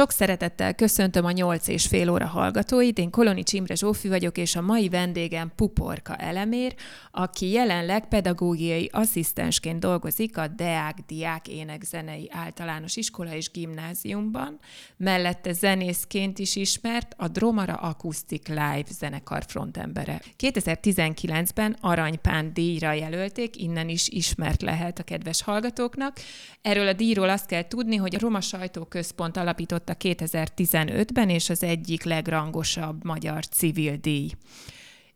Sok 0.00 0.10
szeretettel 0.10 0.74
köszöntöm 0.74 1.24
a 1.24 1.30
8 1.30 1.68
és 1.68 1.86
fél 1.86 2.10
óra 2.10 2.26
hallgatóit, 2.26 2.98
én 2.98 3.10
Koloni 3.10 3.42
Csimre 3.42 3.74
Zsófi 3.74 4.08
vagyok, 4.08 4.38
és 4.38 4.56
a 4.56 4.60
mai 4.60 4.88
vendégem 4.88 5.52
Puporka 5.56 6.16
Elemér, 6.16 6.74
aki 7.10 7.50
jelenleg 7.50 8.08
pedagógiai 8.08 8.90
asszisztensként 8.92 9.80
dolgozik 9.80 10.36
a 10.38 10.46
Deák 10.46 10.98
Diák 11.06 11.48
Énekzenei 11.48 12.28
Általános 12.32 12.96
Iskola 12.96 13.34
és 13.34 13.50
Gimnáziumban, 13.50 14.58
mellette 14.96 15.52
zenészként 15.52 16.38
is 16.38 16.56
ismert, 16.56 17.14
a 17.16 17.28
Dromara 17.28 17.74
Acoustic 17.74 18.48
Live 18.48 18.86
zenekar 18.98 19.44
frontembere. 19.46 20.20
2019-ben 20.38 21.76
Aranypán 21.80 22.52
díjra 22.52 22.92
jelölték, 22.92 23.56
innen 23.56 23.88
is 23.88 24.08
ismert 24.08 24.62
lehet 24.62 24.98
a 24.98 25.02
kedves 25.02 25.42
hallgatóknak. 25.42 26.16
Erről 26.62 26.88
a 26.88 26.92
díjról 26.92 27.28
azt 27.28 27.46
kell 27.46 27.68
tudni, 27.68 27.96
hogy 27.96 28.14
a 28.14 28.18
Roma 28.18 28.40
Sajtóközpont 28.40 29.36
alapította 29.36 29.88
a 29.90 29.96
2015-ben, 29.96 31.28
és 31.28 31.50
az 31.50 31.62
egyik 31.62 32.02
legrangosabb 32.02 33.04
magyar 33.04 33.46
civil 33.46 33.96
díj. 33.96 34.30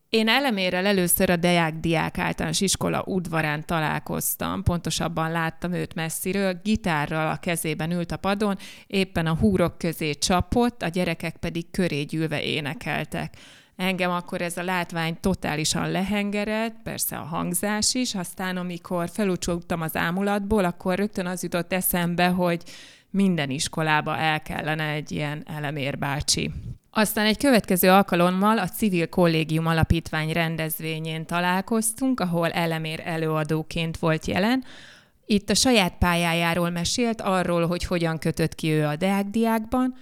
Én 0.08 0.28
elemérrel 0.28 0.86
először 0.86 1.30
a 1.30 1.36
Deák 1.36 1.74
Diák 1.74 2.18
általános 2.18 2.60
iskola 2.60 3.02
udvarán 3.06 3.66
találkoztam, 3.66 4.62
pontosabban 4.62 5.30
láttam 5.30 5.72
őt 5.72 5.94
messziről, 5.94 6.60
gitárral 6.62 7.30
a 7.30 7.36
kezében 7.36 7.90
ült 7.90 8.12
a 8.12 8.16
padon, 8.16 8.56
éppen 8.86 9.26
a 9.26 9.34
húrok 9.34 9.78
közé 9.78 10.12
csapott, 10.12 10.82
a 10.82 10.88
gyerekek 10.88 11.36
pedig 11.36 11.70
köré 11.70 12.02
gyűlve 12.02 12.42
énekeltek. 12.42 13.34
Engem 13.76 14.10
akkor 14.10 14.42
ez 14.42 14.56
a 14.56 14.62
látvány 14.62 15.16
totálisan 15.20 15.90
lehengerett, 15.90 16.76
persze 16.82 17.16
a 17.16 17.22
hangzás 17.22 17.94
is, 17.94 18.14
aztán 18.14 18.56
amikor 18.56 19.08
felúcsogtam 19.12 19.80
az 19.80 19.96
ámulatból, 19.96 20.64
akkor 20.64 20.96
rögtön 20.96 21.26
az 21.26 21.42
jutott 21.42 21.72
eszembe, 21.72 22.26
hogy 22.26 22.62
minden 23.14 23.50
iskolába 23.50 24.16
el 24.16 24.42
kellene 24.42 24.88
egy 24.88 25.12
ilyen 25.12 25.42
elemér 25.46 25.98
bácsi. 25.98 26.50
Aztán 26.90 27.26
egy 27.26 27.36
következő 27.36 27.90
alkalommal 27.90 28.58
a 28.58 28.68
Civil 28.68 29.08
Kollégium 29.08 29.66
Alapítvány 29.66 30.32
rendezvényén 30.32 31.26
találkoztunk, 31.26 32.20
ahol 32.20 32.50
elemér 32.50 33.02
előadóként 33.04 33.96
volt 33.96 34.26
jelen. 34.26 34.64
Itt 35.26 35.50
a 35.50 35.54
saját 35.54 35.98
pályájáról 35.98 36.70
mesélt, 36.70 37.20
arról, 37.20 37.66
hogy 37.66 37.84
hogyan 37.84 38.18
kötött 38.18 38.54
ki 38.54 38.70
ő 38.70 38.86
a 38.86 38.96
Deák 38.96 39.26
diákban, 39.26 39.94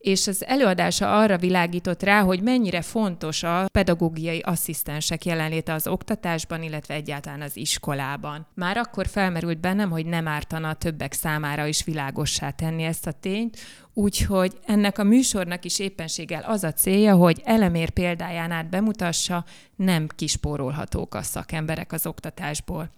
és 0.00 0.26
az 0.26 0.44
előadása 0.46 1.18
arra 1.18 1.38
világított 1.38 2.02
rá, 2.02 2.20
hogy 2.22 2.42
mennyire 2.42 2.82
fontos 2.82 3.42
a 3.42 3.66
pedagógiai 3.72 4.38
asszisztensek 4.38 5.24
jelenléte 5.24 5.72
az 5.72 5.86
oktatásban, 5.86 6.62
illetve 6.62 6.94
egyáltalán 6.94 7.40
az 7.40 7.56
iskolában. 7.56 8.46
Már 8.54 8.76
akkor 8.76 9.06
felmerült 9.06 9.60
bennem, 9.60 9.90
hogy 9.90 10.06
nem 10.06 10.28
ártana 10.28 10.68
a 10.68 10.74
többek 10.74 11.12
számára 11.12 11.66
is 11.66 11.84
világossá 11.84 12.50
tenni 12.50 12.82
ezt 12.82 13.06
a 13.06 13.12
tényt, 13.12 13.58
úgyhogy 13.94 14.58
ennek 14.66 14.98
a 14.98 15.04
műsornak 15.04 15.64
is 15.64 15.78
éppenséggel 15.78 16.42
az 16.42 16.64
a 16.64 16.72
célja, 16.72 17.14
hogy 17.14 17.40
elemér 17.44 17.90
példáján 17.90 18.50
át 18.50 18.70
bemutassa, 18.70 19.44
nem 19.76 20.06
kispórolhatók 20.16 21.14
a 21.14 21.22
szakemberek 21.22 21.92
az 21.92 22.06
oktatásból. 22.06 22.90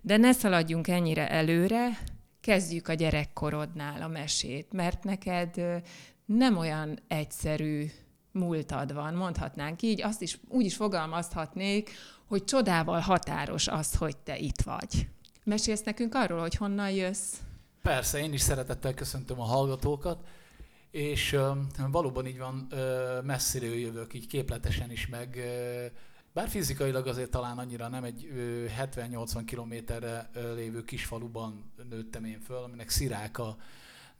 De 0.00 0.16
ne 0.16 0.32
szaladjunk 0.32 0.88
ennyire 0.88 1.30
előre, 1.30 1.98
kezdjük 2.40 2.88
a 2.88 2.94
gyerekkorodnál 2.94 4.02
a 4.02 4.08
mesét, 4.08 4.72
mert 4.72 5.04
neked 5.04 5.60
nem 6.36 6.56
olyan 6.56 6.98
egyszerű 7.08 7.90
múltad 8.32 8.92
van, 8.92 9.14
mondhatnánk 9.14 9.82
így, 9.82 10.02
azt 10.02 10.22
is 10.22 10.38
úgy 10.48 10.64
is 10.64 10.76
fogalmazhatnék, 10.76 11.90
hogy 12.26 12.44
csodával 12.44 13.00
határos 13.00 13.68
az, 13.68 13.94
hogy 13.94 14.16
te 14.16 14.38
itt 14.38 14.60
vagy. 14.60 15.08
Mesélsz 15.44 15.82
nekünk 15.82 16.14
arról, 16.14 16.40
hogy 16.40 16.54
honnan 16.54 16.90
jössz? 16.90 17.34
Persze, 17.82 18.18
én 18.18 18.32
is 18.32 18.40
szeretettel 18.40 18.94
köszöntöm 18.94 19.40
a 19.40 19.44
hallgatókat, 19.44 20.26
és 20.90 21.32
uh, 21.32 21.56
valóban 21.90 22.26
így 22.26 22.38
van, 22.38 22.66
uh, 22.70 22.78
messziről 23.24 23.74
jövök, 23.74 24.14
így 24.14 24.26
képletesen 24.26 24.90
is, 24.90 25.08
meg 25.08 25.34
uh, 25.36 25.84
bár 26.32 26.48
fizikailag 26.48 27.06
azért 27.06 27.30
talán 27.30 27.58
annyira 27.58 27.88
nem 27.88 28.04
egy 28.04 28.28
70-80 28.82 29.42
kilométerre 29.46 30.30
lévő 30.54 30.84
kisfaluban 30.84 31.72
nőttem 31.88 32.24
én 32.24 32.40
föl, 32.40 32.62
aminek 32.62 32.88
Sziráka 32.88 33.56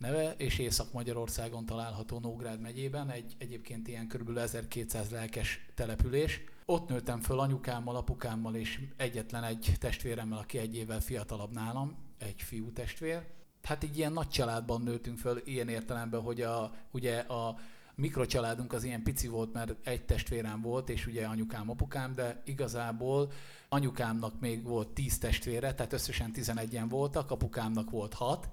neve, 0.00 0.34
és 0.36 0.58
Észak-Magyarországon 0.58 1.66
található 1.66 2.18
Nógrád 2.18 2.60
megyében, 2.60 3.10
egy 3.10 3.34
egyébként 3.38 3.88
ilyen 3.88 4.08
kb. 4.08 4.36
1200 4.36 5.10
lelkes 5.10 5.66
település. 5.74 6.40
Ott 6.64 6.88
nőttem 6.88 7.20
föl 7.20 7.40
anyukámmal, 7.40 7.96
apukámmal 7.96 8.54
és 8.54 8.80
egyetlen 8.96 9.44
egy 9.44 9.72
testvéremmel, 9.78 10.38
aki 10.38 10.58
egy 10.58 10.76
évvel 10.76 11.00
fiatalabb 11.00 11.52
nálam, 11.52 11.96
egy 12.18 12.42
fiú 12.42 12.72
testvér. 12.72 13.26
Hát 13.62 13.84
így 13.84 13.98
ilyen 13.98 14.12
nagy 14.12 14.28
családban 14.28 14.82
nőttünk 14.82 15.18
föl, 15.18 15.40
ilyen 15.44 15.68
értelemben, 15.68 16.20
hogy 16.20 16.40
a, 16.40 16.72
ugye 16.90 17.18
a 17.18 17.58
mikrocsaládunk 17.94 18.72
az 18.72 18.84
ilyen 18.84 19.02
pici 19.02 19.28
volt, 19.28 19.52
mert 19.52 19.86
egy 19.86 20.04
testvérem 20.04 20.60
volt, 20.60 20.88
és 20.88 21.06
ugye 21.06 21.26
anyukám, 21.26 21.70
apukám, 21.70 22.14
de 22.14 22.42
igazából 22.44 23.32
anyukámnak 23.68 24.40
még 24.40 24.64
volt 24.64 24.88
tíz 24.88 25.18
testvére, 25.18 25.74
tehát 25.74 25.92
összesen 25.92 26.30
11-en 26.34 26.86
voltak, 26.88 27.30
apukámnak 27.30 27.90
volt 27.90 28.14
hat, 28.14 28.48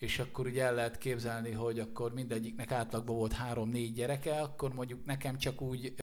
és 0.00 0.18
akkor 0.18 0.46
ugye 0.46 0.64
el 0.64 0.74
lehet 0.74 0.98
képzelni, 0.98 1.52
hogy 1.52 1.78
akkor 1.78 2.12
mindegyiknek 2.14 2.72
átlagban 2.72 3.16
volt 3.16 3.32
három-négy 3.32 3.92
gyereke, 3.92 4.40
akkor 4.40 4.74
mondjuk 4.74 5.04
nekem 5.04 5.38
csak 5.38 5.60
úgy, 5.60 5.94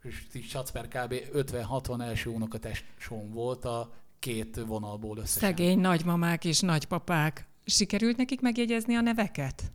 Sacper 0.43 0.87
kb. 0.87 1.13
50-60 1.33 2.01
első 2.01 2.29
unokatesóm 2.29 3.31
volt 3.31 3.65
a 3.65 3.93
két 4.19 4.59
vonalból 4.65 5.17
összesen. 5.17 5.49
Szegény 5.49 5.79
nagymamák 5.79 6.45
és 6.45 6.59
nagypapák. 6.59 7.47
Sikerült 7.65 8.17
nekik 8.17 8.41
megjegyezni 8.41 8.95
a 8.95 9.01
neveket? 9.01 9.71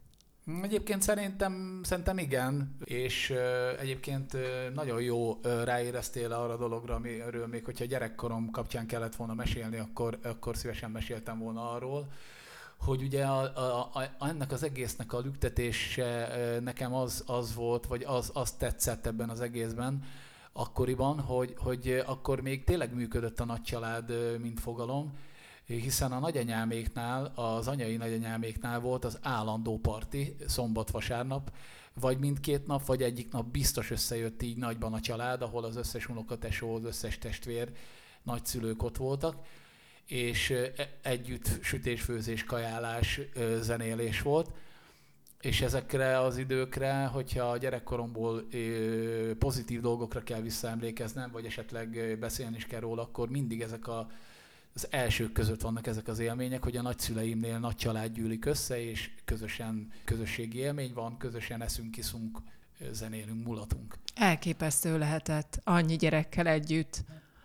Egyébként 0.62 1.02
szerintem, 1.02 1.80
szerintem 1.82 2.18
igen, 2.18 2.76
és 2.84 3.30
uh, 3.30 3.80
egyébként 3.80 4.34
uh, 4.34 4.40
nagyon 4.74 5.02
jó 5.02 5.30
uh, 5.30 5.64
ráéreztél 5.64 6.32
arra 6.32 6.52
a 6.52 6.56
dologra, 6.56 6.94
amiről 6.94 7.46
még 7.46 7.64
hogyha 7.64 7.84
gyerekkorom 7.84 8.50
kapcsán 8.50 8.86
kellett 8.86 9.16
volna 9.16 9.34
mesélni, 9.34 9.76
akkor, 9.78 10.18
akkor 10.22 10.56
szívesen 10.56 10.90
meséltem 10.90 11.38
volna 11.38 11.70
arról 11.70 12.08
hogy 12.84 13.02
ugye 13.02 13.24
a, 13.24 13.40
a, 13.56 13.90
a, 14.18 14.26
ennek 14.26 14.52
az 14.52 14.62
egésznek 14.62 15.12
a 15.12 15.18
lüktetése 15.18 16.28
nekem 16.60 16.94
az, 16.94 17.22
az 17.26 17.54
volt, 17.54 17.86
vagy 17.86 18.04
az, 18.04 18.30
az 18.34 18.50
tetszett 18.50 19.06
ebben 19.06 19.28
az 19.28 19.40
egészben 19.40 20.04
akkoriban, 20.52 21.20
hogy, 21.20 21.54
hogy 21.58 22.02
akkor 22.06 22.40
még 22.40 22.64
tényleg 22.64 22.94
működött 22.94 23.40
a 23.40 23.44
nagycsalád, 23.44 24.38
mint 24.40 24.60
fogalom, 24.60 25.12
hiszen 25.66 26.12
a 26.12 26.18
nagyanyáméknál, 26.18 27.32
az 27.34 27.68
anyai 27.68 27.96
nagyanyáméknál 27.96 28.80
volt 28.80 29.04
az 29.04 29.18
állandó 29.22 29.78
parti 29.78 30.36
szombat-vasárnap, 30.46 31.52
vagy 32.00 32.18
mindkét 32.18 32.66
nap, 32.66 32.86
vagy 32.86 33.02
egyik 33.02 33.32
nap 33.32 33.46
biztos 33.46 33.90
összejött 33.90 34.42
így 34.42 34.56
nagyban 34.56 34.92
a 34.92 35.00
család, 35.00 35.42
ahol 35.42 35.64
az 35.64 35.76
összes 35.76 36.08
unokatesó, 36.08 36.74
az 36.74 36.84
összes 36.84 37.18
testvér, 37.18 37.72
nagyszülők 38.22 38.82
ott 38.82 38.96
voltak 38.96 39.36
és 40.12 40.50
e, 40.50 40.72
együtt 41.02 41.62
sütés, 41.62 42.04
kajálás, 42.44 43.20
zenélés 43.60 44.22
volt. 44.22 44.50
És 45.40 45.60
ezekre 45.60 46.20
az 46.20 46.36
időkre, 46.36 47.04
hogyha 47.04 47.50
a 47.50 47.56
gyerekkoromból 47.56 48.46
pozitív 49.38 49.80
dolgokra 49.80 50.22
kell 50.22 50.40
visszaemlékeznem, 50.40 51.30
vagy 51.30 51.44
esetleg 51.44 52.16
beszélni 52.20 52.56
is 52.56 52.66
kell 52.66 52.80
róla, 52.80 53.02
akkor 53.02 53.28
mindig 53.28 53.60
ezek 53.60 53.88
a, 53.88 54.10
az 54.74 54.86
elsők 54.90 55.32
között 55.32 55.60
vannak 55.60 55.86
ezek 55.86 56.08
az 56.08 56.18
élmények, 56.18 56.62
hogy 56.62 56.76
a 56.76 56.82
nagyszüleimnél 56.82 57.58
nagy 57.58 57.76
család 57.76 58.12
gyűlik 58.12 58.44
össze, 58.44 58.84
és 58.84 59.10
közösen 59.24 59.92
közösségi 60.04 60.58
élmény 60.58 60.92
van, 60.94 61.16
közösen 61.16 61.62
eszünk, 61.62 61.90
kiszunk, 61.90 62.38
zenélünk, 62.90 63.44
mulatunk. 63.46 63.98
Elképesztő 64.14 64.98
lehetett 64.98 65.60
annyi 65.64 65.96
gyerekkel 65.96 66.46
együtt 66.46 67.04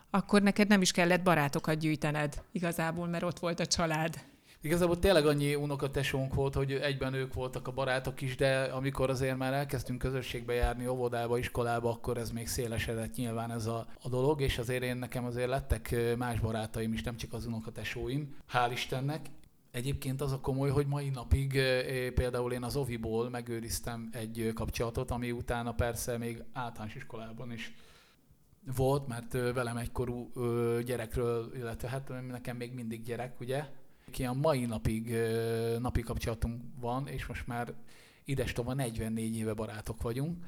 akkor 0.09 0.41
neked 0.41 0.67
nem 0.67 0.81
is 0.81 0.91
kellett 0.91 1.23
barátokat 1.23 1.77
gyűjtened 1.77 2.41
igazából, 2.51 3.07
mert 3.07 3.23
ott 3.23 3.39
volt 3.39 3.59
a 3.59 3.65
család. 3.65 4.15
Igazából 4.61 4.99
tényleg 4.99 5.25
annyi 5.25 5.55
unokatesónk 5.55 6.33
volt, 6.33 6.53
hogy 6.53 6.71
egyben 6.71 7.13
ők 7.13 7.33
voltak 7.33 7.67
a 7.67 7.71
barátok 7.71 8.21
is, 8.21 8.35
de 8.35 8.61
amikor 8.61 9.09
azért 9.09 9.37
már 9.37 9.53
elkezdtünk 9.53 9.99
közösségbe 9.99 10.53
járni, 10.53 10.87
óvodába, 10.87 11.37
iskolába, 11.37 11.89
akkor 11.89 12.17
ez 12.17 12.31
még 12.31 12.47
szélesedett 12.47 13.15
nyilván 13.15 13.51
ez 13.51 13.65
a, 13.65 13.87
a 14.01 14.09
dolog, 14.09 14.41
és 14.41 14.57
azért 14.57 14.83
én 14.83 14.97
nekem 14.97 15.25
azért 15.25 15.47
lettek 15.49 15.95
más 16.17 16.39
barátaim 16.39 16.93
is, 16.93 17.03
nem 17.03 17.17
csak 17.17 17.33
az 17.33 17.45
unokatesóim, 17.45 18.35
hál' 18.53 18.69
Istennek. 18.71 19.25
Egyébként 19.71 20.21
az 20.21 20.31
a 20.31 20.39
komoly, 20.39 20.69
hogy 20.69 20.87
mai 20.87 21.09
napig 21.09 21.51
például 22.13 22.53
én 22.53 22.63
az 22.63 22.75
Oviból 22.75 23.29
megőriztem 23.29 24.09
egy 24.11 24.51
kapcsolatot, 24.53 25.11
ami 25.11 25.31
utána 25.31 25.71
persze 25.71 26.17
még 26.17 26.43
általános 26.53 26.95
iskolában 26.95 27.51
is 27.51 27.73
volt, 28.75 29.07
mert 29.07 29.31
velem 29.31 29.77
egykorú 29.77 30.31
gyerekről, 30.85 31.51
illetve 31.55 31.89
hát 31.89 32.11
nekem 32.27 32.57
még 32.57 32.73
mindig 32.73 33.03
gyerek, 33.03 33.39
ugye? 33.39 33.63
A 34.27 34.33
mai 34.33 34.65
napig 34.65 35.15
napi 35.79 36.01
kapcsolatunk 36.01 36.61
van, 36.79 37.07
és 37.07 37.25
most 37.25 37.47
már 37.47 37.73
idestova 38.25 38.73
44 38.73 39.37
éve 39.37 39.53
barátok 39.53 40.01
vagyunk. 40.01 40.45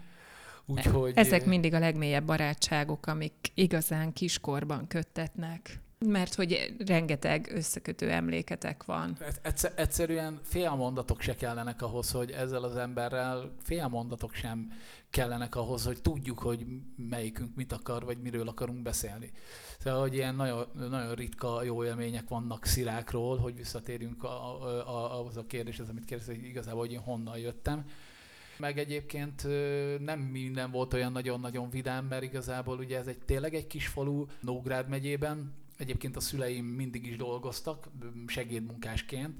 Úgyhogy... 0.66 1.12
Ezek 1.16 1.45
mindig 1.45 1.74
a 1.74 1.80
legmélyebb 1.80 2.25
barátságok, 2.25 3.07
amik 3.07 3.33
igazán 3.54 4.13
kiskorban 4.13 4.88
köttetnek. 4.88 5.81
Mert 6.06 6.36
hogy 6.36 6.75
rengeteg 6.86 7.51
összekötő 7.54 8.10
emléketek 8.10 8.86
van. 8.86 9.18
Egyszer, 9.42 9.74
egyszerűen 9.75 10.39
félmondatok 10.44 11.21
se 11.21 11.36
kellenek 11.36 11.81
ahhoz, 11.81 12.12
hogy 12.12 12.31
ezzel 12.31 12.63
az 12.63 12.75
emberrel 12.75 13.51
félmondatok 13.62 14.33
sem 14.33 14.71
kellenek 15.10 15.56
ahhoz, 15.56 15.86
hogy 15.86 16.02
tudjuk, 16.02 16.40
hogy 16.40 16.66
melyikünk 16.96 17.56
mit 17.56 17.72
akar, 17.72 18.04
vagy 18.04 18.18
miről 18.18 18.48
akarunk 18.48 18.82
beszélni. 18.82 19.32
Szóval, 19.80 20.00
hogy 20.00 20.14
ilyen 20.14 20.36
nagyon, 20.36 20.68
nagyon 20.90 21.16
ritka 21.16 21.64
jó 21.64 21.84
élmények 21.84 22.28
vannak 22.28 22.66
szirákról, 22.66 23.38
hogy 23.38 23.56
visszatérjünk 23.56 24.24
a, 24.24 24.62
a, 24.88 25.20
ahhoz 25.20 25.38
a 25.38 25.46
kérdéshez, 25.46 25.90
amit 25.90 26.06
kérdeztek, 26.06 26.36
hogy 26.36 26.46
igazából, 26.46 26.80
hogy 26.80 26.92
én 26.92 27.00
honnan 27.00 27.38
jöttem. 27.38 27.86
Meg 28.58 28.78
egyébként 28.78 29.44
nem 30.00 30.20
minden 30.20 30.72
volt 30.72 30.94
olyan 30.94 31.12
nagyon-nagyon 31.12 31.70
vidám, 31.70 32.06
mert 32.06 32.24
igazából 32.24 32.78
ugye 32.78 32.98
ez 32.98 33.08
egy 33.08 33.20
tényleg 33.26 33.54
egy 33.54 33.68
kis 33.68 33.88
falu 33.88 34.26
Nógrád 34.40 34.90
megyében, 34.90 35.54
Egyébként 35.80 36.16
a 36.16 36.20
szüleim 36.20 36.66
mindig 36.66 37.06
is 37.06 37.16
dolgoztak 37.16 37.90
segédmunkásként. 38.28 39.38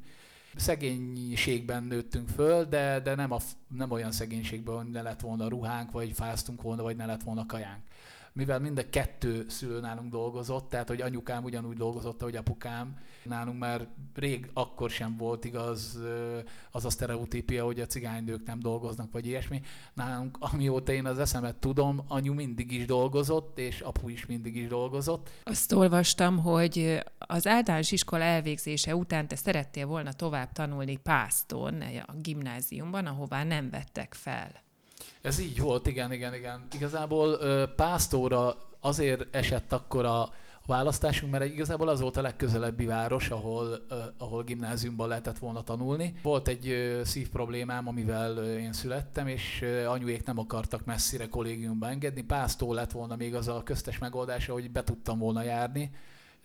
Szegénységben 0.59 1.83
nőttünk 1.83 2.29
föl, 2.29 2.65
de, 2.65 3.00
de 3.00 3.15
nem, 3.15 3.31
a, 3.31 3.38
nem 3.67 3.91
olyan 3.91 4.11
szegénységben, 4.11 4.75
hogy 4.75 4.89
ne 4.89 5.01
lett 5.01 5.21
volna 5.21 5.47
ruhánk, 5.47 5.91
vagy 5.91 6.11
fáztunk 6.11 6.61
volna, 6.61 6.83
vagy 6.83 6.95
ne 6.95 7.06
lett 7.06 7.23
volna 7.23 7.45
kajánk 7.45 7.88
mivel 8.33 8.59
mind 8.59 8.77
a 8.77 8.89
kettő 8.89 9.45
szülő 9.49 9.79
nálunk 9.79 10.11
dolgozott, 10.11 10.69
tehát 10.69 10.87
hogy 10.87 11.01
anyukám 11.01 11.43
ugyanúgy 11.43 11.77
dolgozott, 11.77 12.21
ahogy 12.21 12.35
apukám, 12.35 12.97
nálunk 13.23 13.59
már 13.59 13.87
rég 14.15 14.49
akkor 14.53 14.89
sem 14.89 15.17
volt 15.17 15.45
igaz 15.45 15.99
az 16.71 16.85
a 16.85 16.89
sztereotípia, 16.89 17.65
hogy 17.65 17.79
a 17.79 17.85
cigánynők 17.85 18.45
nem 18.45 18.59
dolgoznak, 18.59 19.11
vagy 19.11 19.25
ilyesmi. 19.25 19.61
Nálunk, 19.93 20.37
amióta 20.39 20.91
én 20.91 21.05
az 21.05 21.19
eszemet 21.19 21.55
tudom, 21.55 22.03
anyu 22.07 22.33
mindig 22.33 22.71
is 22.71 22.85
dolgozott, 22.85 23.59
és 23.59 23.79
apu 23.79 24.09
is 24.09 24.25
mindig 24.25 24.55
is 24.55 24.67
dolgozott. 24.67 25.29
Azt 25.43 25.71
olvastam, 25.71 26.37
hogy 26.37 27.03
az 27.17 27.47
általános 27.47 27.91
iskola 27.91 28.23
elvégzése 28.23 28.95
után 28.95 29.27
te 29.27 29.35
szerettél 29.35 29.85
volna 29.85 30.13
tovább 30.13 30.51
tanulni 30.51 30.97
Pászton, 30.97 31.81
a 32.07 32.13
gimnáziumban, 32.21 33.05
ahová 33.05 33.43
nem 33.43 33.69
vettek 33.69 34.13
fel. 34.13 34.67
Ez 35.29 35.39
így 35.39 35.59
volt, 35.59 35.87
igen, 35.87 36.11
igen, 36.11 36.33
igen. 36.33 36.67
Igazából 36.73 37.37
Pásztóra 37.75 38.55
azért 38.79 39.35
esett 39.35 39.73
akkor 39.73 40.05
a 40.05 40.29
választásunk, 40.65 41.31
mert 41.31 41.45
igazából 41.45 41.87
az 41.87 42.01
volt 42.01 42.17
a 42.17 42.21
legközelebbi 42.21 42.85
város, 42.85 43.29
ahol, 43.29 43.85
ahol 44.17 44.43
gimnáziumban 44.43 45.07
lehetett 45.07 45.37
volna 45.37 45.63
tanulni. 45.63 46.13
Volt 46.23 46.47
egy 46.47 46.67
uh, 46.67 47.01
szív 47.01 47.29
problémám, 47.29 47.87
amivel 47.87 48.37
én 48.57 48.73
születtem, 48.73 49.27
és 49.27 49.59
uh, 49.61 49.91
anyuék 49.91 50.25
nem 50.25 50.37
akartak 50.37 50.85
messzire 50.85 51.27
kollégiumba 51.27 51.87
engedni. 51.87 52.21
Pásztó 52.21 52.73
lett 52.73 52.91
volna 52.91 53.15
még 53.15 53.35
az 53.35 53.47
a 53.47 53.63
köztes 53.63 53.97
megoldása, 53.97 54.53
hogy 54.53 54.71
be 54.71 54.83
tudtam 54.83 55.19
volna 55.19 55.43
járni 55.43 55.91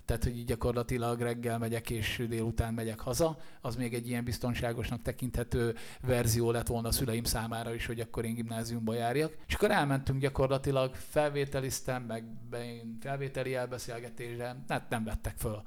tehát 0.04 0.24
hogy 0.24 0.38
így 0.38 0.44
gyakorlatilag 0.44 1.20
reggel 1.20 1.58
megyek 1.58 1.90
és 1.90 2.22
délután 2.28 2.74
megyek 2.74 3.00
haza, 3.00 3.38
az 3.60 3.76
még 3.76 3.94
egy 3.94 4.08
ilyen 4.08 4.24
biztonságosnak 4.24 5.02
tekinthető 5.02 5.74
verzió 6.00 6.50
lett 6.50 6.66
volna 6.66 6.88
a 6.88 6.92
szüleim 6.92 7.24
számára 7.24 7.74
is, 7.74 7.86
hogy 7.86 8.00
akkor 8.00 8.24
én 8.24 8.34
gimnáziumba 8.34 8.94
járjak. 8.94 9.36
És 9.46 9.54
akkor 9.54 9.70
elmentünk 9.70 10.20
gyakorlatilag, 10.20 10.94
felvételiztem, 10.94 12.02
meg 12.02 12.24
én 12.52 12.98
felvételi 13.00 13.54
elbeszélgetésre, 13.54 14.56
hát 14.68 14.88
nem 14.88 15.04
vettek 15.04 15.34
föl. 15.38 15.62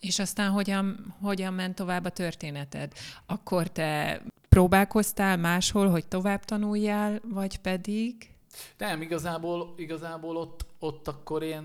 És 0.00 0.18
aztán 0.18 0.50
hogyan, 0.50 1.14
hogyan 1.20 1.54
ment 1.54 1.74
tovább 1.74 2.04
a 2.04 2.10
történeted? 2.10 2.92
Akkor 3.26 3.68
te 3.68 4.22
próbálkoztál 4.48 5.36
máshol, 5.36 5.90
hogy 5.90 6.06
tovább 6.06 6.44
tanuljál, 6.44 7.20
vagy 7.28 7.58
pedig? 7.58 8.34
Nem, 8.78 9.02
igazából, 9.02 9.74
igazából 9.76 10.36
ott, 10.36 10.66
ott 10.84 11.08
akkor 11.08 11.42
én 11.42 11.62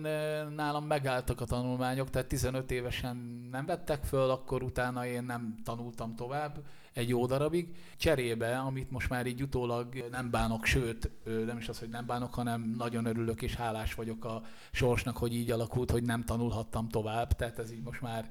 nálam 0.56 0.86
megálltak 0.86 1.42
a 1.42 1.46
tanulmányok, 1.46 2.10
tehát 2.10 2.28
15 2.28 2.72
évesen 2.72 3.48
nem 3.52 3.66
vettek 3.66 4.04
föl, 4.04 4.30
akkor 4.30 4.64
utána 4.64 5.06
én 5.06 5.24
nem 5.24 5.56
tanultam 5.64 6.16
tovább 6.16 6.64
egy 6.94 7.10
jó 7.10 7.26
darabig. 7.26 7.76
Cserébe, 7.98 8.58
amit 8.58 8.92
most 8.92 9.10
már 9.10 9.26
így 9.26 9.42
utólag 9.42 10.06
nem 10.12 10.30
bánok, 10.30 10.66
sőt, 10.66 11.12
nem 11.46 11.58
is 11.58 11.70
az, 11.70 11.80
hogy 11.80 11.90
nem 11.90 12.06
bánok, 12.06 12.34
hanem 12.34 12.74
nagyon 12.78 13.06
örülök 13.06 13.42
és 13.42 13.56
hálás 13.56 13.94
vagyok 13.94 14.26
a 14.26 14.42
sorsnak, 14.72 15.18
hogy 15.18 15.36
így 15.36 15.52
alakult, 15.52 15.92
hogy 15.92 16.04
nem 16.04 16.24
tanulhattam 16.24 16.90
tovább, 16.90 17.34
tehát 17.34 17.60
ez 17.60 17.72
így 17.72 17.84
most 17.84 18.02
már 18.02 18.30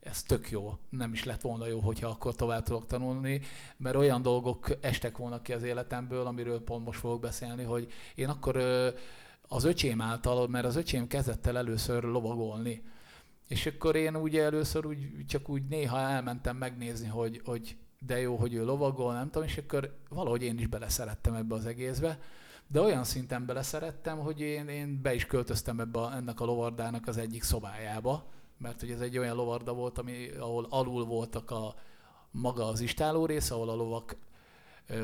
ez 0.00 0.22
tök 0.22 0.50
jó. 0.50 0.78
Nem 0.88 1.12
is 1.12 1.24
lett 1.24 1.40
volna 1.40 1.66
jó, 1.66 1.80
hogyha 1.80 2.08
akkor 2.08 2.34
tovább 2.34 2.62
tudok 2.62 2.86
tanulni, 2.86 3.40
mert 3.76 3.96
olyan 3.96 4.22
dolgok 4.22 4.68
estek 4.80 5.16
volna 5.16 5.42
ki 5.42 5.52
az 5.52 5.62
életemből, 5.62 6.26
amiről 6.26 6.64
pont 6.64 6.84
most 6.84 6.98
fogok 6.98 7.20
beszélni, 7.20 7.62
hogy 7.62 7.92
én 8.14 8.28
akkor 8.28 8.56
az 9.48 9.64
öcsém 9.64 10.00
által, 10.00 10.48
mert 10.48 10.64
az 10.64 10.76
öcsém 10.76 11.06
kezdett 11.06 11.46
el 11.46 11.56
először 11.56 12.02
lovagolni, 12.02 12.82
és 13.48 13.66
akkor 13.66 13.96
én 13.96 14.16
ugye 14.16 14.42
először 14.42 14.86
úgy, 14.86 15.26
csak 15.28 15.48
úgy 15.48 15.62
néha 15.68 15.98
elmentem 15.98 16.56
megnézni, 16.56 17.08
hogy, 17.08 17.40
hogy 17.44 17.76
de 18.06 18.20
jó, 18.20 18.36
hogy 18.36 18.54
ő 18.54 18.64
lovagol, 18.64 19.12
nem 19.12 19.30
tudom, 19.30 19.48
és 19.48 19.56
akkor 19.56 19.96
valahogy 20.08 20.42
én 20.42 20.58
is 20.58 20.66
beleszerettem 20.66 21.34
ebbe 21.34 21.54
az 21.54 21.66
egészbe, 21.66 22.18
de 22.66 22.80
olyan 22.80 23.04
szinten 23.04 23.46
beleszerettem, 23.46 24.18
hogy 24.18 24.40
én, 24.40 24.68
én 24.68 25.02
be 25.02 25.14
is 25.14 25.26
költöztem 25.26 25.80
ebbe 25.80 25.98
a, 25.98 26.14
ennek 26.14 26.40
a 26.40 26.44
lovardának 26.44 27.06
az 27.06 27.16
egyik 27.16 27.42
szobájába, 27.42 28.24
mert 28.58 28.80
hogy 28.80 28.90
ez 28.90 29.00
egy 29.00 29.18
olyan 29.18 29.36
lovarda 29.36 29.72
volt, 29.72 29.98
ami, 29.98 30.28
ahol 30.38 30.66
alul 30.70 31.04
voltak 31.04 31.50
a 31.50 31.74
maga 32.30 32.66
az 32.66 32.80
istáló 32.80 33.26
rész, 33.26 33.50
ahol 33.50 33.68
a 33.68 33.74
lovak 33.74 34.16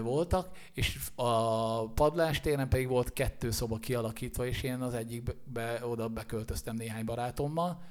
voltak, 0.02 0.56
és 0.73 0.99
a 1.14 1.88
padlástéren 1.88 2.69
pedig 2.69 2.88
volt 2.88 3.12
kettő 3.12 3.50
szoba 3.50 3.79
kialakítva, 3.79 4.46
és 4.46 4.62
én 4.62 4.81
az 4.81 4.94
egyikbe 4.94 5.87
oda 5.87 6.08
beköltöztem 6.08 6.76
néhány 6.76 7.05
barátommal, 7.05 7.82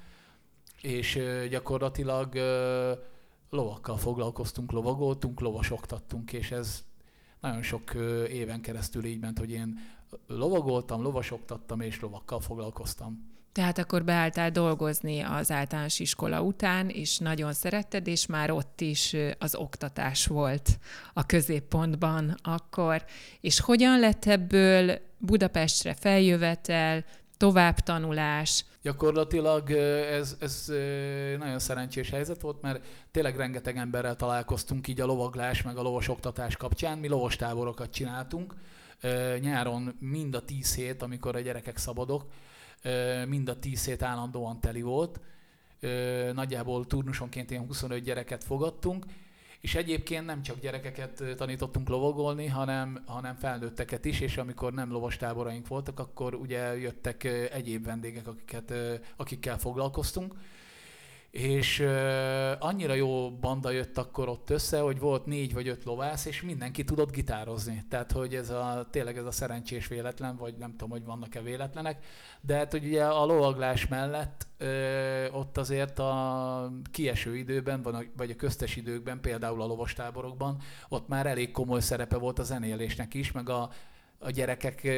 és 0.80 1.18
gyakorlatilag 1.50 2.34
lovakkal 3.50 3.96
foglalkoztunk, 3.96 4.72
lovagoltunk, 4.72 5.40
lovasoktattunk, 5.40 6.32
és 6.32 6.50
ez 6.50 6.84
nagyon 7.40 7.62
sok 7.62 7.94
éven 8.28 8.60
keresztül 8.60 9.04
így 9.04 9.20
ment, 9.20 9.38
hogy 9.38 9.50
én 9.50 9.78
lovagoltam, 10.26 11.02
lovasoktattam 11.02 11.80
és 11.80 12.00
lovakkal 12.00 12.40
foglalkoztam. 12.40 13.31
Tehát 13.52 13.78
akkor 13.78 14.04
beálltál 14.04 14.50
dolgozni 14.50 15.20
az 15.20 15.50
általános 15.50 15.98
iskola 15.98 16.42
után, 16.42 16.88
és 16.88 17.18
nagyon 17.18 17.52
szeretted, 17.52 18.06
és 18.06 18.26
már 18.26 18.50
ott 18.50 18.80
is 18.80 19.16
az 19.38 19.54
oktatás 19.54 20.26
volt 20.26 20.78
a 21.12 21.26
középpontban 21.26 22.34
akkor. 22.42 23.04
És 23.40 23.60
hogyan 23.60 23.98
lett 23.98 24.24
ebből 24.24 24.98
Budapestre 25.18 25.94
feljövetel, 25.94 27.04
továbbtanulás? 27.36 28.64
Gyakorlatilag 28.82 29.70
ez, 29.70 30.36
ez 30.40 30.64
nagyon 31.38 31.58
szerencsés 31.58 32.10
helyzet 32.10 32.40
volt, 32.40 32.62
mert 32.62 32.84
tényleg 33.10 33.36
rengeteg 33.36 33.76
emberrel 33.76 34.16
találkoztunk 34.16 34.88
így 34.88 35.00
a 35.00 35.06
lovaglás 35.06 35.62
meg 35.62 35.76
a 35.76 35.82
lovas 35.82 36.08
oktatás 36.08 36.56
kapcsán. 36.56 36.98
Mi 36.98 37.08
lovastáborokat 37.08 37.90
csináltunk, 37.90 38.54
nyáron 39.40 39.96
mind 40.00 40.34
a 40.34 40.44
tíz 40.44 40.74
hét, 40.74 41.02
amikor 41.02 41.36
a 41.36 41.40
gyerekek 41.40 41.76
szabadok, 41.76 42.24
mind 43.28 43.48
a 43.48 43.58
tíz 43.58 43.84
hét 43.84 44.02
állandóan 44.02 44.60
teli 44.60 44.82
volt. 44.82 45.20
Nagyjából 46.32 46.86
turnusonként 46.86 47.50
ilyen 47.50 47.66
25 47.66 48.02
gyereket 48.02 48.44
fogadtunk, 48.44 49.04
és 49.60 49.74
egyébként 49.74 50.26
nem 50.26 50.42
csak 50.42 50.60
gyerekeket 50.60 51.22
tanítottunk 51.36 51.88
lovagolni, 51.88 52.46
hanem, 52.46 53.02
hanem 53.06 53.34
felnőtteket 53.34 54.04
is, 54.04 54.20
és 54.20 54.36
amikor 54.36 54.72
nem 54.72 54.90
lovastáboraink 54.90 55.68
voltak, 55.68 55.98
akkor 55.98 56.34
ugye 56.34 56.78
jöttek 56.78 57.24
egyéb 57.52 57.84
vendégek, 57.84 58.26
akiket, 58.26 58.72
akikkel 59.16 59.58
foglalkoztunk 59.58 60.34
és 61.32 61.78
uh, 61.80 62.50
annyira 62.58 62.94
jó 62.94 63.30
banda 63.30 63.70
jött 63.70 63.98
akkor 63.98 64.28
ott 64.28 64.50
össze, 64.50 64.80
hogy 64.80 64.98
volt 64.98 65.26
négy 65.26 65.54
vagy 65.54 65.68
öt 65.68 65.84
lovász, 65.84 66.24
és 66.24 66.42
mindenki 66.42 66.84
tudott 66.84 67.12
gitározni. 67.12 67.84
Tehát, 67.88 68.12
hogy 68.12 68.34
ez 68.34 68.50
a, 68.50 68.86
tényleg 68.90 69.16
ez 69.16 69.24
a 69.24 69.30
szerencsés 69.30 69.86
véletlen, 69.86 70.36
vagy 70.36 70.54
nem 70.58 70.70
tudom, 70.70 70.90
hogy 70.90 71.04
vannak-e 71.04 71.40
véletlenek, 71.40 72.04
de 72.40 72.56
hát, 72.56 72.70
hogy 72.70 72.84
ugye 72.84 73.04
a 73.04 73.24
lovaglás 73.24 73.86
mellett 73.86 74.46
uh, 74.60 75.38
ott 75.38 75.58
azért 75.58 75.98
a 75.98 76.72
kieső 76.90 77.36
időben, 77.36 77.82
vagy 78.16 78.30
a 78.30 78.36
köztes 78.36 78.76
időkben, 78.76 79.20
például 79.20 79.62
a 79.62 79.66
lovastáborokban, 79.66 80.60
ott 80.88 81.08
már 81.08 81.26
elég 81.26 81.50
komoly 81.50 81.80
szerepe 81.80 82.16
volt 82.16 82.38
a 82.38 82.42
zenélésnek 82.42 83.14
is, 83.14 83.32
meg 83.32 83.48
a 83.48 83.70
a 84.22 84.30
gyerekeket 84.30 84.90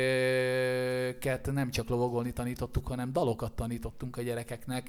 nem 1.52 1.71
csak 1.71 1.88
lovagolni 1.88 2.33
tanítottuk, 2.33 2.87
hanem 2.87 3.12
dalokat 3.12 3.52
tanítottunk 3.52 4.16
a 4.16 4.23
gyerekeknek. 4.23 4.88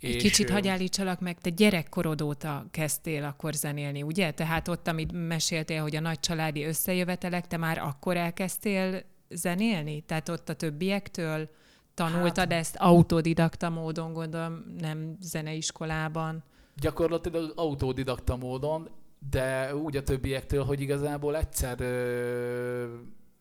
Egy 0.00 0.14
és 0.14 0.22
kicsit 0.22 0.50
hagyj 0.50 0.68
állítsalak 0.68 1.20
meg, 1.20 1.38
te 1.38 1.50
gyerekkorod 1.50 2.22
óta 2.22 2.66
kezdtél 2.70 3.24
akkor 3.24 3.52
zenélni, 3.52 4.02
ugye? 4.02 4.30
Tehát 4.30 4.68
ott, 4.68 4.88
amit 4.88 5.12
meséltél, 5.26 5.82
hogy 5.82 5.96
a 5.96 6.00
nagy 6.00 6.20
családi 6.20 6.64
összejövetelek, 6.64 7.46
te 7.46 7.56
már 7.56 7.78
akkor 7.78 8.16
elkezdtél 8.16 9.02
zenélni? 9.28 10.00
Tehát 10.00 10.28
ott 10.28 10.48
a 10.48 10.54
többiektől 10.54 11.48
tanultad 11.94 12.52
hát, 12.52 12.60
ezt 12.60 12.76
autodidakta 12.78 13.70
módon, 13.70 14.12
gondolom, 14.12 14.64
nem 14.78 15.16
zeneiskolában? 15.20 16.44
Gyakorlatilag 16.80 17.52
autodidakta 17.54 18.36
módon, 18.36 18.88
de 19.30 19.76
úgy 19.76 19.96
a 19.96 20.02
többiektől, 20.02 20.64
hogy 20.64 20.80
igazából 20.80 21.36
egyszer 21.36 21.78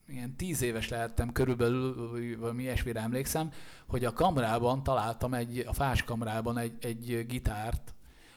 ilyen 0.08 0.36
tíz 0.36 0.62
éves 0.62 0.90
lehettem 0.90 1.32
körülbelül, 1.32 2.40
valami 2.40 2.62
ilyesmire 2.62 3.00
emlékszem, 3.00 3.52
hogy 3.88 4.06
a 4.06 4.14
kamrában 4.14 4.84
találtam 4.84 5.34
egy, 5.34 5.64
a 5.68 5.74
fás 5.74 6.04
kamrában 6.04 6.58
egy, 6.58 6.74
egy 6.82 7.26
gitárt, 7.28 7.94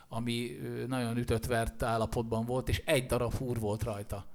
ami 0.08 0.58
nagyon 0.86 1.16
ütött-vert 1.16 1.82
állapotban 1.82 2.44
volt, 2.44 2.68
és 2.68 2.82
egy 2.84 3.06
darab 3.06 3.34
húr 3.34 3.58
volt 3.58 3.82
rajta. 3.82 4.26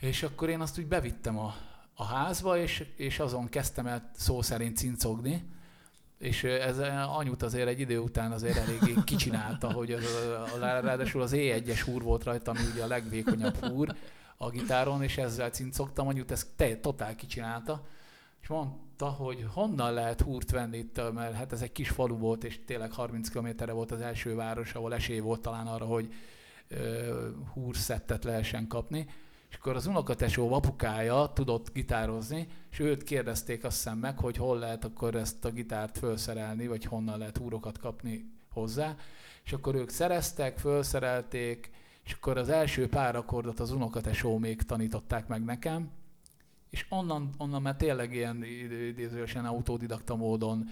És 0.00 0.22
akkor 0.22 0.48
én 0.48 0.60
azt 0.60 0.78
úgy 0.78 0.86
bevittem 0.86 1.38
a, 1.38 1.54
a 1.94 2.04
házba, 2.04 2.58
és, 2.58 2.86
és 2.96 3.18
azon 3.18 3.48
kezdtem 3.48 3.86
el 3.86 4.10
szó 4.14 4.42
szerint 4.42 4.76
cincogni, 4.76 5.44
és 6.18 6.44
ez 6.44 6.78
anyut 7.16 7.42
azért 7.42 7.68
egy 7.68 7.80
idő 7.80 7.98
után 7.98 8.32
azért 8.32 8.56
eléggé 8.56 8.94
kicsinálta, 9.04 9.72
hogy 9.72 9.92
az, 9.92 10.04
ráadásul 10.58 11.22
az 11.22 11.32
E1-es 11.34 11.82
húr 11.84 12.02
volt 12.02 12.24
rajta, 12.24 12.50
ami 12.50 12.60
ugye 12.72 12.82
a 12.82 12.86
legvékonyabb 12.86 13.56
húr 13.56 13.96
a 14.42 14.50
gitáron, 14.50 15.02
és 15.02 15.18
ezzel 15.18 15.50
cincogtam, 15.50 16.06
anyut 16.06 16.30
ezt 16.30 16.46
te, 16.56 16.76
totál 16.76 17.14
kicsinálta, 17.14 17.86
és 18.42 18.48
mondta, 18.48 19.06
hogy 19.06 19.46
honnan 19.52 19.92
lehet 19.92 20.20
húrt 20.20 20.50
venni 20.50 20.78
itt, 20.78 21.12
mert 21.12 21.34
hát 21.34 21.52
ez 21.52 21.62
egy 21.62 21.72
kis 21.72 21.88
falu 21.88 22.16
volt, 22.16 22.44
és 22.44 22.64
tényleg 22.64 22.92
30 22.92 23.28
kilométerre 23.28 23.72
volt 23.72 23.90
az 23.90 24.00
első 24.00 24.34
város, 24.34 24.74
ahol 24.74 24.94
esély 24.94 25.18
volt 25.18 25.40
talán 25.40 25.66
arra, 25.66 25.84
hogy 25.84 26.14
húrszettet 27.52 28.24
lehessen 28.24 28.66
kapni 28.66 29.06
és 29.52 29.58
akkor 29.58 29.76
az 29.76 29.86
unokatesó 29.86 30.52
apukája 30.52 31.30
tudott 31.34 31.72
gitározni, 31.72 32.46
és 32.70 32.78
őt 32.78 33.02
kérdezték 33.02 33.64
azt 33.64 33.76
hiszem 33.76 33.98
meg, 33.98 34.18
hogy 34.18 34.36
hol 34.36 34.58
lehet 34.58 34.84
akkor 34.84 35.14
ezt 35.14 35.44
a 35.44 35.50
gitárt 35.50 35.98
felszerelni, 35.98 36.66
vagy 36.66 36.84
honnan 36.84 37.18
lehet 37.18 37.38
úrokat 37.38 37.78
kapni 37.78 38.32
hozzá. 38.52 38.96
És 39.44 39.52
akkor 39.52 39.74
ők 39.74 39.88
szereztek, 39.88 40.58
felszerelték, 40.58 41.70
és 42.04 42.12
akkor 42.12 42.38
az 42.38 42.48
első 42.48 42.88
pár 42.88 43.16
akkordot 43.16 43.60
az 43.60 43.70
unokatesó 43.70 44.38
még 44.38 44.62
tanították 44.62 45.26
meg 45.28 45.44
nekem, 45.44 45.90
és 46.70 46.86
onnan, 46.88 47.30
onnan 47.38 47.62
már 47.62 47.76
tényleg 47.76 48.14
ilyen 48.14 48.44
idézősen 48.88 49.44
autodidakta 49.44 50.16
módon 50.16 50.68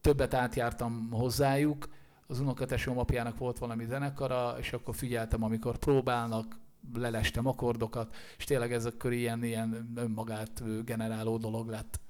többet 0.00 0.34
átjártam 0.34 1.08
hozzájuk, 1.10 1.88
az 2.26 2.40
unokatesóm 2.40 2.98
apjának 2.98 3.38
volt 3.38 3.58
valami 3.58 3.84
zenekara, 3.84 4.56
és 4.58 4.72
akkor 4.72 4.94
figyeltem, 4.94 5.42
amikor 5.42 5.76
próbálnak, 5.76 6.58
lelestem 6.94 7.46
akkordokat, 7.46 8.14
és 8.38 8.44
tényleg 8.44 8.72
ez 8.72 8.84
akkor 8.84 9.12
ilyen, 9.12 9.44
ilyen 9.44 9.92
önmagát 9.96 10.84
generáló 10.84 11.36
dolog 11.36 11.68
lett. 11.68 12.00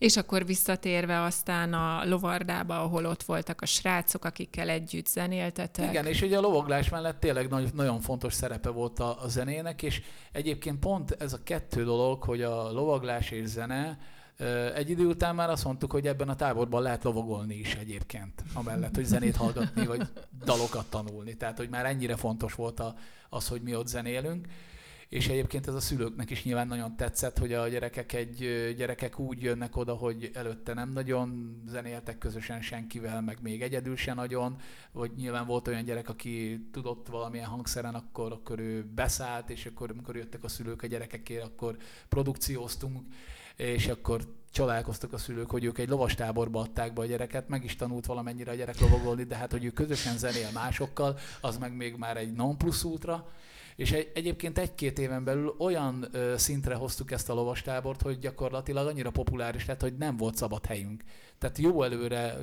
És 0.00 0.16
akkor 0.16 0.46
visszatérve 0.46 1.22
aztán 1.22 1.72
a 1.72 2.04
lovardába, 2.04 2.82
ahol 2.82 3.06
ott 3.06 3.22
voltak 3.22 3.60
a 3.60 3.66
srácok, 3.66 4.24
akikkel 4.24 4.68
együtt 4.68 5.06
zenéltetek. 5.06 5.90
Igen, 5.90 6.06
és 6.06 6.22
ugye 6.22 6.36
a 6.36 6.40
lovaglás 6.40 6.88
mellett 6.88 7.20
tényleg 7.20 7.48
nagy, 7.48 7.74
nagyon 7.74 8.00
fontos 8.00 8.32
szerepe 8.34 8.68
volt 8.68 8.98
a, 8.98 9.22
a 9.22 9.28
zenének, 9.28 9.82
és 9.82 10.02
egyébként 10.32 10.78
pont 10.78 11.10
ez 11.10 11.32
a 11.32 11.42
kettő 11.44 11.84
dolog, 11.84 12.22
hogy 12.22 12.42
a 12.42 12.72
lovaglás 12.72 13.30
és 13.30 13.46
zene, 13.46 13.98
egy 14.74 14.90
idő 14.90 15.06
után 15.06 15.34
már 15.34 15.50
azt 15.50 15.64
mondtuk, 15.64 15.92
hogy 15.92 16.06
ebben 16.06 16.28
a 16.28 16.36
táborban 16.36 16.82
lehet 16.82 17.04
lovagolni 17.04 17.54
is 17.54 17.74
egyébként, 17.74 18.42
amellett, 18.54 18.94
hogy 18.94 19.04
zenét 19.04 19.36
hallgatni, 19.36 19.86
vagy 19.86 20.02
dalokat 20.44 20.86
tanulni. 20.90 21.36
Tehát, 21.36 21.56
hogy 21.56 21.68
már 21.68 21.86
ennyire 21.86 22.16
fontos 22.16 22.54
volt 22.54 22.80
a, 22.80 22.94
az, 23.28 23.48
hogy 23.48 23.62
mi 23.62 23.76
ott 23.76 23.86
zenélünk. 23.86 24.46
És 25.10 25.28
egyébként 25.28 25.66
ez 25.66 25.74
a 25.74 25.80
szülőknek 25.80 26.30
is 26.30 26.44
nyilván 26.44 26.66
nagyon 26.66 26.96
tetszett, 26.96 27.38
hogy 27.38 27.52
a 27.52 27.68
gyerekek 27.68 28.12
egy 28.12 28.36
gyerekek 28.76 29.18
úgy 29.18 29.42
jönnek 29.42 29.76
oda, 29.76 29.94
hogy 29.94 30.30
előtte 30.34 30.74
nem 30.74 30.92
nagyon 30.92 31.60
zenéltek 31.66 32.18
közösen 32.18 32.62
senkivel, 32.62 33.20
meg 33.20 33.38
még 33.42 33.62
egyedül 33.62 33.96
se 33.96 34.14
nagyon, 34.14 34.56
vagy 34.92 35.10
nyilván 35.16 35.46
volt 35.46 35.68
olyan 35.68 35.84
gyerek, 35.84 36.08
aki 36.08 36.66
tudott 36.72 37.06
valamilyen 37.06 37.46
hangszeren, 37.46 37.94
akkor, 37.94 38.32
akkor 38.32 38.58
ő 38.58 38.84
beszállt, 38.94 39.50
és 39.50 39.66
akkor 39.66 39.90
amikor 39.90 40.16
jöttek 40.16 40.44
a 40.44 40.48
szülők 40.48 40.82
a 40.82 40.86
gyerekekért, 40.86 41.44
akkor 41.44 41.76
produkcióztunk, 42.08 42.98
és 43.56 43.88
akkor 43.88 44.34
csodálkoztak 44.52 45.12
a 45.12 45.18
szülők, 45.18 45.50
hogy 45.50 45.64
ők 45.64 45.78
egy 45.78 45.88
lovastáborba 45.88 46.60
adták 46.60 46.92
be 46.92 47.00
a 47.00 47.06
gyereket, 47.06 47.48
meg 47.48 47.64
is 47.64 47.76
tanult 47.76 48.06
valamennyire 48.06 48.50
a 48.50 48.54
gyerek 48.54 48.80
lovagolni, 48.80 49.24
de 49.24 49.36
hát, 49.36 49.50
hogy 49.50 49.64
ő 49.64 49.70
közösen 49.70 50.18
zenél 50.18 50.50
másokkal, 50.54 51.18
az 51.40 51.56
meg 51.56 51.76
még 51.76 51.96
már 51.96 52.16
egy 52.16 52.32
non 52.32 52.58
plus 52.58 52.84
útra. 52.84 53.28
És 53.80 53.92
egy, 53.92 54.10
egyébként 54.14 54.58
egy-két 54.58 54.98
éven 54.98 55.24
belül 55.24 55.54
olyan 55.58 56.08
ö, 56.12 56.34
szintre 56.36 56.74
hoztuk 56.74 57.10
ezt 57.10 57.30
a 57.30 57.34
lovastábort, 57.34 58.02
hogy 58.02 58.18
gyakorlatilag 58.18 58.86
annyira 58.86 59.10
populáris 59.10 59.66
lett, 59.66 59.80
hogy 59.80 59.96
nem 59.96 60.16
volt 60.16 60.36
szabad 60.36 60.66
helyünk. 60.66 61.02
Tehát 61.38 61.58
jó 61.58 61.82
előre, 61.82 62.36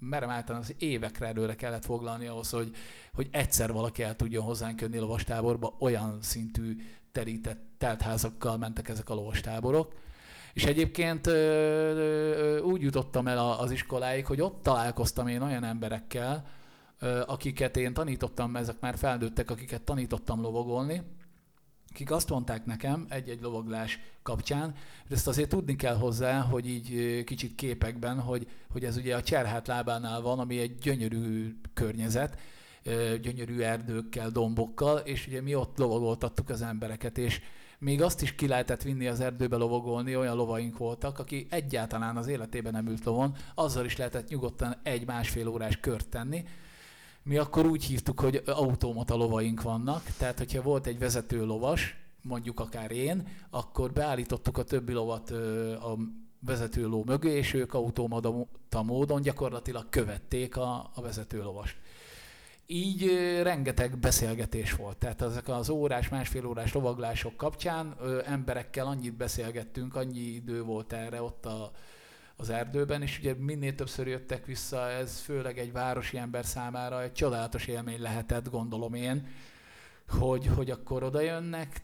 merem 0.00 0.30
általán 0.30 0.60
az 0.60 0.74
évekre 0.78 1.26
előre 1.26 1.54
kellett 1.54 1.84
foglalni 1.84 2.26
ahhoz, 2.26 2.50
hogy, 2.50 2.70
hogy 3.14 3.28
egyszer 3.30 3.72
valaki 3.72 4.02
el 4.02 4.16
tudjon 4.16 4.44
hozzánk 4.44 4.80
jönni 4.80 4.98
lovastáborba, 4.98 5.76
olyan 5.78 6.18
szintű 6.22 6.76
terített 7.12 7.64
teltházakkal 7.78 8.56
mentek 8.56 8.88
ezek 8.88 9.10
a 9.10 9.14
lovastáborok. 9.14 9.94
És 10.52 10.64
egyébként 10.64 11.26
úgy 12.62 12.82
jutottam 12.82 13.26
el 13.28 13.38
az 13.38 13.70
iskoláig, 13.70 14.26
hogy 14.26 14.40
ott 14.40 14.62
találkoztam 14.62 15.26
én 15.28 15.42
olyan 15.42 15.64
emberekkel, 15.64 16.46
akiket 17.26 17.76
én 17.76 17.92
tanítottam, 17.92 18.56
ezek 18.56 18.80
már 18.80 18.96
felnőttek, 18.96 19.50
akiket 19.50 19.82
tanítottam 19.82 20.40
lovagolni, 20.40 21.02
akik 21.90 22.10
azt 22.10 22.30
mondták 22.30 22.64
nekem 22.64 23.06
egy-egy 23.08 23.40
lovaglás 23.40 24.00
kapcsán, 24.22 24.74
de 25.08 25.14
ezt 25.14 25.28
azért 25.28 25.48
tudni 25.48 25.76
kell 25.76 25.96
hozzá, 25.96 26.40
hogy 26.40 26.68
így 26.68 27.24
kicsit 27.24 27.54
képekben, 27.54 28.20
hogy, 28.20 28.48
hogy 28.72 28.84
ez 28.84 28.96
ugye 28.96 29.16
a 29.16 29.22
Cserhát 29.22 29.66
lábánál 29.66 30.20
van, 30.20 30.38
ami 30.38 30.58
egy 30.58 30.74
gyönyörű 30.78 31.60
környezet, 31.74 32.38
gyönyörű 33.20 33.60
erdőkkel, 33.60 34.30
dombokkal, 34.30 34.98
és 34.98 35.26
ugye 35.26 35.40
mi 35.40 35.54
ott 35.54 35.78
lovagoltattuk 35.78 36.48
az 36.48 36.62
embereket, 36.62 37.18
és 37.18 37.40
még 37.78 38.02
azt 38.02 38.22
is 38.22 38.34
ki 38.34 38.48
lehetett 38.48 38.82
vinni 38.82 39.06
az 39.06 39.20
erdőbe 39.20 39.56
lovagolni, 39.56 40.16
olyan 40.16 40.36
lovaink 40.36 40.78
voltak, 40.78 41.18
aki 41.18 41.46
egyáltalán 41.50 42.16
az 42.16 42.26
életében 42.26 42.72
nem 42.72 42.86
ült 42.86 43.04
lovon, 43.04 43.34
azzal 43.54 43.84
is 43.84 43.96
lehetett 43.96 44.28
nyugodtan 44.28 44.76
egy-másfél 44.82 45.48
órás 45.48 45.80
kört 45.80 46.08
tenni. 46.08 46.44
Mi 47.26 47.36
akkor 47.36 47.66
úgy 47.66 47.84
hívtuk, 47.84 48.20
hogy 48.20 48.42
automata 48.46 49.14
lovaink 49.14 49.62
vannak, 49.62 50.02
tehát 50.18 50.38
hogyha 50.38 50.62
volt 50.62 50.86
egy 50.86 50.98
vezető 50.98 51.44
lovas, 51.44 51.96
mondjuk 52.22 52.60
akár 52.60 52.90
én, 52.90 53.28
akkor 53.50 53.92
beállítottuk 53.92 54.58
a 54.58 54.62
többi 54.62 54.92
lovat 54.92 55.30
a 55.80 55.96
vezető 56.40 56.88
ló 56.88 57.02
mögé, 57.06 57.36
és 57.36 57.54
ők 57.54 57.74
automata 57.74 58.82
módon 58.82 59.22
gyakorlatilag 59.22 59.88
követték 59.88 60.56
a, 60.56 60.90
a 60.94 61.02
vezető 61.02 61.42
lovast 61.42 61.76
így 62.66 63.06
rengeteg 63.42 63.98
beszélgetés 63.98 64.72
volt. 64.72 64.96
Tehát 64.96 65.22
ezek 65.22 65.48
az 65.48 65.68
órás, 65.68 66.08
másfél 66.08 66.46
órás 66.46 66.72
lovaglások 66.72 67.36
kapcsán 67.36 67.96
ö, 68.00 68.22
emberekkel 68.24 68.86
annyit 68.86 69.16
beszélgettünk, 69.16 69.96
annyi 69.96 70.20
idő 70.20 70.62
volt 70.62 70.92
erre 70.92 71.22
ott 71.22 71.46
a, 71.46 71.70
az 72.36 72.50
erdőben, 72.50 73.02
és 73.02 73.18
ugye 73.18 73.34
minél 73.34 73.74
többször 73.74 74.06
jöttek 74.06 74.46
vissza, 74.46 74.88
ez 74.88 75.20
főleg 75.20 75.58
egy 75.58 75.72
városi 75.72 76.16
ember 76.16 76.44
számára 76.44 77.02
egy 77.02 77.12
csodálatos 77.12 77.66
élmény 77.66 78.00
lehetett, 78.00 78.50
gondolom 78.50 78.94
én, 78.94 79.26
hogy, 80.08 80.46
hogy 80.46 80.70
akkor 80.70 81.02
oda 81.02 81.20
jönnek, 81.20 81.82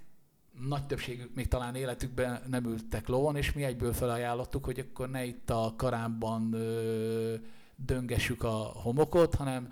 nagy 0.68 0.86
többségük 0.86 1.34
még 1.34 1.48
talán 1.48 1.74
életükben 1.74 2.42
nem 2.46 2.64
ültek 2.64 3.08
lovon, 3.08 3.36
és 3.36 3.52
mi 3.52 3.64
egyből 3.64 3.92
felajánlottuk, 3.92 4.64
hogy 4.64 4.78
akkor 4.78 5.10
ne 5.10 5.24
itt 5.24 5.50
a 5.50 5.74
karámban 5.76 6.52
ö, 6.52 7.34
döngessük 7.76 8.42
a 8.42 8.50
homokot, 8.56 9.34
hanem 9.34 9.68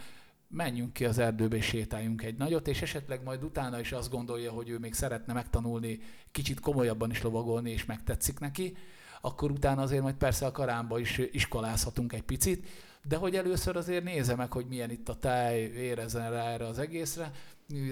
menjünk 0.49 0.93
ki 0.93 1.05
az 1.05 1.19
erdőbe 1.19 1.57
és 1.57 1.65
sétáljunk 1.65 2.23
egy 2.23 2.37
nagyot, 2.37 2.69
és 2.69 2.83
esetleg 2.83 3.23
majd 3.23 3.45
utána 3.45 3.81
is 3.81 3.93
azt 3.93 4.11
gondolja, 4.11 4.51
hogy 4.51 4.69
ő 4.69 4.79
még 4.79 4.95
szeretne 4.95 5.33
megtanulni, 5.33 6.01
kicsit 6.31 6.61
komolyabban 6.61 7.11
is 7.11 7.23
lovagolni, 7.23 7.71
és 7.71 7.85
megtetszik 7.85 8.39
neki, 8.39 8.77
akkor 9.21 9.51
utána 9.51 9.83
azért 9.83 10.03
majd 10.03 10.15
persze 10.15 10.47
a 10.47 10.51
karámba 10.51 10.99
is 10.99 11.19
iskolázhatunk 11.33 12.13
egy 12.13 12.23
picit, 12.23 12.67
de 13.03 13.17
hogy 13.17 13.37
először 13.37 13.77
azért 13.77 14.05
nézze 14.05 14.35
meg, 14.35 14.53
hogy 14.53 14.67
milyen 14.67 14.91
itt 14.91 15.09
a 15.09 15.15
táj, 15.15 15.61
érezzen 15.61 16.31
rá 16.31 16.45
erre 16.45 16.67
az 16.67 16.79
egészre. 16.79 17.31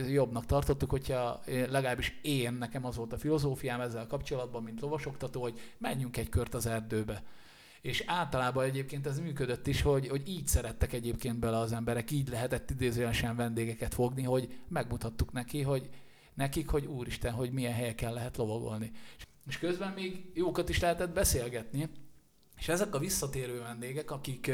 Jobbnak 0.09 0.47
tartottuk, 0.47 0.91
hogyha 0.91 1.41
legalábbis 1.47 2.19
én, 2.23 2.53
nekem 2.53 2.85
az 2.85 2.97
volt 2.97 3.13
a 3.13 3.19
filozófiám 3.19 3.81
ezzel 3.81 4.07
kapcsolatban, 4.07 4.63
mint 4.63 4.81
lovasoktató, 4.81 5.41
hogy 5.41 5.61
menjünk 5.79 6.17
egy 6.17 6.29
kört 6.29 6.55
az 6.55 6.67
erdőbe 6.67 7.23
és 7.81 8.03
általában 8.07 8.65
egyébként 8.65 9.07
ez 9.07 9.21
működött 9.21 9.67
is, 9.67 9.83
hogy, 9.83 10.09
hogy 10.09 10.29
így 10.29 10.47
szerettek 10.47 10.93
egyébként 10.93 11.39
bele 11.39 11.59
az 11.59 11.73
emberek, 11.73 12.11
így 12.11 12.29
lehetett 12.29 12.71
idézően 12.71 13.37
vendégeket 13.37 13.95
fogni, 13.95 14.23
hogy 14.23 14.59
megmutattuk 14.69 15.33
neki, 15.33 15.63
hogy 15.63 15.89
nekik, 16.35 16.69
hogy 16.69 16.87
úristen, 16.87 17.33
hogy 17.33 17.53
milyen 17.53 17.73
helyeken 17.73 18.13
lehet 18.13 18.37
lovagolni. 18.37 18.93
És 19.49 19.59
közben 19.59 19.93
még 19.93 20.31
jókat 20.35 20.69
is 20.69 20.81
lehetett 20.81 21.13
beszélgetni, 21.13 21.89
és 22.57 22.69
ezek 22.69 22.95
a 22.95 22.99
visszatérő 22.99 23.59
vendégek, 23.59 24.11
akik 24.11 24.51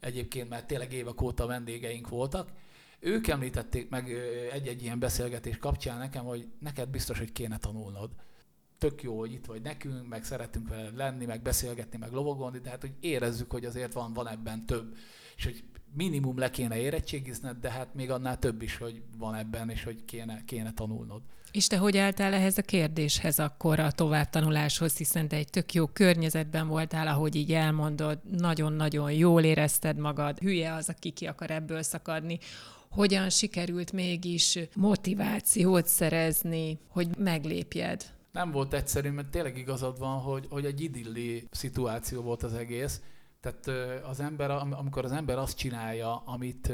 egyébként 0.00 0.48
már 0.48 0.64
tényleg 0.64 0.92
évek 0.92 1.20
óta 1.20 1.46
vendégeink 1.46 2.08
voltak, 2.08 2.50
ők 2.98 3.26
említették 3.26 3.88
meg 3.88 4.12
egy-egy 4.52 4.82
ilyen 4.82 4.98
beszélgetés 4.98 5.56
kapcsán 5.56 5.98
nekem, 5.98 6.24
hogy 6.24 6.46
neked 6.58 6.88
biztos, 6.88 7.18
hogy 7.18 7.32
kéne 7.32 7.58
tanulnod 7.58 8.10
tök 8.78 9.02
jó, 9.02 9.18
hogy 9.18 9.32
itt 9.32 9.46
vagy 9.46 9.62
nekünk, 9.62 10.08
meg 10.08 10.24
szeretünk 10.24 10.68
vele 10.68 10.90
lenni, 10.94 11.24
meg 11.24 11.42
beszélgetni, 11.42 11.98
meg 11.98 12.12
lovagolni, 12.12 12.58
de 12.58 12.70
hát 12.70 12.80
hogy 12.80 12.94
érezzük, 13.00 13.50
hogy 13.50 13.64
azért 13.64 13.92
van, 13.92 14.12
van 14.12 14.28
ebben 14.28 14.66
több. 14.66 14.96
És 15.36 15.44
hogy 15.44 15.64
minimum 15.92 16.38
le 16.38 16.50
kéne 16.50 16.76
érettségizned, 16.76 17.56
de 17.56 17.70
hát 17.70 17.94
még 17.94 18.10
annál 18.10 18.38
több 18.38 18.62
is, 18.62 18.76
hogy 18.76 19.02
van 19.18 19.34
ebben, 19.34 19.70
és 19.70 19.84
hogy 19.84 20.04
kéne, 20.04 20.44
kéne 20.44 20.72
tanulnod. 20.72 21.22
És 21.54 21.66
te 21.66 21.76
hogy 21.76 21.96
álltál 21.96 22.32
ehhez 22.32 22.58
a 22.58 22.62
kérdéshez 22.62 23.38
akkor 23.38 23.80
a 23.80 23.90
továbbtanuláshoz, 23.90 24.96
hiszen 24.96 25.28
te 25.28 25.36
egy 25.36 25.50
tök 25.50 25.74
jó 25.74 25.86
környezetben 25.86 26.68
voltál, 26.68 27.06
ahogy 27.06 27.34
így 27.34 27.52
elmondod, 27.52 28.18
nagyon-nagyon 28.30 29.12
jól 29.12 29.42
érezted 29.42 29.96
magad, 29.96 30.38
hülye 30.38 30.74
az, 30.74 30.88
aki 30.88 31.10
ki 31.10 31.26
akar 31.26 31.50
ebből 31.50 31.82
szakadni. 31.82 32.38
Hogyan 32.90 33.30
sikerült 33.30 33.92
mégis 33.92 34.58
motivációt 34.76 35.86
szerezni, 35.86 36.78
hogy 36.88 37.08
meglépjed? 37.18 38.04
Nem 38.32 38.50
volt 38.50 38.72
egyszerű, 38.74 39.10
mert 39.10 39.28
tényleg 39.28 39.58
igazad 39.58 39.98
van, 39.98 40.18
hogy, 40.18 40.46
hogy 40.50 40.64
egy 40.64 40.80
idilli 40.80 41.48
szituáció 41.50 42.22
volt 42.22 42.42
az 42.42 42.54
egész. 42.54 43.00
Tehát 43.40 43.70
az 44.04 44.20
ember, 44.20 44.50
amikor 44.50 45.04
az 45.04 45.12
ember 45.12 45.38
azt 45.38 45.56
csinálja, 45.56 46.22
amit 46.24 46.72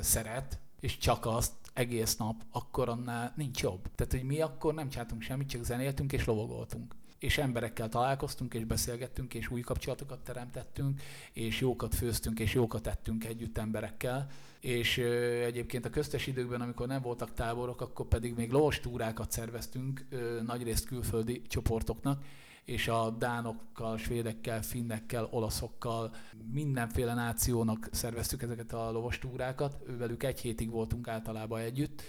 szeret, 0.00 0.58
és 0.80 0.98
csak 0.98 1.26
azt 1.26 1.52
egész 1.72 2.16
nap, 2.16 2.42
akkor 2.50 2.88
annál 2.88 3.32
nincs 3.36 3.62
jobb. 3.62 3.80
Tehát, 3.94 4.12
hogy 4.12 4.22
mi 4.22 4.40
akkor 4.40 4.74
nem 4.74 4.88
csináltunk 4.88 5.22
semmit, 5.22 5.48
csak 5.48 5.64
zenéltünk 5.64 6.12
és 6.12 6.24
lovagoltunk 6.24 6.94
és 7.22 7.38
emberekkel 7.38 7.88
találkoztunk, 7.88 8.54
és 8.54 8.64
beszélgettünk, 8.64 9.34
és 9.34 9.50
új 9.50 9.60
kapcsolatokat 9.60 10.18
teremtettünk, 10.18 11.00
és 11.32 11.60
jókat 11.60 11.94
főztünk, 11.94 12.40
és 12.40 12.54
jókat 12.54 12.86
ettünk 12.86 13.24
együtt 13.24 13.58
emberekkel. 13.58 14.26
És 14.60 14.98
ö, 14.98 15.42
egyébként 15.44 15.84
a 15.84 15.90
köztes 15.90 16.26
időkben, 16.26 16.60
amikor 16.60 16.86
nem 16.86 17.02
voltak 17.02 17.34
táborok, 17.34 17.80
akkor 17.80 18.06
pedig 18.06 18.34
még 18.34 18.50
lovas 18.50 18.80
túrákat 18.80 19.30
szerveztünk 19.30 20.06
ö, 20.10 20.40
nagyrészt 20.46 20.86
külföldi 20.86 21.42
csoportoknak, 21.48 22.24
és 22.64 22.88
a 22.88 23.10
dánokkal, 23.10 23.98
svédekkel, 23.98 24.62
finnekkel, 24.62 25.28
olaszokkal, 25.30 26.14
mindenféle 26.52 27.14
nációnak 27.14 27.88
szerveztük 27.92 28.42
ezeket 28.42 28.72
a 28.72 28.90
lovastúrákat, 28.90 29.76
ővelük 29.88 30.22
egy 30.22 30.40
hétig 30.40 30.70
voltunk 30.70 31.08
általában 31.08 31.60
együtt, 31.60 32.02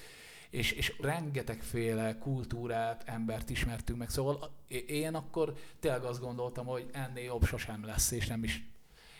és, 0.49 0.71
és 0.71 0.93
rengetegféle 0.99 2.17
kultúrát, 2.17 3.03
embert 3.05 3.49
ismertünk 3.49 3.99
meg. 3.99 4.09
Szóval 4.09 4.51
én 4.87 5.15
akkor 5.15 5.53
tényleg 5.79 6.03
azt 6.03 6.19
gondoltam, 6.19 6.65
hogy 6.65 6.89
ennél 6.91 7.23
jobb 7.23 7.45
sosem 7.45 7.85
lesz, 7.85 8.11
és 8.11 8.27
nem 8.27 8.43
is. 8.43 8.71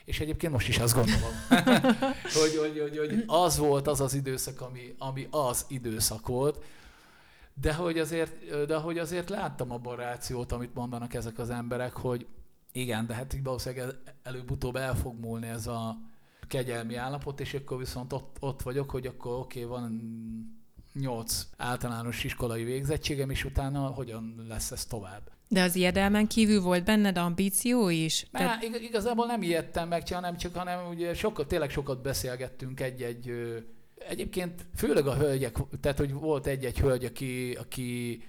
És 0.05 0.19
egyébként 0.19 0.53
most 0.53 0.67
is 0.67 0.77
azt 0.77 0.93
gondolom, 0.93 1.31
hogy, 2.39 2.57
hogy, 2.57 2.79
hogy, 2.79 2.97
hogy 2.97 3.23
az 3.27 3.57
volt 3.57 3.87
az 3.87 4.01
az 4.01 4.13
időszak, 4.13 4.61
ami, 4.61 4.95
ami 4.97 5.27
az 5.31 5.65
időszak 5.67 6.27
volt, 6.27 6.63
de 7.53 7.73
hogy 7.73 7.99
azért, 7.99 8.65
de 8.65 8.75
hogy 8.75 8.97
azért 8.97 9.29
láttam 9.29 9.71
a 9.71 9.77
barációt, 9.77 10.51
amit 10.51 10.73
mondanak 10.73 11.13
ezek 11.13 11.39
az 11.39 11.49
emberek, 11.49 11.93
hogy 11.93 12.27
igen, 12.71 13.05
de 13.05 13.13
hát 13.13 13.35
valószínűleg 13.43 13.95
előbb-utóbb 14.23 14.75
el 14.75 14.95
fog 14.95 15.19
múlni 15.19 15.47
ez 15.47 15.67
a 15.67 15.97
kegyelmi 16.47 16.95
állapot, 16.95 17.39
és 17.39 17.53
akkor 17.53 17.77
viszont 17.77 18.13
ott, 18.13 18.37
ott 18.39 18.61
vagyok, 18.61 18.89
hogy 18.89 19.07
akkor 19.07 19.39
oké, 19.39 19.63
okay, 19.63 19.77
van 19.77 20.01
nyolc 20.93 21.47
általános 21.57 22.23
iskolai 22.23 22.63
végzettségem, 22.63 23.29
és 23.29 23.45
utána 23.45 23.87
hogyan 23.87 24.45
lesz 24.47 24.71
ez 24.71 24.85
tovább. 24.85 25.31
De 25.47 25.61
az 25.61 25.75
ijedelmen 25.75 26.27
kívül 26.27 26.61
volt 26.61 26.83
benned 26.83 27.17
ambíció 27.17 27.89
is? 27.89 28.27
Ne, 28.31 28.39
Te... 28.39 28.67
igazából 28.81 29.25
nem 29.25 29.41
ijedtem 29.41 29.87
meg, 29.87 30.07
hanem 30.07 30.37
csak, 30.37 30.55
hanem 30.55 30.87
ugye 30.89 31.13
sokat, 31.13 31.47
tényleg 31.47 31.69
sokat 31.69 32.01
beszélgettünk 32.01 32.79
egy-egy 32.79 33.33
Egyébként 34.09 34.65
főleg 34.75 35.07
a 35.07 35.15
hölgyek, 35.15 35.57
tehát 35.81 35.97
hogy 35.97 36.13
volt 36.13 36.47
egy-egy 36.47 36.79
hölgy, 36.79 37.05
aki, 37.05 37.57
aki 37.59 38.23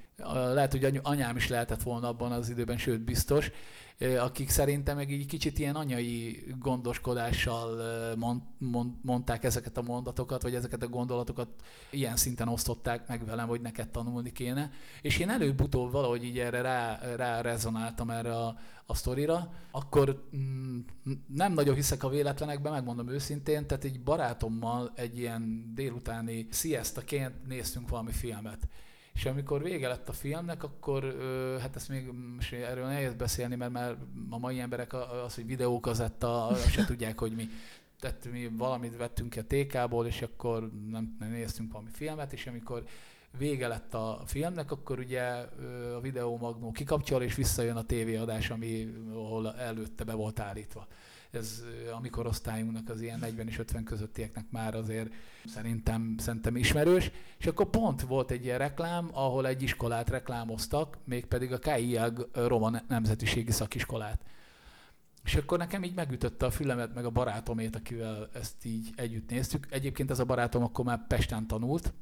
lehet, 0.53 0.73
hogy 0.73 1.01
anyám 1.03 1.37
is 1.37 1.49
lehetett 1.49 1.83
volna 1.83 2.09
abban 2.09 2.33
az 2.33 2.49
időben, 2.49 2.79
sőt 2.79 3.01
biztos, 3.01 3.51
akik 3.99 4.49
szerintem 4.49 4.97
meg 4.97 5.11
így 5.11 5.27
kicsit 5.27 5.59
ilyen 5.59 5.75
anyai 5.75 6.45
gondoskodással 6.59 7.79
mond, 8.17 8.41
mond, 8.59 8.93
mondták 9.03 9.45
ezeket 9.45 9.77
a 9.77 9.83
mondatokat, 9.83 10.43
vagy 10.43 10.55
ezeket 10.55 10.83
a 10.83 10.89
gondolatokat 10.89 11.49
ilyen 11.91 12.17
szinten 12.17 12.49
osztották 12.49 13.09
meg 13.09 13.27
velem, 13.27 13.49
hogy 13.49 13.61
neked 13.61 13.89
tanulni 13.89 14.33
kéne. 14.33 14.71
És 15.03 15.19
én 15.19 15.31
előbb-utóbb 15.31 15.93
valahogy 15.93 16.25
így 16.25 16.39
erre 16.39 16.61
rá, 16.61 16.99
rá 17.17 17.41
rezonáltam 17.41 18.11
erre 18.11 18.37
a, 18.37 18.59
a 18.87 18.95
sztorira, 18.95 19.53
akkor 19.71 20.29
mm, 20.37 20.79
nem 21.27 21.53
nagyon 21.53 21.75
hiszek 21.75 22.03
a 22.03 22.09
véletlenekben, 22.09 22.73
megmondom 22.73 23.09
őszintén, 23.09 23.67
tehát 23.67 23.85
egy 23.85 24.01
barátommal 24.01 24.93
egy 24.95 25.19
ilyen 25.19 25.73
délutáni 25.75 26.47
siesta-ként 26.51 27.47
néztünk 27.47 27.89
valami 27.89 28.13
filmet 28.13 28.69
és 29.15 29.27
amikor 29.27 29.63
vége 29.63 29.89
lett 29.89 30.09
a 30.09 30.13
filmnek, 30.13 30.63
akkor 30.63 31.17
hát 31.61 31.77
ezt 31.77 31.89
még 31.89 32.11
erről 32.51 32.87
nehéz 32.87 33.15
beszélni, 33.15 33.55
mert 33.57 33.73
már 33.73 33.97
a 34.31 34.39
mai 34.39 34.61
emberek 34.61 34.93
az, 35.25 35.35
hogy 35.35 35.47
videókazetta, 35.47 36.57
se 36.71 36.85
tudják, 36.85 37.19
hogy 37.19 37.33
mi. 37.33 37.49
Tehát 38.01 38.29
mi 38.31 38.49
valamit 38.57 38.97
vettünk 38.97 39.31
ki 39.31 39.39
a 39.39 39.45
TK-ból, 39.47 40.07
és 40.07 40.23
akkor 40.23 40.71
nem, 40.91 41.17
nem 41.19 41.31
néztünk 41.31 41.73
valami 41.73 41.91
filmet, 41.93 42.33
és 42.33 42.47
amikor 42.47 42.85
vége 43.39 43.69
lett 43.69 43.95
a 43.95 44.23
filmnek, 44.27 44.71
akkor 44.71 44.99
ugye 44.99 45.23
a 45.95 46.01
videó 46.01 46.37
magnó 46.37 46.71
kikapcsol, 46.71 47.23
és 47.23 47.35
visszajön 47.35 47.77
a 47.77 47.85
tévéadás, 47.85 48.51
ami, 48.51 48.95
ahol 49.13 49.55
előtte 49.55 50.05
be 50.05 50.13
volt 50.13 50.41
állítva 50.41 50.87
ez 51.35 51.63
a 51.97 52.01
mi 52.01 52.09
korosztályunknak 52.09 52.89
az 52.89 53.01
ilyen 53.01 53.19
40 53.19 53.49
és 53.49 53.59
50 53.59 53.85
közöttieknek 53.85 54.45
már 54.51 54.75
azért 54.75 55.13
szerintem, 55.47 56.15
szerintem 56.19 56.57
ismerős. 56.57 57.11
És 57.39 57.47
akkor 57.47 57.71
pont 57.71 58.03
volt 58.03 58.31
egy 58.31 58.45
ilyen 58.45 58.59
reklám, 58.59 59.11
ahol 59.13 59.47
egy 59.47 59.63
iskolát 59.63 60.11
reklámoztak, 60.11 60.99
mégpedig 61.05 61.53
a 61.53 61.59
KIAG 61.59 62.29
Roma 62.33 62.83
Nemzetiségi 62.89 63.51
Szakiskolát. 63.53 64.21
És 65.25 65.35
akkor 65.35 65.59
nekem 65.59 65.83
így 65.83 65.95
megütötte 65.95 66.47
a 66.47 66.51
fülemet, 66.51 66.95
meg 66.95 67.05
a 67.05 67.11
barátomét, 67.11 67.77
akivel 67.77 68.29
ezt 68.33 68.65
így 68.65 68.93
együtt 68.97 69.31
néztük. 69.31 69.67
Egyébként 69.71 70.11
ez 70.11 70.19
a 70.19 70.25
barátom 70.25 70.63
akkor 70.63 70.85
már 70.85 71.07
Pesten 71.07 71.47
tanult, 71.47 71.93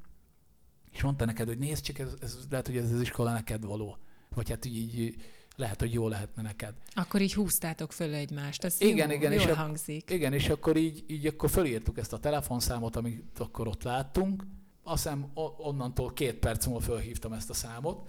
és 0.93 1.03
mondta 1.03 1.25
neked, 1.25 1.47
hogy 1.47 1.59
nézd 1.59 1.85
csak, 1.85 1.99
ez, 1.99 2.15
ez 2.21 2.39
lehet, 2.51 2.67
hogy 2.67 2.77
ez 2.77 2.93
az 2.93 3.01
iskola 3.01 3.33
neked 3.33 3.65
való. 3.65 3.97
Vagy 4.35 4.49
hát 4.49 4.65
így, 4.65 4.99
így 4.99 5.17
lehet, 5.57 5.81
hogy 5.81 5.93
jó 5.93 6.09
lehetne 6.09 6.43
neked. 6.43 6.75
Akkor 6.95 7.21
így 7.21 7.35
húztátok 7.35 7.93
föl 7.93 8.15
egymást, 8.15 8.65
ez 8.65 8.81
igen, 8.81 9.11
jó, 9.11 9.17
igen, 9.17 9.33
jól 9.33 9.43
és 9.43 9.51
hangzik. 9.51 10.11
A, 10.11 10.15
igen, 10.15 10.33
és 10.33 10.49
akkor 10.49 10.77
így, 10.77 11.05
így 11.07 11.27
akkor 11.27 11.51
fölírtuk 11.51 11.99
ezt 11.99 12.13
a 12.13 12.19
telefonszámot, 12.19 12.97
amit 12.97 13.39
akkor 13.39 13.69
ott 13.69 13.83
láttunk. 13.83 14.45
Azt 14.83 15.03
hiszem 15.03 15.31
onnantól 15.57 16.13
két 16.13 16.35
perc 16.35 16.67
múlva 16.67 16.81
fölhívtam 16.81 17.33
ezt 17.33 17.51
a 17.51 17.55
számot, 17.55 18.09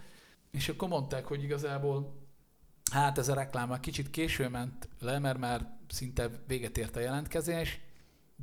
és 0.51 0.69
akkor 0.69 0.87
mondták, 0.87 1.25
hogy 1.25 1.43
igazából 1.43 2.21
hát 2.91 3.17
ez 3.17 3.27
a 3.27 3.33
reklám 3.33 3.69
már 3.69 3.79
kicsit 3.79 4.09
késő 4.09 4.49
ment 4.49 4.89
le, 4.99 5.19
mert 5.19 5.37
már 5.37 5.77
szinte 5.87 6.29
véget 6.47 6.77
ért 6.77 6.95
a 6.95 6.99
jelentkezés, 6.99 7.79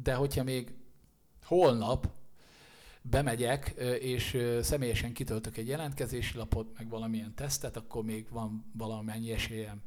de 0.03 0.15
hogyha 0.15 0.43
még 0.43 0.75
holnap 1.45 2.11
bemegyek, 3.03 3.69
és 4.01 4.39
személyesen 4.61 5.13
kitöltök 5.13 5.57
egy 5.57 5.69
jelentkezési 5.69 6.37
lapot, 6.37 6.79
meg 6.79 6.89
valamilyen 6.89 7.35
tesztet, 7.35 7.77
akkor 7.77 8.05
még 8.05 8.27
van 8.31 8.65
valamennyi 8.73 9.33
esélyem. 9.33 9.83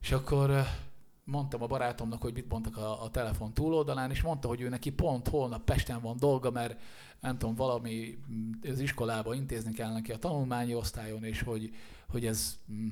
És 0.00 0.12
akkor 0.12 0.66
mondtam 1.24 1.62
a 1.62 1.66
barátomnak, 1.66 2.22
hogy 2.22 2.32
mit 2.32 2.48
mondtak 2.48 2.76
a, 2.76 3.02
a 3.02 3.10
telefon 3.10 3.54
túloldalán, 3.54 4.10
és 4.10 4.22
mondta, 4.22 4.48
hogy 4.48 4.60
ő 4.60 4.68
neki 4.68 4.90
pont 4.90 5.28
holnap 5.28 5.64
Pesten 5.64 6.00
van 6.00 6.16
dolga, 6.16 6.50
mert 6.50 6.80
nem 7.20 7.38
tudom, 7.38 7.54
valami 7.54 8.18
mm, 8.30 8.50
az 8.70 8.80
iskolába 8.80 9.34
intézni 9.34 9.72
kell 9.72 9.92
neki 9.92 10.12
a 10.12 10.18
tanulmányi 10.18 10.74
osztályon, 10.74 11.24
és 11.24 11.42
hogy, 11.42 11.70
hogy 12.08 12.26
ez 12.26 12.58
mm, 12.72 12.88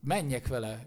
menjek 0.00 0.48
vele, 0.48 0.86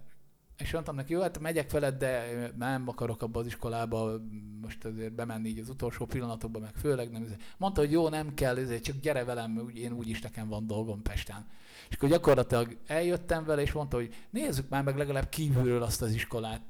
és 0.58 0.72
mondtam 0.72 0.96
neki, 0.96 1.14
jó, 1.14 1.22
hát 1.22 1.40
megyek 1.40 1.72
veled, 1.72 1.98
de 1.98 2.52
nem 2.58 2.88
akarok 2.88 3.22
abba 3.22 3.40
az 3.40 3.46
iskolába 3.46 4.20
most 4.62 4.86
azért 4.86 5.14
bemenni 5.14 5.50
így 5.50 5.60
az 5.60 5.70
utolsó 5.70 6.06
pillanatokban, 6.06 6.62
meg 6.62 6.74
főleg 6.76 7.12
nem. 7.12 7.36
Mondta, 7.58 7.82
hogy 7.82 7.92
jó, 7.92 8.10
nem 8.10 8.34
kell, 8.34 8.58
ezért 8.58 8.84
csak 8.84 9.00
gyere 9.00 9.24
velem, 9.24 9.72
én 9.74 9.92
úgyis 9.92 10.22
nekem 10.22 10.48
van 10.48 10.68
dolgom 10.68 11.02
Pesten. 11.02 11.46
És 11.90 11.96
akkor 11.96 12.10
gyakorlatilag 12.10 12.78
eljöttem 12.88 13.46
vele, 13.46 13.62
és 13.62 13.72
mondta, 13.72 13.98
hogy 13.98 14.16
nézzük 14.30 14.70
már 14.70 14.84
meg 14.84 14.98
legalább 14.98 15.30
kívülről 15.30 15.84
azt 15.84 16.02
az 16.02 16.12
iskolát. 16.12 16.62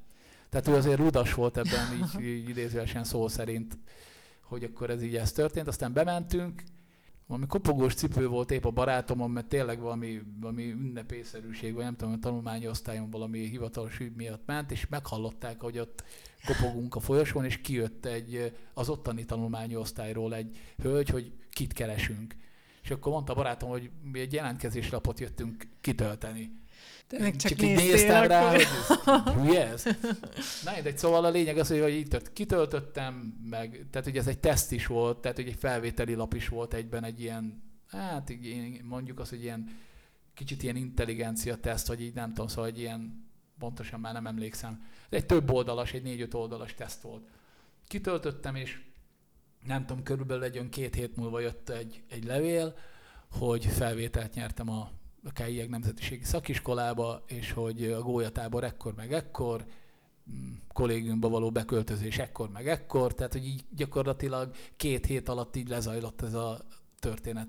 Tehát 0.49 0.67
ő 0.67 0.73
azért 0.73 0.97
rudas 0.97 1.33
volt 1.33 1.57
ebben, 1.57 1.93
így, 1.93 2.25
így 2.25 2.49
idézőesen 2.49 3.03
szó 3.03 3.27
szerint, 3.27 3.77
hogy 4.41 4.63
akkor 4.63 4.89
ez 4.89 5.03
így 5.03 5.15
ez 5.15 5.31
történt. 5.31 5.67
Aztán 5.67 5.93
bementünk, 5.93 6.63
valami 7.27 7.47
kopogós 7.47 7.93
cipő 7.93 8.27
volt 8.27 8.51
épp 8.51 8.65
a 8.65 8.71
barátomon, 8.71 9.31
mert 9.31 9.47
tényleg 9.47 9.79
valami, 9.79 10.21
valami 10.39 10.71
ünnepészerűség, 10.71 11.73
vagy 11.73 11.83
nem 11.83 11.95
tudom, 11.95 12.13
a 12.13 12.19
tanulmányi 12.19 12.67
osztályon 12.67 13.09
valami 13.09 13.39
hivatalos 13.39 13.99
ügy 13.99 14.15
miatt 14.15 14.45
ment, 14.45 14.71
és 14.71 14.87
meghallották, 14.87 15.61
hogy 15.61 15.79
ott 15.79 16.03
kopogunk 16.45 16.95
a 16.95 16.99
folyosón, 16.99 17.45
és 17.45 17.61
kijött 17.61 18.05
egy, 18.05 18.53
az 18.73 18.89
ottani 18.89 19.25
tanulmányi 19.25 19.75
osztályról 19.75 20.35
egy 20.35 20.57
hölgy, 20.77 21.09
hogy 21.09 21.31
kit 21.49 21.73
keresünk. 21.73 22.35
És 22.83 22.91
akkor 22.91 23.11
mondta 23.11 23.31
a 23.31 23.35
barátom, 23.35 23.69
hogy 23.69 23.91
mi 24.11 24.19
egy 24.19 24.33
jelentkezéslapot 24.33 25.19
jöttünk 25.19 25.67
kitölteni. 25.81 26.62
Meg 27.19 27.35
csak, 27.35 27.51
csak 27.51 27.61
így 27.61 27.75
néztem 27.75 28.23
rá, 28.23 28.49
hogy 28.51 28.65
hülye 29.35 29.67
ez. 29.67 29.83
Na, 30.65 30.81
de 30.83 30.97
szóval 30.97 31.25
a 31.25 31.29
lényeg 31.29 31.57
az, 31.57 31.67
hogy 31.67 31.93
itt 31.93 32.33
kitöltöttem, 32.33 33.37
meg, 33.49 33.85
tehát 33.91 34.07
hogy 34.07 34.17
ez 34.17 34.27
egy 34.27 34.39
teszt 34.39 34.71
is 34.71 34.87
volt, 34.87 35.17
tehát 35.17 35.37
hogy 35.37 35.47
egy 35.47 35.57
felvételi 35.59 36.13
lap 36.13 36.33
is 36.33 36.47
volt 36.47 36.73
egyben 36.73 37.03
egy 37.03 37.21
ilyen, 37.21 37.63
hát 37.87 38.29
így 38.29 38.81
mondjuk 38.83 39.19
az, 39.19 39.29
hogy 39.29 39.43
ilyen 39.43 39.77
kicsit 40.33 40.63
ilyen 40.63 40.75
intelligencia 40.75 41.55
teszt, 41.55 41.87
vagy 41.87 42.01
így 42.01 42.13
nem 42.13 42.29
tudom, 42.29 42.47
szóval 42.47 42.65
egy 42.65 42.79
ilyen, 42.79 43.27
pontosan 43.59 43.99
már 43.99 44.13
nem 44.13 44.27
emlékszem. 44.27 44.85
De 45.09 45.17
egy 45.17 45.25
több 45.25 45.51
oldalas, 45.51 45.93
egy 45.93 46.03
négy-öt 46.03 46.33
oldalas 46.33 46.73
teszt 46.75 47.01
volt. 47.01 47.27
kitöltöttem, 47.87 48.55
és 48.55 48.81
nem 49.65 49.85
tudom, 49.85 50.03
körülbelül 50.03 50.43
egy 50.43 50.69
két 50.69 50.95
hét 50.95 51.15
múlva 51.15 51.39
jött 51.39 51.69
egy, 51.69 52.03
egy 52.09 52.23
levél, 52.23 52.75
hogy 53.31 53.65
felvételt 53.65 54.33
nyertem 54.33 54.69
a 54.69 54.91
a 55.23 55.31
KIEG 55.31 55.69
Nemzetiségi 55.69 56.23
Szakiskolába, 56.23 57.23
és 57.27 57.51
hogy 57.51 57.83
a 57.91 58.01
gólyatábor 58.01 58.63
ekkor 58.63 58.93
meg 58.95 59.13
ekkor, 59.13 59.65
mm, 60.31 60.53
kollégiumba 60.73 61.29
való 61.29 61.51
beköltözés 61.51 62.17
ekkor 62.17 62.49
meg 62.49 62.67
ekkor, 62.67 63.13
tehát 63.13 63.33
hogy 63.33 63.45
így 63.45 63.63
gyakorlatilag 63.75 64.51
két 64.75 65.05
hét 65.05 65.29
alatt 65.29 65.55
így 65.55 65.69
lezajlott 65.69 66.21
ez 66.21 66.33
a 66.33 66.61
történet. 66.99 67.47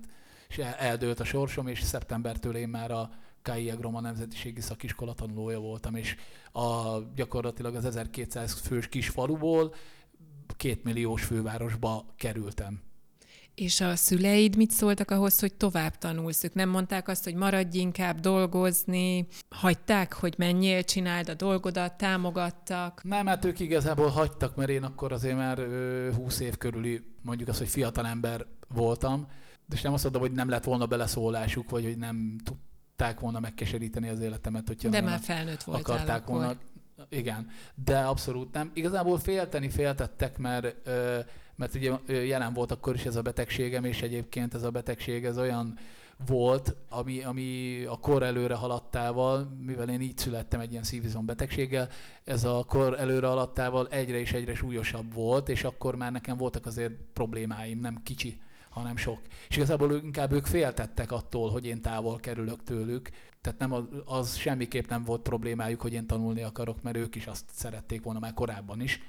És 0.49 0.59
eldőlt 0.59 1.21
a 1.21 1.25
sorsom, 1.25 1.67
és 1.67 1.83
szeptembertől 1.83 2.57
én 2.57 2.69
már 2.69 2.91
a 2.91 3.11
KIEG 3.43 3.81
Roma 3.81 4.01
Nemzetiségi 4.01 4.61
Szakiskola 4.61 5.15
tanulója 5.15 5.59
voltam, 5.59 5.95
és 5.95 6.17
a, 6.53 6.99
gyakorlatilag 7.15 7.75
az 7.75 7.85
1200 7.85 8.53
fős 8.53 8.89
kis 8.89 9.09
faluból 9.09 9.75
két 10.57 10.85
milliós 10.85 11.25
fővárosba 11.25 12.05
kerültem. 12.17 12.83
És 13.55 13.81
a 13.81 13.97
szüleid 13.97 14.57
mit 14.57 14.71
szóltak 14.71 15.11
ahhoz, 15.11 15.41
hogy 15.41 15.55
tovább 15.55 15.99
tanulsz? 15.99 16.45
Ők 16.45 16.55
nem 16.55 16.69
mondták 16.69 17.09
azt, 17.09 17.25
hogy 17.25 17.35
maradj 17.35 17.79
inkább 17.79 18.21
dolgozni, 18.21 19.27
hagyták, 19.49 20.13
hogy 20.13 20.35
menjél, 20.39 20.85
csináld 20.85 21.29
a 21.29 21.35
dolgodat, 21.35 21.97
támogattak? 21.97 23.01
Nem, 23.03 23.27
hát 23.27 23.45
ők 23.45 23.61
igazából 23.61 24.09
hagytak, 24.09 24.57
mert 24.57 24.71
én 24.71 24.83
akkor 24.83 25.13
azért 25.13 25.37
már 25.37 25.59
20 26.15 26.41
év 26.41 26.57
körüli, 26.57 27.03
mondjuk 27.23 27.49
azt, 27.49 27.59
hogy 27.59 27.69
fiatal 27.69 28.07
ember 28.07 28.47
voltam, 28.69 29.29
de 29.67 29.77
nem 29.83 29.93
azt 29.93 30.03
mondom, 30.03 30.23
hogy 30.23 30.33
nem 30.33 30.49
lett 30.49 30.65
volna 30.65 30.87
beleszólásuk, 30.87 31.71
vagy 31.71 31.85
hogy 31.85 31.99
nem 31.99 32.37
tudták 32.45 33.21
volna 33.21 33.41
megkeseríteni 33.41 34.09
az 34.09 34.21
életemet, 34.21 34.67
hogyha 34.67 34.89
De 34.89 35.01
már 35.01 35.19
felnőtt 35.19 35.63
voltál 35.63 35.95
akarták 35.97 36.23
akkor. 36.23 36.35
volna. 36.35 36.55
Igen, 37.09 37.49
de 37.85 37.99
abszolút 37.99 38.53
nem. 38.53 38.71
Igazából 38.75 39.19
félteni 39.19 39.71
féltettek, 39.71 40.39
mert 40.39 40.89
mert 41.57 41.75
ugye 41.75 41.93
jelen 42.25 42.53
volt 42.53 42.71
akkor 42.71 42.95
is 42.95 43.05
ez 43.05 43.17
a 43.17 43.23
betegségem, 43.23 43.85
és 43.85 44.03
egyébként 44.03 44.55
ez 44.55 44.63
a 44.63 44.71
betegség 44.71 45.25
ez 45.25 45.39
olyan 45.39 45.79
volt, 46.27 46.77
ami, 46.89 47.23
ami 47.23 47.83
a 47.85 47.99
kor 47.99 48.23
előre 48.23 48.55
haladtával, 48.55 49.57
mivel 49.61 49.89
én 49.89 50.01
így 50.01 50.19
születtem 50.19 50.61
egy 50.61 50.71
ilyen 50.71 50.83
szívizom 50.83 51.27
betegséggel, 51.27 51.89
ez 52.25 52.45
a 52.45 52.65
kor 52.69 53.01
előre 53.01 53.27
haladtával 53.27 53.89
egyre 53.89 54.19
és 54.19 54.33
egyre 54.33 54.55
súlyosabb 54.55 55.15
volt, 55.15 55.49
és 55.49 55.65
akkor 55.65 55.97
már 55.97 56.13
nekem 56.13 56.37
voltak 56.37 56.67
azért 56.67 56.93
problémáim, 57.13 57.79
nem 57.81 58.01
kicsi, 58.03 58.41
hanem 58.71 58.97
sok. 58.97 59.21
És 59.49 59.57
igazából 59.57 59.93
inkább 59.93 60.33
ők 60.33 60.47
féltettek 60.47 61.13
attól, 61.13 61.51
hogy 61.51 61.67
én 61.67 61.83
távol 61.83 62.19
kerülök 62.19 62.63
tőlük, 62.63 63.11
tehát 63.41 63.59
nem 63.59 63.73
az, 63.73 63.85
az 64.05 64.37
semmiképp 64.37 64.89
nem 64.89 65.05
volt 65.05 65.23
problémájuk, 65.23 65.81
hogy 65.81 65.93
én 65.93 66.07
tanulni 66.07 66.43
akarok, 66.43 66.83
mert 66.83 66.97
ők 66.97 67.15
is 67.15 67.27
azt 67.27 67.45
szerették 67.53 68.03
volna 68.03 68.19
már 68.19 68.35
korábban 68.35 68.81
is 68.81 69.01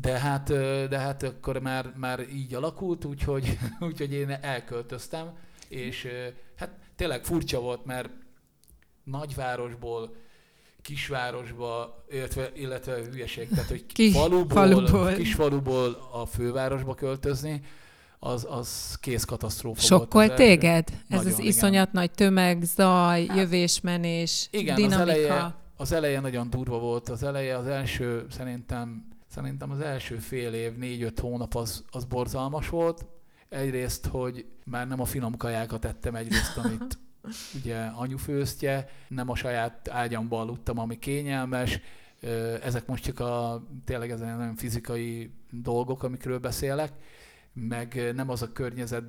de 0.00 0.18
hát, 0.18 0.48
de 0.88 0.98
hát 0.98 1.22
akkor 1.22 1.58
már, 1.58 1.92
már 1.96 2.20
így 2.20 2.54
alakult, 2.54 3.04
úgyhogy, 3.04 3.58
úgyhogy 3.88 4.12
én 4.12 4.30
elköltöztem, 4.30 5.32
és 5.68 6.08
hát 6.56 6.70
tényleg 6.96 7.24
furcsa 7.24 7.60
volt, 7.60 7.84
mert 7.84 8.08
nagyvárosból 9.04 10.16
kisvárosba, 10.82 12.04
illetve, 12.10 12.50
illetve 12.54 12.94
hülyeség, 13.10 13.48
tehát 13.48 13.68
hogy 13.68 13.86
Ki, 13.86 14.10
faluból, 14.10 14.48
faluból. 14.48 15.12
kisfaluból 15.12 16.08
a 16.12 16.26
fővárosba 16.26 16.94
költözni, 16.94 17.60
az, 18.18 18.46
az 18.50 18.98
kész 19.00 19.24
katasztrófa 19.24 19.80
Sokkol 19.80 20.26
volt. 20.26 20.34
Téged? 20.34 20.88
Ez 20.90 20.98
nagyon, 21.08 21.32
az 21.32 21.38
iszonyat 21.38 21.88
igen. 21.88 21.90
nagy 21.92 22.10
tömeg, 22.10 22.62
zaj, 22.62 23.26
hát, 23.26 23.36
jövésmenés, 23.36 24.48
igen, 24.50 24.74
dinamika. 24.74 25.02
Az 25.02 25.08
eleje, 25.08 25.54
az 25.76 25.92
eleje 25.92 26.20
nagyon 26.20 26.50
durva 26.50 26.78
volt. 26.78 27.08
Az 27.08 27.22
eleje, 27.22 27.56
az 27.56 27.66
első 27.66 28.26
szerintem 28.30 29.13
Szerintem 29.34 29.70
az 29.70 29.80
első 29.80 30.16
fél 30.16 30.52
év, 30.52 30.76
négy-öt 30.76 31.20
hónap 31.20 31.54
az, 31.54 31.84
az 31.90 32.04
borzalmas 32.04 32.68
volt. 32.68 33.06
Egyrészt, 33.48 34.06
hogy 34.06 34.46
már 34.64 34.88
nem 34.88 35.00
a 35.00 35.04
finom 35.04 35.36
kajákat 35.36 35.84
ettem 35.84 36.14
egyrészt, 36.14 36.56
amit 36.56 36.98
ugye 37.60 37.78
anyu 37.78 38.16
főztje, 38.16 38.88
nem 39.08 39.30
a 39.30 39.34
saját 39.34 39.88
ágyamban 39.88 40.40
aludtam, 40.40 40.78
ami 40.78 40.98
kényelmes. 40.98 41.80
Ezek 42.62 42.86
most 42.86 43.04
csak 43.04 43.20
a 43.20 43.64
tényleg 43.84 44.10
ezen 44.10 44.36
nagyon 44.36 44.56
fizikai 44.56 45.30
dolgok, 45.50 46.02
amikről 46.02 46.38
beszélek, 46.38 46.92
meg 47.52 48.12
nem 48.14 48.30
az 48.30 48.42
a 48.42 48.52
környezet 48.52 49.04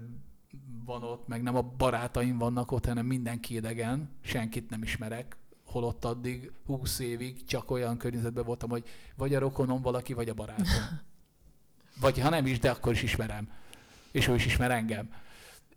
van 0.86 1.04
ott, 1.04 1.28
meg 1.28 1.42
nem 1.42 1.56
a 1.56 1.62
barátaim 1.62 2.38
vannak 2.38 2.72
ott, 2.72 2.86
hanem 2.86 3.06
mindenki 3.06 3.56
idegen, 3.56 4.10
senkit 4.22 4.70
nem 4.70 4.84
ismerek, 4.84 5.38
holott 5.76 6.06
addig 6.06 6.52
20 6.66 7.00
évig 7.00 7.46
csak 7.46 7.72
olyan 7.72 7.98
környezetben 7.98 8.46
voltam, 8.46 8.70
hogy 8.70 8.84
vagy 9.16 9.36
a 9.36 9.40
rokonom 9.40 9.82
valaki, 9.82 10.14
vagy 10.14 10.30
a 10.30 10.34
barátom. 10.34 10.66
Vagy 12.00 12.20
ha 12.20 12.30
nem 12.30 12.46
is, 12.46 12.60
de 12.60 12.70
akkor 12.70 12.92
is 12.92 13.04
ismerem. 13.04 13.50
És 14.12 14.28
ő 14.28 14.36
is 14.36 14.46
ismer 14.46 14.72
engem. 14.72 15.10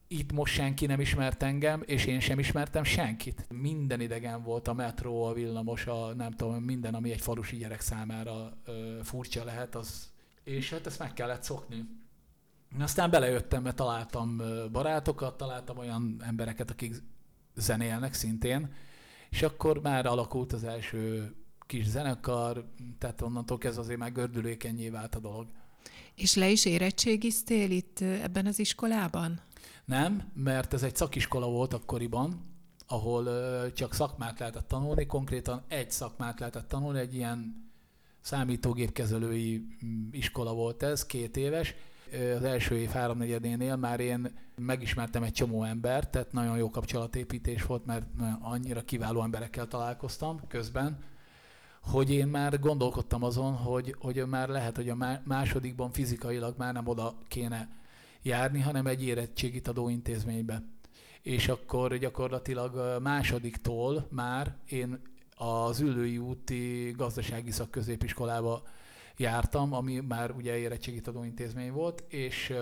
Itt 0.08 0.32
most 0.32 0.54
senki 0.54 0.86
nem 0.86 1.00
ismert 1.00 1.42
engem, 1.42 1.82
és 1.86 2.04
én 2.04 2.20
sem 2.20 2.38
ismertem 2.38 2.84
senkit. 2.84 3.46
Minden 3.48 4.00
idegen 4.00 4.42
volt, 4.42 4.68
a 4.68 4.72
metró, 4.72 5.24
a 5.24 5.32
villamos, 5.32 5.86
a 5.86 6.14
nem 6.14 6.30
tudom, 6.30 6.62
minden, 6.62 6.94
ami 6.94 7.12
egy 7.12 7.20
falusi 7.20 7.56
gyerek 7.56 7.80
számára 7.80 8.56
ö, 8.64 8.98
furcsa 9.02 9.44
lehet, 9.44 9.74
az, 9.74 10.10
és 10.44 10.70
hát 10.70 10.86
ezt 10.86 10.98
meg 10.98 11.12
kellett 11.12 11.42
szokni. 11.42 11.88
Aztán 12.78 13.10
belejöttem, 13.10 13.62
mert 13.62 13.76
találtam 13.76 14.42
barátokat, 14.72 15.36
találtam 15.36 15.78
olyan 15.78 16.22
embereket, 16.26 16.70
akik 16.70 16.94
zenélnek 17.54 18.14
szintén, 18.14 18.72
és 19.30 19.42
akkor 19.42 19.80
már 19.80 20.06
alakult 20.06 20.52
az 20.52 20.64
első 20.64 21.34
kis 21.66 21.86
zenekar, 21.86 22.64
tehát 22.98 23.22
onnantól 23.22 23.58
kezdve 23.58 23.82
azért 23.82 23.98
már 23.98 24.12
gördülékenyé 24.12 24.88
vált 24.88 25.14
a 25.14 25.18
dolog. 25.18 25.46
És 26.14 26.34
le 26.34 26.48
is 26.48 26.64
érettségiztél 26.64 27.70
itt 27.70 28.00
ebben 28.00 28.46
az 28.46 28.58
iskolában? 28.58 29.40
Nem, 29.84 30.30
mert 30.34 30.72
ez 30.72 30.82
egy 30.82 30.96
szakiskola 30.96 31.46
volt 31.46 31.74
akkoriban, 31.74 32.40
ahol 32.86 33.24
csak 33.72 33.94
szakmát 33.94 34.38
lehetett 34.38 34.68
tanulni, 34.68 35.06
konkrétan 35.06 35.62
egy 35.68 35.90
szakmát 35.90 36.38
lehetett 36.38 36.68
tanulni, 36.68 36.98
egy 36.98 37.14
ilyen 37.14 37.70
számítógépkezelői 38.20 39.66
mm, 39.84 40.08
iskola 40.10 40.52
volt 40.52 40.82
ez, 40.82 41.06
két 41.06 41.36
éves, 41.36 41.74
az 42.36 42.42
első 42.42 42.76
év 42.78 42.88
háromnegyedénél 42.88 43.76
már 43.76 44.00
én 44.00 44.32
megismertem 44.56 45.22
egy 45.22 45.32
csomó 45.32 45.64
embert, 45.64 46.10
tehát 46.10 46.32
nagyon 46.32 46.56
jó 46.56 46.70
kapcsolatépítés 46.70 47.64
volt, 47.66 47.86
mert 47.86 48.06
annyira 48.40 48.80
kiváló 48.80 49.22
emberekkel 49.22 49.66
találkoztam 49.66 50.40
közben, 50.48 50.98
hogy 51.80 52.10
én 52.10 52.26
már 52.26 52.60
gondolkodtam 52.60 53.22
azon, 53.22 53.52
hogy, 53.52 53.96
hogy 53.98 54.26
már 54.26 54.48
lehet, 54.48 54.76
hogy 54.76 54.88
a 54.88 55.20
másodikban 55.24 55.92
fizikailag 55.92 56.54
már 56.58 56.72
nem 56.72 56.86
oda 56.86 57.18
kéne 57.28 57.68
járni, 58.22 58.60
hanem 58.60 58.86
egy 58.86 59.04
érettségit 59.04 59.68
adó 59.68 59.88
intézménybe. 59.88 60.62
És 61.22 61.48
akkor 61.48 61.96
gyakorlatilag 61.96 63.02
másodiktól 63.02 64.06
már 64.10 64.56
én 64.68 65.00
az 65.36 65.80
Ülői 65.80 66.18
úti 66.18 66.94
gazdasági 66.96 67.50
szakközépiskolába 67.50 68.62
jártam, 69.18 69.72
ami 69.72 70.00
már 70.00 70.30
ugye 70.30 70.58
érettségi 70.58 71.02
intézmény 71.24 71.72
volt, 71.72 72.04
és 72.08 72.52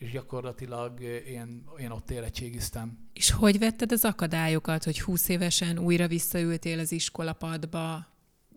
és 0.00 0.10
gyakorlatilag 0.10 1.00
én, 1.26 1.64
én 1.78 1.90
ott 1.90 2.10
érettségiztem. 2.10 3.08
És 3.12 3.30
hogy 3.30 3.58
vetted 3.58 3.92
az 3.92 4.04
akadályokat, 4.04 4.84
hogy 4.84 5.00
20 5.00 5.28
évesen 5.28 5.78
újra 5.78 6.06
visszaültél 6.06 6.78
az 6.78 6.92
iskolapadba? 6.92 8.06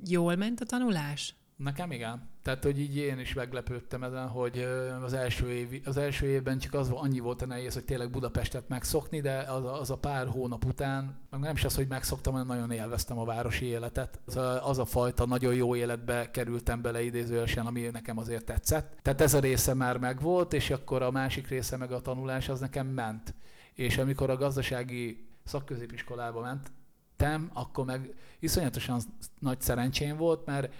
Jól 0.05 0.35
ment 0.35 0.59
a 0.59 0.65
tanulás? 0.65 1.35
Nekem 1.55 1.91
igen. 1.91 2.29
Tehát, 2.43 2.63
hogy 2.63 2.79
így 2.79 2.95
én 2.95 3.19
is 3.19 3.33
meglepődtem 3.33 4.03
ezen, 4.03 4.27
hogy 4.27 4.67
az 5.03 5.13
első, 5.13 5.49
év, 5.49 5.81
az 5.85 5.97
első 5.97 6.25
évben 6.27 6.59
csak 6.59 6.73
az 6.73 6.89
annyi 6.89 7.19
volt 7.19 7.41
a 7.41 7.45
nehéz, 7.45 7.73
hogy 7.73 7.85
tényleg 7.85 8.09
Budapestet 8.09 8.67
megszokni, 8.67 9.21
de 9.21 9.37
az, 9.37 9.79
az 9.79 9.89
a 9.89 9.97
pár 9.97 10.27
hónap 10.27 10.65
után, 10.65 11.17
meg 11.29 11.39
nem 11.39 11.55
is 11.55 11.63
az, 11.63 11.75
hogy 11.75 11.87
megszoktam, 11.87 12.33
hanem 12.33 12.47
nagyon 12.47 12.71
élveztem 12.71 13.17
a 13.17 13.25
városi 13.25 13.65
életet. 13.65 14.19
Az 14.25 14.35
a, 14.35 14.67
az 14.69 14.77
a 14.77 14.85
fajta 14.85 15.25
nagyon 15.25 15.53
jó 15.53 15.75
életbe 15.75 16.31
kerültem 16.31 16.81
bele 16.81 17.03
idézőesen, 17.03 17.65
ami 17.65 17.81
nekem 17.81 18.17
azért 18.17 18.45
tetszett. 18.45 18.97
Tehát 19.01 19.21
ez 19.21 19.33
a 19.33 19.39
része 19.39 19.73
már 19.73 19.97
megvolt, 19.97 20.53
és 20.53 20.69
akkor 20.69 21.01
a 21.01 21.11
másik 21.11 21.47
része 21.47 21.77
meg 21.77 21.91
a 21.91 22.01
tanulás 22.01 22.49
az 22.49 22.59
nekem 22.59 22.87
ment. 22.87 23.33
És 23.73 23.97
amikor 23.97 24.29
a 24.29 24.37
gazdasági 24.37 25.27
szakközépiskolába 25.43 26.41
mentem, 26.41 27.49
akkor 27.53 27.85
meg 27.85 28.13
iszonyatosan 28.39 28.99
nagy 29.39 29.61
szerencsém 29.61 30.17
volt, 30.17 30.45
mert 30.45 30.73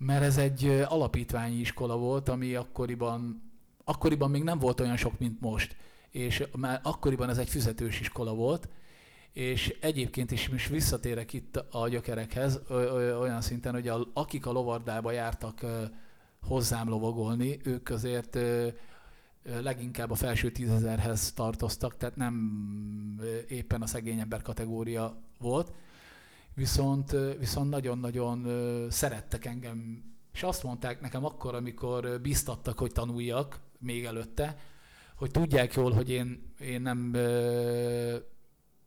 mert 0.00 0.22
ez 0.22 0.38
egy 0.38 0.84
alapítványi 0.88 1.56
iskola 1.56 1.96
volt, 1.96 2.28
ami 2.28 2.54
akkoriban, 2.54 3.42
akkoriban 3.84 4.30
még 4.30 4.42
nem 4.42 4.58
volt 4.58 4.80
olyan 4.80 4.96
sok, 4.96 5.18
mint 5.18 5.40
most. 5.40 5.76
És 6.10 6.44
már 6.56 6.80
akkoriban 6.82 7.28
ez 7.28 7.38
egy 7.38 7.48
fizetős 7.48 8.00
iskola 8.00 8.34
volt, 8.34 8.68
és 9.32 9.76
egyébként 9.80 10.30
is 10.30 10.48
most 10.48 10.68
visszatérek 10.68 11.32
itt 11.32 11.56
a 11.70 11.88
gyökerekhez, 11.88 12.60
olyan 13.20 13.40
szinten, 13.40 13.72
hogy 13.72 13.88
a, 13.88 14.06
akik 14.12 14.46
a 14.46 14.52
lovardába 14.52 15.10
jártak 15.10 15.60
hozzám 16.42 16.88
lovagolni, 16.88 17.58
ők 17.64 17.90
azért 17.90 18.38
leginkább 19.62 20.10
a 20.10 20.14
felső 20.14 20.50
tízezerhez 20.50 21.32
tartoztak, 21.32 21.96
tehát 21.96 22.16
nem 22.16 22.60
éppen 23.48 23.82
a 23.82 23.86
szegény 23.86 24.18
ember 24.18 24.42
kategória 24.42 25.16
volt 25.38 25.72
viszont, 26.54 27.16
viszont 27.38 27.70
nagyon-nagyon 27.70 28.46
szerettek 28.90 29.44
engem 29.44 30.04
És 30.32 30.42
azt 30.42 30.62
mondták 30.62 31.00
nekem 31.00 31.24
akkor, 31.24 31.54
amikor 31.54 32.20
biztattak, 32.20 32.78
hogy 32.78 32.92
tanuljak, 32.92 33.60
még 33.78 34.04
előtte, 34.04 34.56
hogy 35.16 35.30
tudják 35.30 35.74
jól, 35.74 35.92
hogy 35.92 36.10
én, 36.10 36.52
én 36.58 36.82
nem 36.82 37.14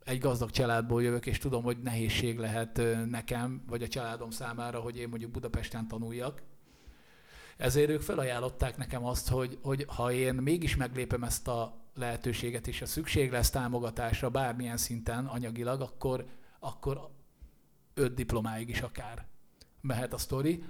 egy 0.03 0.19
gazdag 0.19 0.51
családból 0.51 1.03
jövök, 1.03 1.25
és 1.25 1.37
tudom, 1.37 1.63
hogy 1.63 1.77
nehézség 1.77 2.37
lehet 2.37 2.81
nekem, 3.09 3.63
vagy 3.67 3.83
a 3.83 3.87
családom 3.87 4.29
számára, 4.29 4.79
hogy 4.79 4.97
én 4.97 5.09
mondjuk 5.09 5.31
Budapesten 5.31 5.87
tanuljak. 5.87 6.41
Ezért 7.57 7.89
ők 7.89 8.01
felajánlották 8.01 8.77
nekem 8.77 9.05
azt, 9.05 9.29
hogy, 9.29 9.57
hogy 9.61 9.85
ha 9.87 10.11
én 10.11 10.33
mégis 10.33 10.75
meglépem 10.75 11.23
ezt 11.23 11.47
a 11.47 11.81
lehetőséget, 11.95 12.67
és 12.67 12.81
a 12.81 12.85
szükség 12.85 13.31
lesz 13.31 13.49
támogatásra 13.49 14.29
bármilyen 14.29 14.77
szinten 14.77 15.25
anyagilag, 15.25 15.81
akkor, 15.81 16.25
akkor 16.59 17.09
öt 17.93 18.13
diplomáig 18.13 18.69
is 18.69 18.81
akár 18.81 19.25
mehet 19.81 20.13
a 20.13 20.17
sztori. 20.17 20.63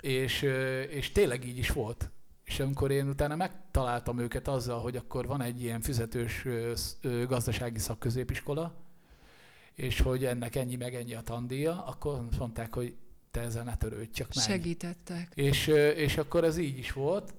És, 0.00 0.42
és 0.90 1.12
tényleg 1.12 1.44
így 1.44 1.58
is 1.58 1.70
volt. 1.70 2.10
És 2.44 2.60
amikor 2.60 2.90
én 2.90 3.08
utána 3.08 3.36
megtaláltam 3.36 4.18
őket 4.18 4.48
azzal, 4.48 4.80
hogy 4.80 4.96
akkor 4.96 5.26
van 5.26 5.40
egy 5.40 5.62
ilyen 5.62 5.80
fizetős 5.80 6.46
gazdasági 7.26 7.78
szakközépiskola, 7.78 8.74
és 9.74 10.00
hogy 10.00 10.24
ennek 10.24 10.56
ennyi 10.56 10.76
meg 10.76 10.94
ennyi 10.94 11.14
a 11.14 11.20
tandíja, 11.20 11.84
akkor 11.84 12.28
mondták, 12.38 12.74
hogy 12.74 12.96
te 13.30 13.40
ezzel 13.40 13.64
ne 13.64 13.76
törődj, 13.76 14.10
csak 14.10 14.34
meg. 14.34 14.44
Segítettek. 14.44 15.32
És, 15.34 15.66
és 15.96 16.16
akkor 16.16 16.44
ez 16.44 16.56
így 16.56 16.78
is 16.78 16.92
volt. 16.92 17.34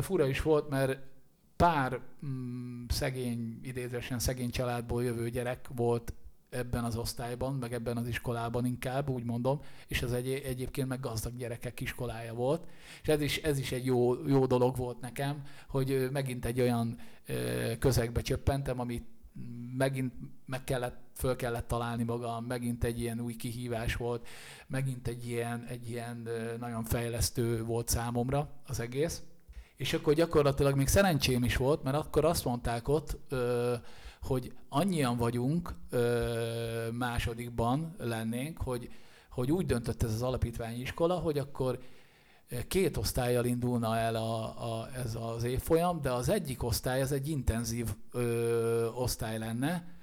Fura 0.00 0.26
is 0.26 0.42
volt, 0.42 0.68
mert 0.68 0.98
pár 1.56 2.00
mm, 2.26 2.84
szegény, 2.88 3.60
idézősen 3.62 4.18
szegény 4.18 4.50
családból 4.50 5.04
jövő 5.04 5.30
gyerek 5.30 5.68
volt 5.74 6.12
ebben 6.56 6.84
az 6.84 6.96
osztályban, 6.96 7.54
meg 7.54 7.72
ebben 7.72 7.96
az 7.96 8.08
iskolában 8.08 8.64
inkább, 8.64 9.08
úgy 9.08 9.24
mondom, 9.24 9.60
és 9.86 10.02
ez 10.02 10.12
egy, 10.12 10.28
egyébként 10.28 10.88
meg 10.88 11.00
gazdag 11.00 11.36
gyerekek 11.36 11.80
iskolája 11.80 12.34
volt. 12.34 12.66
És 13.02 13.08
ez 13.08 13.20
is, 13.20 13.36
ez 13.36 13.58
is 13.58 13.72
egy 13.72 13.84
jó, 13.84 14.26
jó 14.28 14.46
dolog 14.46 14.76
volt 14.76 15.00
nekem, 15.00 15.42
hogy 15.68 16.08
megint 16.12 16.44
egy 16.44 16.60
olyan 16.60 16.98
közegbe 17.78 18.20
csöppentem, 18.20 18.80
amit 18.80 19.04
megint 19.76 20.12
meg 20.46 20.64
kellett, 20.64 20.96
föl 21.14 21.36
kellett 21.36 21.68
találni 21.68 22.02
magam, 22.02 22.44
megint 22.44 22.84
egy 22.84 23.00
ilyen 23.00 23.20
új 23.20 23.36
kihívás 23.36 23.96
volt, 23.96 24.28
megint 24.66 25.08
egy 25.08 25.28
ilyen, 25.28 25.64
egy 25.68 25.90
ilyen 25.90 26.28
nagyon 26.58 26.84
fejlesztő 26.84 27.64
volt 27.64 27.88
számomra 27.88 28.50
az 28.66 28.80
egész. 28.80 29.22
És 29.76 29.92
akkor 29.92 30.14
gyakorlatilag 30.14 30.76
még 30.76 30.88
szerencsém 30.88 31.44
is 31.44 31.56
volt, 31.56 31.82
mert 31.82 31.96
akkor 31.96 32.24
azt 32.24 32.44
mondták 32.44 32.88
ott, 32.88 33.18
hogy 34.26 34.52
annyian 34.68 35.16
vagyunk 35.16 35.74
másodikban 36.92 37.94
lennénk, 37.98 38.62
hogy, 38.62 38.90
hogy 39.30 39.52
úgy 39.52 39.66
döntött 39.66 40.02
ez 40.02 40.12
az 40.12 40.22
alapítványi 40.22 40.80
iskola, 40.80 41.14
hogy 41.14 41.38
akkor 41.38 41.78
két 42.68 42.96
osztályjal 42.96 43.44
indulna 43.44 43.96
el 43.96 44.14
a, 44.14 44.44
a, 44.44 44.88
ez 44.94 45.14
az 45.20 45.44
évfolyam, 45.44 46.00
de 46.00 46.12
az 46.12 46.28
egyik 46.28 46.62
osztály, 46.62 47.00
ez 47.00 47.12
egy 47.12 47.28
intenzív 47.28 47.88
ö, 48.12 48.86
osztály 48.94 49.38
lenne, 49.38 49.94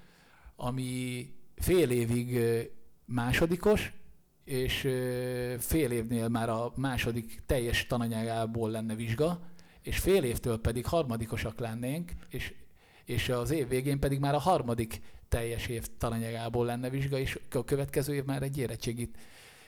ami 0.55 1.27
fél 1.55 1.89
évig 1.89 2.39
másodikos, 3.05 3.93
és 4.43 4.79
fél 5.59 5.91
évnél 5.91 6.27
már 6.27 6.49
a 6.49 6.71
második 6.75 7.43
teljes 7.45 7.87
tananyágából 7.87 8.69
lenne 8.69 8.95
vizsga, 8.95 9.39
és 9.81 9.99
fél 9.99 10.23
évtől 10.23 10.59
pedig 10.61 10.85
harmadikosak 10.85 11.59
lennénk, 11.59 12.11
és, 12.29 12.53
és 13.05 13.29
az 13.29 13.51
év 13.51 13.67
végén 13.67 13.99
pedig 13.99 14.19
már 14.19 14.33
a 14.33 14.39
harmadik 14.39 15.01
teljes 15.29 15.67
év 15.67 15.87
tananyagából 15.97 16.65
lenne 16.65 16.89
vizsga, 16.89 17.17
és 17.17 17.39
a 17.51 17.63
következő 17.63 18.13
év 18.13 18.23
már 18.23 18.43
egy 18.43 18.57
érettségit. 18.57 19.17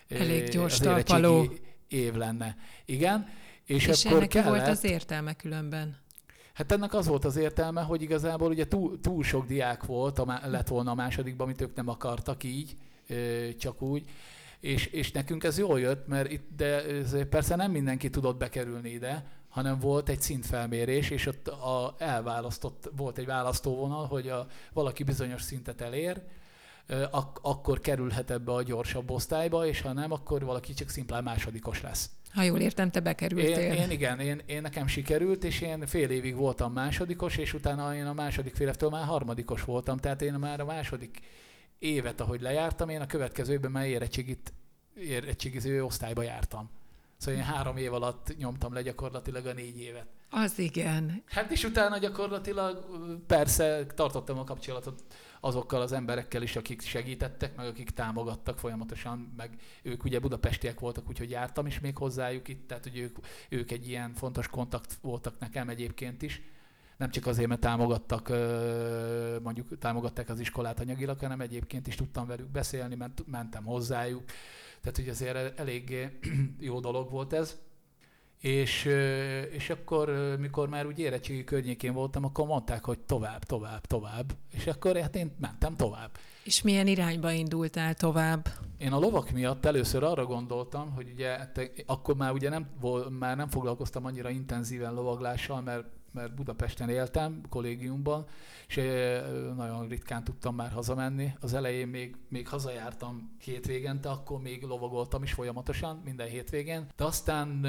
Elég 0.07 0.49
gyors 0.49 0.77
talpaló. 0.77 1.53
év 1.87 2.13
lenne. 2.13 2.55
Igen. 2.85 3.27
És, 3.65 3.87
és 3.87 4.05
akkor 4.05 4.17
ennek 4.17 4.29
kellett, 4.29 4.49
volt 4.49 4.67
az 4.67 4.83
értelme 4.83 5.33
különben? 5.33 5.97
Hát 6.53 6.71
ennek 6.71 6.93
az 6.93 7.07
volt 7.07 7.25
az 7.25 7.35
értelme, 7.35 7.81
hogy 7.81 8.01
igazából 8.01 8.49
ugye 8.49 8.67
túl, 8.67 8.99
túl 8.99 9.23
sok 9.23 9.45
diák 9.45 9.85
volt, 9.85 10.19
a, 10.19 10.41
lett 10.45 10.67
volna 10.67 10.91
a 10.91 10.95
másodikban, 10.95 11.47
amit 11.47 11.61
ők 11.61 11.75
nem 11.75 11.87
akartak 11.87 12.43
így, 12.43 12.75
csak 13.57 13.81
úgy. 13.81 14.09
És, 14.59 14.85
és 14.85 15.11
nekünk 15.11 15.43
ez 15.43 15.57
jól 15.57 15.79
jött, 15.79 16.07
mert 16.07 16.31
itt, 16.31 16.47
de 16.55 16.83
persze 17.29 17.55
nem 17.55 17.71
mindenki 17.71 18.09
tudott 18.09 18.37
bekerülni 18.37 18.89
ide, 18.89 19.25
hanem 19.55 19.79
volt 19.79 20.09
egy 20.09 20.21
szintfelmérés, 20.21 21.09
és 21.09 21.25
ott 21.25 21.47
a, 21.47 21.95
elválasztott, 21.97 22.89
volt 22.95 23.17
egy 23.17 23.25
választóvonal, 23.25 24.05
hogy 24.05 24.29
a, 24.29 24.47
valaki 24.73 25.03
bizonyos 25.03 25.41
szintet 25.41 25.81
elér, 25.81 26.21
ak- 27.11 27.39
akkor 27.41 27.79
kerülhet 27.79 28.31
ebbe 28.31 28.51
a 28.51 28.63
gyorsabb 28.63 29.11
osztályba, 29.11 29.67
és 29.67 29.81
ha 29.81 29.93
nem, 29.93 30.11
akkor 30.11 30.45
valaki 30.45 30.73
csak 30.73 30.89
szimplán 30.89 31.23
másodikos 31.23 31.81
lesz. 31.81 32.09
Ha 32.33 32.43
jól 32.43 32.59
értem, 32.59 32.91
te 32.91 32.99
bekerültél. 32.99 33.57
Én, 33.57 33.71
én 33.71 33.89
igen, 33.89 34.19
én, 34.19 34.41
én 34.45 34.61
nekem 34.61 34.87
sikerült, 34.87 35.43
és 35.43 35.61
én 35.61 35.87
fél 35.87 36.09
évig 36.09 36.35
voltam 36.35 36.73
másodikos, 36.73 37.37
és 37.37 37.53
utána 37.53 37.95
én 37.95 38.05
a 38.05 38.13
második 38.13 38.55
fél 38.55 38.67
évtől 38.67 38.89
már 38.89 39.05
harmadikos 39.05 39.63
voltam, 39.63 39.97
tehát 39.97 40.21
én 40.21 40.33
már 40.33 40.59
a 40.59 40.65
második 40.65 41.19
évet, 41.79 42.21
ahogy 42.21 42.41
lejártam, 42.41 42.89
én 42.89 43.01
a 43.01 43.07
következő 43.07 43.53
évben 43.53 43.71
már 43.71 43.85
érettségit, 43.85 44.53
érettségiző 44.95 45.83
osztályba 45.83 46.21
jártam. 46.21 46.69
Szóval 47.25 47.39
én 47.39 47.45
három 47.45 47.77
év 47.77 47.93
alatt 47.93 48.37
nyomtam 48.37 48.73
le 48.73 48.81
gyakorlatilag 48.81 49.45
a 49.45 49.53
négy 49.53 49.79
évet. 49.79 50.05
Az 50.29 50.59
igen. 50.59 51.23
Hát 51.25 51.51
és 51.51 51.63
utána 51.63 51.97
gyakorlatilag 51.97 52.85
persze 53.27 53.85
tartottam 53.85 54.37
a 54.39 54.43
kapcsolatot 54.43 55.03
azokkal 55.39 55.81
az 55.81 55.91
emberekkel 55.91 56.41
is, 56.41 56.55
akik 56.55 56.81
segítettek, 56.81 57.55
meg 57.55 57.67
akik 57.67 57.89
támogattak 57.89 58.59
folyamatosan, 58.59 59.33
meg 59.37 59.59
ők 59.81 60.03
ugye 60.03 60.19
budapestiek 60.19 60.79
voltak, 60.79 61.09
úgyhogy 61.09 61.29
jártam 61.29 61.65
is 61.65 61.79
még 61.79 61.97
hozzájuk 61.97 62.47
itt, 62.47 62.67
tehát 62.67 62.83
hogy 62.83 62.97
ők, 62.97 63.17
ők 63.49 63.71
egy 63.71 63.87
ilyen 63.87 64.13
fontos 64.13 64.47
kontakt 64.47 64.97
voltak 65.01 65.39
nekem 65.39 65.69
egyébként 65.69 66.21
is. 66.21 66.41
Nem 66.97 67.09
csak 67.09 67.25
azért, 67.25 67.47
mert 67.47 67.61
támogattak, 67.61 68.29
mondjuk 69.43 69.77
támogatták 69.77 70.29
az 70.29 70.39
iskolát 70.39 70.79
anyagilag, 70.79 71.19
hanem 71.19 71.41
egyébként 71.41 71.87
is 71.87 71.95
tudtam 71.95 72.27
velük 72.27 72.47
beszélni, 72.47 72.95
ment, 72.95 73.27
mentem 73.27 73.63
hozzájuk. 73.63 74.23
Tehát, 74.85 74.99
hogy 74.99 75.09
azért 75.09 75.59
elég 75.59 76.09
jó 76.59 76.79
dolog 76.79 77.11
volt 77.11 77.33
ez. 77.33 77.57
És, 78.41 78.85
és 79.51 79.69
akkor, 79.69 80.35
mikor 80.39 80.69
már 80.69 80.85
úgy 80.85 80.99
érettségi 80.99 81.43
környékén 81.43 81.93
voltam, 81.93 82.23
akkor 82.25 82.47
mondták, 82.47 82.85
hogy 82.85 82.99
tovább, 82.99 83.43
tovább, 83.43 83.85
tovább. 83.85 84.33
És 84.51 84.67
akkor 84.67 84.97
hát 84.97 85.15
én 85.15 85.35
mentem 85.39 85.75
tovább. 85.75 86.09
És 86.43 86.61
milyen 86.61 86.87
irányba 86.87 87.31
indultál 87.31 87.93
tovább? 87.93 88.47
Én 88.77 88.91
a 88.91 88.99
lovak 88.99 89.31
miatt 89.31 89.65
először 89.65 90.03
arra 90.03 90.25
gondoltam, 90.25 90.91
hogy 90.91 91.09
ugye 91.13 91.37
akkor 91.85 92.15
már 92.15 92.31
ugye 92.31 92.49
nem, 92.49 92.69
már 93.19 93.37
nem 93.37 93.47
foglalkoztam 93.47 94.05
annyira 94.05 94.29
intenzíven 94.29 94.93
lovaglással, 94.93 95.61
mert 95.61 95.85
mert 96.15 96.35
Budapesten 96.35 96.89
éltem, 96.89 97.41
kollégiumban, 97.49 98.25
és 98.67 98.75
nagyon 99.55 99.87
ritkán 99.87 100.23
tudtam 100.23 100.55
már 100.55 100.71
hazamenni. 100.71 101.33
Az 101.39 101.53
elején 101.53 101.87
még, 101.87 102.15
még 102.29 102.47
hazajártam 102.47 103.35
hétvégente, 103.43 104.09
akkor 104.09 104.41
még 104.41 104.63
lovagoltam 104.63 105.23
is 105.23 105.33
folyamatosan, 105.33 106.01
minden 106.05 106.27
hétvégén. 106.27 106.87
De 106.95 107.03
aztán 107.03 107.65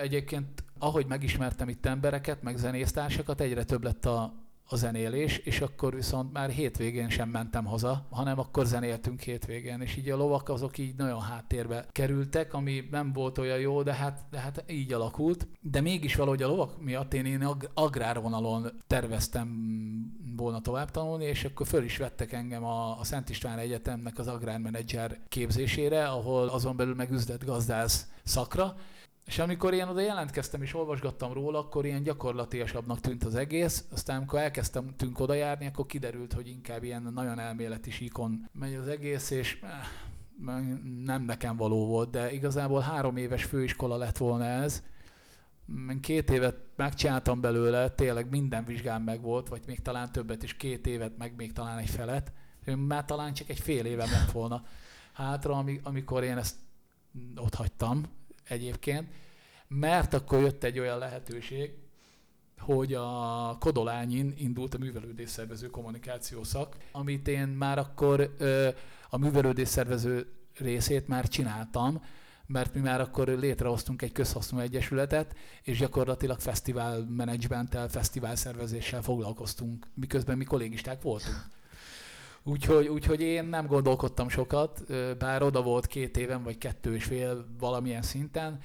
egyébként, 0.00 0.64
ahogy 0.78 1.06
megismertem 1.06 1.68
itt 1.68 1.86
embereket, 1.86 2.42
meg 2.42 2.56
zenésztársakat, 2.56 3.40
egyre 3.40 3.64
több 3.64 3.84
lett 3.84 4.04
a, 4.06 4.34
a 4.72 4.76
zenélés, 4.76 5.38
és 5.38 5.60
akkor 5.60 5.94
viszont 5.94 6.32
már 6.32 6.50
hétvégén 6.50 7.08
sem 7.08 7.28
mentem 7.28 7.64
haza, 7.64 8.06
hanem 8.10 8.38
akkor 8.38 8.66
zenéltünk 8.66 9.20
hétvégén, 9.20 9.80
és 9.80 9.96
így 9.96 10.10
a 10.10 10.16
lovak 10.16 10.48
azok 10.48 10.78
így 10.78 10.94
nagyon 10.96 11.20
háttérbe 11.20 11.86
kerültek, 11.92 12.54
ami 12.54 12.88
nem 12.90 13.12
volt 13.12 13.38
olyan 13.38 13.58
jó, 13.58 13.82
de 13.82 13.94
hát, 13.94 14.20
de 14.30 14.38
hát 14.38 14.64
így 14.68 14.92
alakult. 14.92 15.46
De 15.60 15.80
mégis 15.80 16.14
valahogy 16.14 16.42
a 16.42 16.48
lovak 16.48 16.82
miatt 16.82 17.14
én, 17.14 17.24
én 17.24 17.46
agrárvonalon 17.74 18.70
terveztem 18.86 19.48
volna 20.36 20.60
tovább 20.60 20.90
tanulni, 20.90 21.24
és 21.24 21.44
akkor 21.44 21.66
föl 21.66 21.84
is 21.84 21.96
vettek 21.96 22.32
engem 22.32 22.64
a, 22.64 22.98
a 22.98 23.04
Szent 23.04 23.28
István 23.28 23.58
Egyetemnek 23.58 24.18
az 24.18 24.26
agrármenedzser 24.26 25.18
képzésére, 25.28 26.08
ahol 26.08 26.48
azon 26.48 26.76
belül 26.76 26.94
meg 26.94 27.10
üzletgazdász 27.10 28.06
szakra, 28.24 28.76
és 29.30 29.38
amikor 29.38 29.74
én 29.74 29.88
oda 29.88 30.00
jelentkeztem 30.00 30.62
és 30.62 30.74
olvasgattam 30.74 31.32
róla, 31.32 31.58
akkor 31.58 31.84
ilyen 31.84 32.02
gyakorlatiasabbnak 32.02 33.00
tűnt 33.00 33.24
az 33.24 33.34
egész. 33.34 33.84
Aztán 33.92 34.16
amikor 34.16 34.38
elkezdtem 34.38 34.94
tűnk 34.96 35.20
oda 35.20 35.34
járni, 35.34 35.66
akkor 35.66 35.86
kiderült, 35.86 36.32
hogy 36.32 36.48
inkább 36.48 36.82
ilyen 36.82 37.10
nagyon 37.14 37.38
elméleti 37.38 37.90
síkon 37.90 38.48
megy 38.52 38.74
az 38.74 38.88
egész, 38.88 39.30
és 39.30 39.58
eh, 39.62 39.70
nem 41.04 41.22
nekem 41.22 41.56
való 41.56 41.86
volt, 41.86 42.10
de 42.10 42.32
igazából 42.32 42.80
három 42.80 43.16
éves 43.16 43.44
főiskola 43.44 43.96
lett 43.96 44.16
volna 44.16 44.44
ez. 44.44 44.82
Én 45.88 46.00
két 46.00 46.30
évet 46.30 46.56
megcsináltam 46.76 47.40
belőle, 47.40 47.90
tényleg 47.90 48.30
minden 48.30 48.64
vizsgám 48.64 49.02
meg 49.02 49.20
volt, 49.20 49.48
vagy 49.48 49.62
még 49.66 49.82
talán 49.82 50.12
többet 50.12 50.42
is, 50.42 50.56
két 50.56 50.86
évet, 50.86 51.16
meg 51.18 51.34
még 51.36 51.52
talán 51.52 51.78
egy 51.78 51.90
felet. 51.90 52.32
Már 52.76 53.04
talán 53.04 53.32
csak 53.32 53.48
egy 53.48 53.60
fél 53.60 53.84
évem 53.84 54.10
lett 54.10 54.30
volna 54.30 54.62
hátra, 55.12 55.64
amikor 55.82 56.22
én 56.22 56.36
ezt 56.36 56.56
ott 57.36 57.54
hagytam, 57.54 58.18
egyébként, 58.50 59.08
mert 59.68 60.14
akkor 60.14 60.40
jött 60.40 60.64
egy 60.64 60.78
olyan 60.78 60.98
lehetőség, 60.98 61.70
hogy 62.58 62.94
a 62.94 63.56
Kodolányin 63.60 64.34
indult 64.36 64.74
a 64.74 64.78
művelődésszervező 64.78 65.66
kommunikáció 65.66 66.44
szak, 66.44 66.76
amit 66.92 67.28
én 67.28 67.48
már 67.48 67.78
akkor 67.78 68.36
a 69.10 69.18
művelődésszervező 69.18 70.26
részét 70.58 71.08
már 71.08 71.28
csináltam, 71.28 72.02
mert 72.46 72.74
mi 72.74 72.80
már 72.80 73.00
akkor 73.00 73.28
létrehoztunk 73.28 74.02
egy 74.02 74.12
közhasznú 74.12 74.58
egyesületet, 74.58 75.36
és 75.62 75.78
gyakorlatilag 75.78 76.40
fesztivál 76.40 77.06
menedzsmenttel, 77.08 77.88
fesztivál 77.88 78.36
szervezéssel 78.36 79.02
foglalkoztunk, 79.02 79.86
miközben 79.94 80.36
mi 80.36 80.44
kollégisták 80.44 81.02
voltunk. 81.02 81.59
Úgyhogy, 82.44 82.88
úgyhogy 82.88 83.20
én 83.20 83.44
nem 83.44 83.66
gondolkodtam 83.66 84.28
sokat, 84.28 84.82
bár 85.18 85.42
oda 85.42 85.62
volt 85.62 85.86
két 85.86 86.16
éven, 86.16 86.42
vagy 86.42 86.58
kettő 86.58 86.94
és 86.94 87.04
fél 87.04 87.46
valamilyen 87.58 88.02
szinten, 88.02 88.60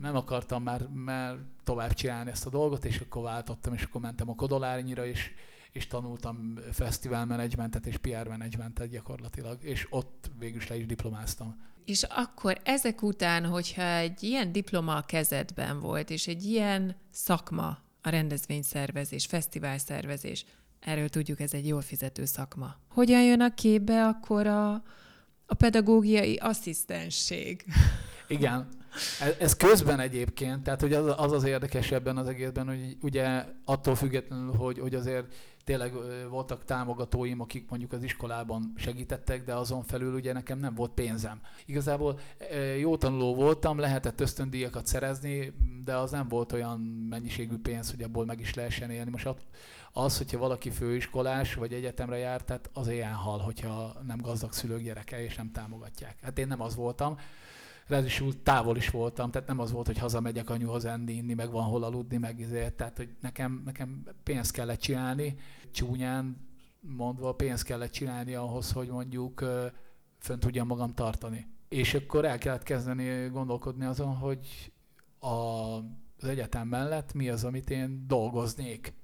nem 0.00 0.16
akartam 0.16 0.62
már, 0.62 0.88
már 0.88 1.36
tovább 1.64 1.92
csinálni 1.92 2.30
ezt 2.30 2.46
a 2.46 2.50
dolgot, 2.50 2.84
és 2.84 3.00
akkor 3.00 3.22
váltottam, 3.22 3.74
és 3.74 3.82
akkor 3.82 4.00
mentem 4.00 4.30
a 4.30 4.34
Kodolárnyira, 4.34 5.06
és, 5.06 5.30
és 5.72 5.86
tanultam 5.86 6.54
fesztivál 6.72 7.26
menedzsmentet 7.26 7.86
és 7.86 7.96
PR 7.96 8.28
menedzsmentet 8.28 8.88
gyakorlatilag, 8.88 9.64
és 9.64 9.86
ott 9.90 10.30
végül 10.38 10.60
is 10.60 10.68
le 10.68 10.76
is 10.76 10.86
diplomáztam. 10.86 11.64
És 11.84 12.02
akkor 12.02 12.60
ezek 12.64 13.02
után, 13.02 13.46
hogyha 13.46 13.82
egy 13.82 14.22
ilyen 14.22 14.52
diploma 14.52 14.96
a 14.96 15.02
kezedben 15.02 15.80
volt, 15.80 16.10
és 16.10 16.26
egy 16.26 16.44
ilyen 16.44 16.96
szakma, 17.10 17.84
a 18.02 18.08
rendezvényszervezés, 18.08 19.26
fesztiválszervezés, 19.26 20.44
erről 20.86 21.08
tudjuk, 21.08 21.40
ez 21.40 21.52
egy 21.52 21.66
jól 21.66 21.80
fizető 21.80 22.24
szakma. 22.24 22.76
Hogyan 22.88 23.22
jön 23.22 23.40
a 23.40 23.54
képbe 23.54 24.06
akkor 24.06 24.46
a, 24.46 24.72
a 25.46 25.54
pedagógiai 25.58 26.36
asszisztensség? 26.36 27.64
Igen, 28.28 28.68
ez, 29.20 29.34
ez 29.38 29.56
közben 29.56 30.00
egyébként, 30.00 30.62
tehát 30.62 30.80
hogy 30.80 30.92
az, 30.92 31.14
az 31.16 31.32
az 31.32 31.44
érdekes 31.44 31.90
ebben 31.90 32.16
az 32.16 32.28
egészben, 32.28 32.66
hogy 32.66 32.96
ugye 33.02 33.44
attól 33.64 33.94
függetlenül, 33.94 34.52
hogy, 34.52 34.78
hogy 34.78 34.94
azért 34.94 35.34
tényleg 35.64 35.92
voltak 36.28 36.64
támogatóim, 36.64 37.40
akik 37.40 37.68
mondjuk 37.68 37.92
az 37.92 38.02
iskolában 38.02 38.72
segítettek, 38.76 39.44
de 39.44 39.54
azon 39.54 39.82
felül 39.82 40.14
ugye 40.14 40.32
nekem 40.32 40.58
nem 40.58 40.74
volt 40.74 40.90
pénzem. 40.90 41.40
Igazából 41.64 42.20
jó 42.78 42.96
tanuló 42.96 43.34
voltam, 43.34 43.78
lehetett 43.78 44.20
ösztöndíjakat 44.20 44.86
szerezni, 44.86 45.52
de 45.84 45.96
az 45.96 46.10
nem 46.10 46.28
volt 46.28 46.52
olyan 46.52 46.80
mennyiségű 47.10 47.56
pénz, 47.56 47.90
hogy 47.90 48.02
abból 48.02 48.24
meg 48.24 48.40
is 48.40 48.54
lehessen 48.54 48.90
élni. 48.90 49.10
Most 49.10 49.26
az, 49.96 50.18
hogyha 50.18 50.38
valaki 50.38 50.70
főiskolás 50.70 51.54
vagy 51.54 51.72
egyetemre 51.72 52.16
jár, 52.16 52.42
tehát 52.42 52.70
az 52.72 52.88
ilyen 52.88 53.12
hal, 53.12 53.38
hogyha 53.38 53.92
nem 54.06 54.20
gazdag 54.20 54.52
szülők 54.52 54.82
gyereke 54.82 55.24
és 55.24 55.36
nem 55.36 55.52
támogatják. 55.52 56.16
Hát 56.22 56.38
én 56.38 56.46
nem 56.46 56.60
az 56.60 56.74
voltam 56.74 57.16
ráadásul 57.86 58.42
távol 58.42 58.76
is 58.76 58.90
voltam, 58.90 59.30
tehát 59.30 59.48
nem 59.48 59.58
az 59.58 59.72
volt, 59.72 59.86
hogy 59.86 59.98
hazamegyek 59.98 60.50
anyuhoz 60.50 60.84
enni, 60.84 61.12
inni, 61.12 61.34
meg 61.34 61.50
van 61.50 61.64
hol 61.64 61.84
aludni, 61.84 62.16
meg 62.16 62.42
ezért, 62.42 62.74
tehát 62.74 62.96
hogy 62.96 63.16
nekem, 63.20 63.62
nekem 63.64 64.04
pénzt 64.22 64.52
kellett 64.52 64.80
csinálni, 64.80 65.34
csúnyán 65.70 66.36
mondva 66.80 67.32
pénzt 67.32 67.64
kellett 67.64 67.90
csinálni 67.90 68.34
ahhoz, 68.34 68.72
hogy 68.72 68.88
mondjuk 68.88 69.44
fönn 70.18 70.38
tudjam 70.38 70.66
magam 70.66 70.94
tartani. 70.94 71.46
És 71.68 71.94
akkor 71.94 72.24
el 72.24 72.38
kellett 72.38 72.62
kezdeni 72.62 73.28
gondolkodni 73.28 73.84
azon, 73.84 74.14
hogy 74.16 74.72
a, 75.18 75.28
az 76.18 76.28
egyetem 76.28 76.68
mellett 76.68 77.12
mi 77.12 77.28
az, 77.28 77.44
amit 77.44 77.70
én 77.70 78.04
dolgoznék. 78.06 78.94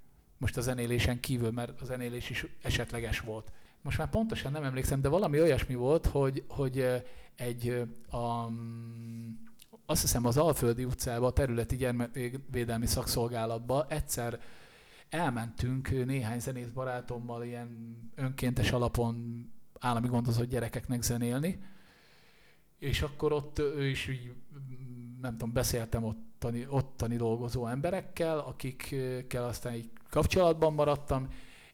Most 0.42 0.56
a 0.56 0.60
zenélésen 0.60 1.20
kívül, 1.20 1.50
mert 1.50 1.80
a 1.80 1.84
zenélés 1.84 2.30
is 2.30 2.46
esetleges 2.62 3.20
volt. 3.20 3.52
Most 3.82 3.98
már 3.98 4.08
pontosan 4.08 4.52
nem 4.52 4.64
emlékszem, 4.64 5.00
de 5.00 5.08
valami 5.08 5.40
olyasmi 5.40 5.74
volt, 5.74 6.06
hogy, 6.06 6.44
hogy 6.48 6.86
egy 7.36 7.86
a, 8.10 8.46
azt 9.86 10.00
hiszem 10.00 10.26
az 10.26 10.36
Alföldi 10.36 10.84
utcába, 10.84 11.26
a 11.26 11.32
területi 11.32 11.76
gyermekvédelmi 11.76 12.86
szakszolgálatba 12.86 13.86
egyszer 13.88 14.40
elmentünk 15.08 16.04
néhány 16.06 16.40
zenész 16.40 16.68
barátommal 16.68 17.44
ilyen 17.44 17.98
önkéntes 18.14 18.72
alapon 18.72 19.46
állami 19.78 20.08
gondozott 20.08 20.48
gyerekeknek 20.48 21.02
zenélni, 21.02 21.62
és 22.78 23.02
akkor 23.02 23.32
ott 23.32 23.58
ő 23.58 23.88
is 23.88 24.08
így, 24.08 24.32
nem 25.20 25.32
tudom, 25.32 25.52
beszéltem 25.52 26.04
ottani, 26.04 26.66
ottani 26.68 27.16
dolgozó 27.16 27.66
emberekkel, 27.66 28.38
akikkel 28.38 29.44
aztán 29.44 29.74
így 29.74 29.90
kapcsolatban 30.12 30.72
maradtam, 30.72 31.28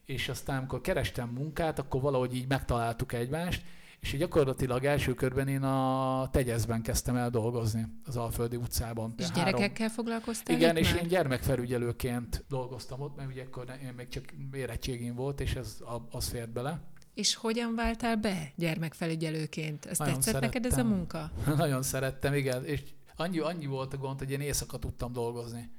és 0.05 0.29
aztán 0.29 0.57
amikor 0.57 0.81
kerestem 0.81 1.29
munkát, 1.29 1.79
akkor 1.79 2.01
valahogy 2.01 2.35
így 2.35 2.47
megtaláltuk 2.47 3.13
egymást, 3.13 3.61
és 3.99 4.13
így 4.13 4.19
gyakorlatilag 4.19 4.83
első 4.83 5.13
körben 5.13 5.47
én 5.47 5.63
a 5.63 6.29
tegyezben 6.31 6.81
kezdtem 6.81 7.15
el 7.15 7.29
dolgozni 7.29 7.85
az 8.05 8.15
Alföldi 8.17 8.55
utcában. 8.55 9.13
És 9.17 9.25
három... 9.25 9.43
gyerekekkel 9.43 9.89
foglalkoztál 9.89 10.55
Igen, 10.55 10.77
és 10.77 10.91
már? 10.91 11.01
én 11.01 11.07
gyermekfelügyelőként 11.07 12.45
dolgoztam 12.49 13.01
ott, 13.01 13.15
mert 13.15 13.29
ugye 13.29 13.43
akkor 13.43 13.77
én 13.83 13.93
még 13.97 14.07
csak 14.07 14.23
érettségén 14.53 15.15
volt, 15.15 15.41
és 15.41 15.55
ez 15.55 15.77
az 16.11 16.27
fért 16.27 16.51
bele. 16.51 16.81
És 17.13 17.35
hogyan 17.35 17.75
váltál 17.75 18.15
be 18.15 18.51
gyermekfelügyelőként? 18.55 19.85
Ezt 19.85 19.99
Nagyon 19.99 20.13
tetszett 20.13 20.33
szerettem. 20.33 20.61
neked 20.61 20.71
ez 20.71 20.85
a 20.85 20.87
munka? 20.89 21.31
Nagyon 21.63 21.81
szerettem, 21.81 22.33
igen. 22.33 22.65
És 22.65 22.81
annyi, 23.15 23.39
annyi 23.39 23.65
volt 23.65 23.93
a 23.93 23.97
gond, 23.97 24.19
hogy 24.19 24.31
én 24.31 24.41
éjszaka 24.41 24.77
tudtam 24.77 25.13
dolgozni. 25.13 25.69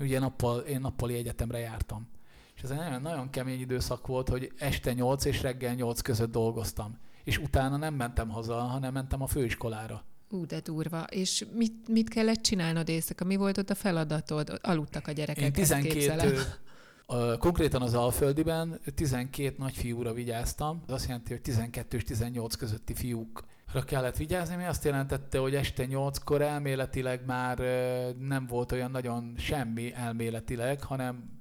Ugye 0.00 0.18
nappal, 0.18 0.58
én 0.58 0.80
nappali 0.80 1.14
egyetemre 1.14 1.58
jártam. 1.58 2.08
És 2.56 2.62
ez 2.62 2.70
egy 2.70 2.76
nagyon, 2.76 3.02
nagyon 3.02 3.30
kemény 3.30 3.60
időszak 3.60 4.06
volt, 4.06 4.28
hogy 4.28 4.52
este 4.58 4.92
8 4.92 5.24
és 5.24 5.42
reggel 5.42 5.74
8 5.74 6.00
között 6.00 6.32
dolgoztam 6.32 6.98
és 7.26 7.38
utána 7.38 7.76
nem 7.76 7.94
mentem 7.94 8.28
haza, 8.28 8.54
hanem 8.54 8.92
mentem 8.92 9.22
a 9.22 9.26
főiskolára. 9.26 10.04
Ú, 10.30 10.46
de 10.46 10.60
durva. 10.60 11.02
És 11.02 11.46
mit, 11.54 11.88
mit 11.88 12.08
kellett 12.08 12.42
csinálnod 12.42 12.88
éjszaka? 12.88 13.24
Mi 13.24 13.36
volt 13.36 13.58
ott 13.58 13.70
a 13.70 13.74
feladatod? 13.74 14.58
Aludtak 14.62 15.06
a 15.06 15.12
gyerekek, 15.12 15.44
Én 15.44 15.52
12, 15.52 16.38
a, 17.06 17.36
konkrétan 17.36 17.82
az 17.82 17.94
Alföldiben 17.94 18.80
12 18.94 19.54
nagyfiúra 19.58 20.12
vigyáztam. 20.12 20.82
Ez 20.86 20.94
azt 20.94 21.06
jelenti, 21.06 21.32
hogy 21.32 21.40
12 21.42 21.96
és 21.96 22.04
18 22.04 22.54
közötti 22.54 22.94
fiúkra 22.94 23.46
kellett 23.86 24.16
vigyázni, 24.16 24.54
ami 24.54 24.64
azt 24.64 24.84
jelentette, 24.84 25.38
hogy 25.38 25.54
este 25.54 25.86
8-kor 25.88 26.42
elméletileg 26.42 27.24
már 27.24 27.58
nem 28.18 28.46
volt 28.46 28.72
olyan 28.72 28.90
nagyon 28.90 29.34
semmi 29.38 29.94
elméletileg, 29.94 30.82
hanem 30.82 31.40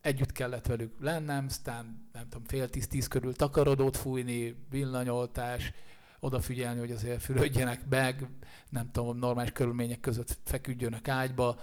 együtt 0.00 0.32
kellett 0.32 0.66
velük 0.66 1.00
lennem, 1.00 1.44
aztán 1.48 2.08
nem 2.12 2.22
tudom, 2.22 2.46
fél 2.46 2.70
tíz-tíz 2.70 3.08
körül 3.08 3.34
takarodót 3.34 3.96
fújni, 3.96 4.56
villanyoltás, 4.70 5.72
odafigyelni, 6.20 6.78
hogy 6.78 6.90
azért 6.90 7.22
fürödjenek 7.22 7.88
meg, 7.88 8.28
nem 8.68 8.90
tudom, 8.90 9.18
normális 9.18 9.52
körülmények 9.52 10.00
között 10.00 10.38
feküdjönek 10.44 11.08
ágyba, 11.08 11.58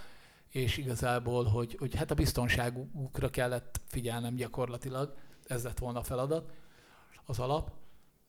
és 0.49 0.77
igazából, 0.77 1.43
hogy, 1.45 1.75
hogy 1.79 1.95
hát 1.95 2.11
a 2.11 2.15
biztonságukra 2.15 3.29
kellett 3.29 3.81
figyelnem 3.85 4.35
gyakorlatilag, 4.35 5.15
ez 5.47 5.63
lett 5.63 5.79
volna 5.79 5.99
a 5.99 6.03
feladat, 6.03 6.51
az 7.25 7.39
alap. 7.39 7.71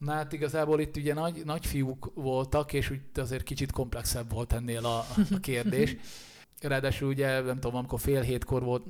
Na 0.04 0.12
hát 0.12 0.32
igazából 0.32 0.80
itt 0.80 0.96
ugye 0.96 1.14
nagy, 1.14 1.42
nagy 1.44 1.66
fiúk 1.66 2.12
voltak, 2.14 2.72
és 2.72 2.90
úgy 2.90 3.00
azért 3.14 3.42
kicsit 3.42 3.72
komplexebb 3.72 4.32
volt 4.32 4.52
ennél 4.52 4.86
a, 4.86 4.98
a 5.30 5.40
kérdés. 5.40 5.96
Ráadásul 6.60 7.08
ugye, 7.08 7.40
nem 7.40 7.60
tudom, 7.60 7.76
amikor 7.76 8.00
fél 8.00 8.20
hétkor 8.20 8.62
volt 8.62 8.84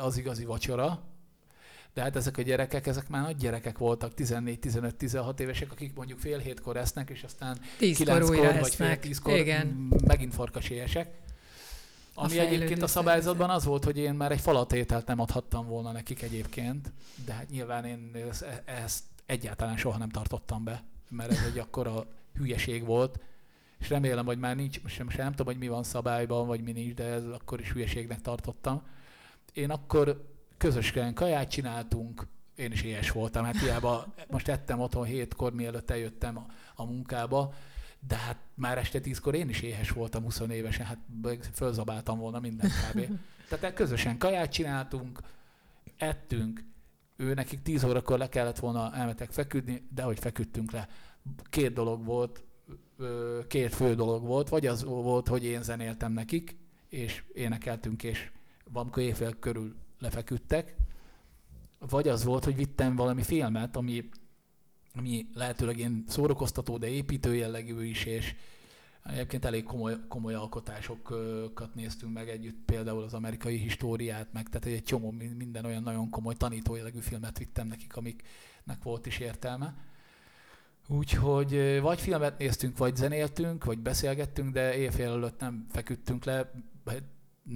az 0.00 0.16
igazi 0.18 0.44
vacsora, 0.44 1.02
de 1.94 2.02
hát 2.02 2.16
ezek 2.16 2.38
a 2.38 2.42
gyerekek, 2.42 2.86
ezek 2.86 3.08
már 3.08 3.22
nagy 3.22 3.36
gyerekek 3.36 3.78
voltak, 3.78 4.12
14-15-16 4.16 5.38
évesek, 5.38 5.72
akik 5.72 5.94
mondjuk 5.94 6.18
fél 6.18 6.38
hétkor 6.38 6.76
esznek, 6.76 7.10
és 7.10 7.22
aztán 7.22 7.58
kilenckor 7.78 8.58
vagy 8.60 8.74
fél 8.74 8.98
tízkor 8.98 9.38
Igen. 9.38 9.88
megint 10.06 10.34
farkasélyesek. 10.34 11.18
Ami 12.14 12.38
a 12.38 12.42
egyébként 12.42 12.82
a 12.82 12.86
szabályzatban 12.86 13.50
az 13.50 13.64
volt, 13.64 13.84
hogy 13.84 13.98
én 13.98 14.14
már 14.14 14.32
egy 14.32 14.40
falatételt 14.40 15.06
nem 15.06 15.20
adhattam 15.20 15.66
volna 15.66 15.92
nekik 15.92 16.22
egyébként, 16.22 16.92
de 17.24 17.32
hát 17.32 17.50
nyilván 17.50 17.84
én 17.84 18.16
ezt 18.64 19.02
egyáltalán 19.30 19.76
soha 19.76 19.98
nem 19.98 20.08
tartottam 20.08 20.64
be, 20.64 20.84
mert 21.08 21.30
ez 21.30 21.44
egy 21.52 21.58
akkora 21.58 22.06
hülyeség 22.34 22.84
volt, 22.84 23.20
és 23.78 23.88
remélem, 23.88 24.26
hogy 24.26 24.38
már 24.38 24.56
nincs, 24.56 24.82
most 24.82 24.94
sem, 24.94 25.08
nem 25.16 25.30
tudom, 25.30 25.46
hogy 25.46 25.58
mi 25.58 25.68
van 25.68 25.82
szabályban, 25.82 26.46
vagy 26.46 26.62
mi 26.62 26.72
nincs, 26.72 26.94
de 26.94 27.04
ez 27.04 27.24
akkor 27.24 27.60
is 27.60 27.72
hülyeségnek 27.72 28.20
tartottam. 28.20 28.82
Én 29.52 29.70
akkor 29.70 30.28
közösen 30.56 31.14
kaját 31.14 31.50
csináltunk, 31.50 32.26
én 32.54 32.72
is 32.72 32.82
éhes 32.82 33.10
voltam, 33.10 33.44
hát 33.44 33.60
hiába 33.60 34.06
most 34.28 34.48
ettem 34.48 34.80
otthon 34.80 35.04
hétkor, 35.04 35.52
mielőtt 35.52 35.90
eljöttem 35.90 36.36
a, 36.36 36.46
a 36.74 36.84
munkába, 36.84 37.54
de 38.08 38.16
hát 38.16 38.36
már 38.54 38.78
este 38.78 39.00
tízkor 39.00 39.34
én 39.34 39.48
is 39.48 39.60
éhes 39.60 39.90
voltam 39.90 40.22
20 40.22 40.40
évesen, 40.40 40.86
hát 40.86 40.98
fölzabáltam 41.52 42.18
volna 42.18 42.40
minden 42.40 42.70
kb. 42.70 43.00
Tehát 43.48 43.74
közösen 43.74 44.18
kaját 44.18 44.52
csináltunk, 44.52 45.20
ettünk, 45.96 46.64
ő 47.20 47.34
nekik 47.34 47.62
10 47.62 47.84
órakor 47.84 48.18
le 48.18 48.28
kellett 48.28 48.58
volna 48.58 48.94
elmetek 48.94 49.32
feküdni, 49.32 49.82
de 49.94 50.02
hogy 50.02 50.18
feküdtünk 50.18 50.70
le. 50.70 50.88
Két 51.50 51.72
dolog 51.72 52.04
volt, 52.04 52.44
két 53.46 53.74
fő 53.74 53.94
dolog 53.94 54.22
volt, 54.22 54.48
vagy 54.48 54.66
az 54.66 54.84
volt, 54.84 55.28
hogy 55.28 55.44
én 55.44 55.62
zenéltem 55.62 56.12
nekik, 56.12 56.56
és 56.88 57.24
énekeltünk, 57.32 58.02
és 58.02 58.30
valamikor 58.72 59.02
éjfél 59.02 59.38
körül 59.38 59.74
lefeküdtek, 59.98 60.74
vagy 61.78 62.08
az 62.08 62.24
volt, 62.24 62.44
hogy 62.44 62.56
vittem 62.56 62.96
valami 62.96 63.22
filmet, 63.22 63.76
ami, 63.76 64.08
ami 64.94 65.26
lehetőleg 65.34 65.78
én 65.78 66.04
szórakoztató, 66.08 66.78
de 66.78 66.88
építő 66.88 67.34
jellegű 67.34 67.84
is, 67.84 68.04
és 68.04 68.34
egyébként 69.04 69.44
elég 69.44 69.64
komoly, 69.64 69.96
komoly 70.08 70.34
alkotásokat 70.34 71.74
néztünk 71.74 72.12
meg 72.12 72.28
együtt, 72.28 72.58
például 72.64 73.02
az 73.02 73.14
amerikai 73.14 73.56
históriát, 73.56 74.32
meg 74.32 74.48
tehát 74.48 74.78
egy 74.78 74.84
csomó 74.84 75.10
minden 75.36 75.64
olyan 75.64 75.82
nagyon 75.82 76.10
komoly 76.10 76.34
tanító 76.34 76.74
jellegű 76.74 77.00
filmet 77.00 77.38
vittem 77.38 77.66
nekik, 77.66 77.96
amiknek 77.96 78.82
volt 78.82 79.06
is 79.06 79.18
értelme. 79.18 79.74
Úgyhogy 80.88 81.80
vagy 81.80 82.00
filmet 82.00 82.38
néztünk, 82.38 82.78
vagy 82.78 82.96
zenéltünk, 82.96 83.64
vagy 83.64 83.78
beszélgettünk, 83.78 84.52
de 84.52 84.76
éjfél 84.76 85.10
előtt 85.10 85.40
nem 85.40 85.66
feküdtünk 85.70 86.24
le, 86.24 86.50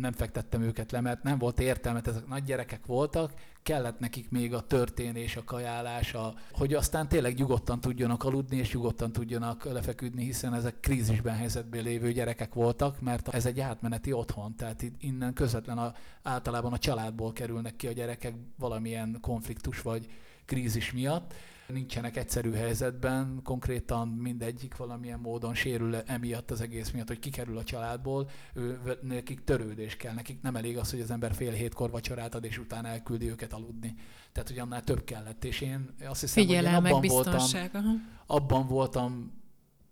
nem 0.00 0.12
fektettem 0.12 0.62
őket 0.62 0.92
le, 0.92 1.00
mert 1.00 1.22
nem 1.22 1.38
volt 1.38 1.60
értelme, 1.60 2.00
ezek 2.04 2.26
nagy 2.26 2.44
gyerekek 2.44 2.86
voltak, 2.86 3.32
kellett 3.62 3.98
nekik 3.98 4.30
még 4.30 4.54
a 4.54 4.60
történés, 4.60 5.36
a 5.36 5.44
kajálás, 5.44 6.14
a, 6.14 6.34
hogy 6.52 6.74
aztán 6.74 7.08
tényleg 7.08 7.34
nyugodtan 7.34 7.80
tudjanak 7.80 8.24
aludni, 8.24 8.56
és 8.56 8.72
nyugodtan 8.72 9.12
tudjanak 9.12 9.64
lefeküdni, 9.64 10.24
hiszen 10.24 10.54
ezek 10.54 10.80
krízisben 10.80 11.36
helyzetben 11.36 11.82
lévő 11.82 12.12
gyerekek 12.12 12.54
voltak, 12.54 13.00
mert 13.00 13.28
ez 13.28 13.46
egy 13.46 13.60
átmeneti 13.60 14.12
otthon, 14.12 14.56
tehát 14.56 14.84
innen 14.98 15.32
közvetlen 15.32 15.78
a, 15.78 15.94
általában 16.22 16.72
a 16.72 16.78
családból 16.78 17.32
kerülnek 17.32 17.76
ki 17.76 17.86
a 17.86 17.92
gyerekek 17.92 18.34
valamilyen 18.58 19.18
konfliktus 19.20 19.82
vagy 19.82 20.06
krízis 20.44 20.92
miatt 20.92 21.34
nincsenek 21.68 22.16
egyszerű 22.16 22.52
helyzetben, 22.52 23.40
konkrétan 23.42 24.08
mindegyik 24.08 24.76
valamilyen 24.76 25.20
módon 25.20 25.54
sérül 25.54 25.94
emiatt 25.96 26.50
az 26.50 26.60
egész 26.60 26.90
miatt, 26.90 27.08
hogy 27.08 27.18
kikerül 27.18 27.58
a 27.58 27.64
családból, 27.64 28.28
ő, 28.54 28.98
nekik 29.02 29.44
törődés 29.44 29.96
kell, 29.96 30.14
nekik 30.14 30.42
nem 30.42 30.56
elég 30.56 30.78
az, 30.78 30.90
hogy 30.90 31.00
az 31.00 31.10
ember 31.10 31.34
fél 31.34 31.52
hétkor 31.52 31.90
vacsorát 31.90 32.34
ad, 32.34 32.44
és 32.44 32.58
utána 32.58 32.88
elküldi 32.88 33.30
őket 33.30 33.52
aludni. 33.52 33.94
Tehát, 34.32 34.48
hogy 34.48 34.58
annál 34.58 34.82
több 34.82 35.04
kellett, 35.04 35.44
és 35.44 35.60
én 35.60 35.94
azt 36.04 36.20
hiszem, 36.20 36.44
Figyelel, 36.44 36.80
hogy 36.80 36.86
én 36.86 36.94
abban 36.94 37.08
voltam, 37.08 38.06
abban 38.26 38.66
voltam 38.66 39.32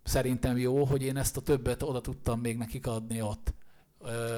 szerintem 0.03 0.57
jó, 0.57 0.83
hogy 0.85 1.01
én 1.01 1.17
ezt 1.17 1.37
a 1.37 1.41
többet 1.41 1.83
oda 1.83 2.01
tudtam 2.01 2.39
még 2.39 2.57
nekik 2.57 2.87
adni 2.87 3.21
ott 3.21 3.53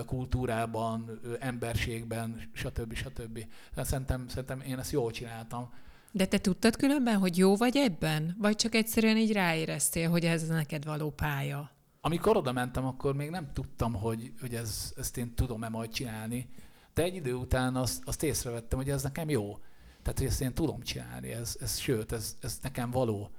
kultúrában, 0.06 1.20
emberségben, 1.40 2.50
stb. 2.54 2.94
stb. 2.94 3.46
Szerintem, 3.76 4.28
szerintem 4.28 4.62
én 4.62 4.80
ezt 4.80 4.92
jól 4.92 5.12
csináltam. 5.12 5.70
De 6.16 6.26
te 6.26 6.38
tudtad 6.38 6.76
különben, 6.76 7.18
hogy 7.18 7.38
jó 7.38 7.55
vagy 7.55 7.78
ebben? 7.78 8.36
Vagy 8.39 8.55
csak 8.55 8.76
egyszerűen 8.76 9.18
így 9.18 9.32
ráéreztél, 9.32 10.09
hogy 10.09 10.26
ez 10.26 10.47
neked 10.47 10.86
való 10.86 11.11
pálya? 11.11 11.72
Amikor 12.01 12.38
oda 12.38 12.51
mentem, 12.51 12.86
akkor 12.86 13.16
még 13.16 13.30
nem 13.30 13.51
tudtam, 13.53 13.93
hogy, 13.93 14.34
hogy 14.39 14.55
ez, 14.55 14.93
ezt 14.97 15.18
én 15.18 15.34
tudom-e 15.34 15.70
majd 15.70 15.89
csinálni. 15.89 16.49
De 16.93 17.03
egy 17.03 17.16
idő 17.16 17.34
után 17.34 17.76
azt, 17.76 18.01
azt 18.05 18.24
észrevettem, 18.24 18.80
hogy 18.80 18.89
ez 18.89 19.03
nekem 19.03 19.30
jó. 19.30 19.57
Tehát, 20.01 20.18
hogy 20.18 20.28
ezt 20.28 20.41
én 20.41 20.53
tudom 20.53 20.82
csinálni. 20.82 21.32
Ez, 21.32 21.57
ez, 21.59 21.78
sőt, 21.78 22.11
ez, 22.11 22.36
ez 22.41 22.59
nekem 22.61 22.91
való. 22.91 23.32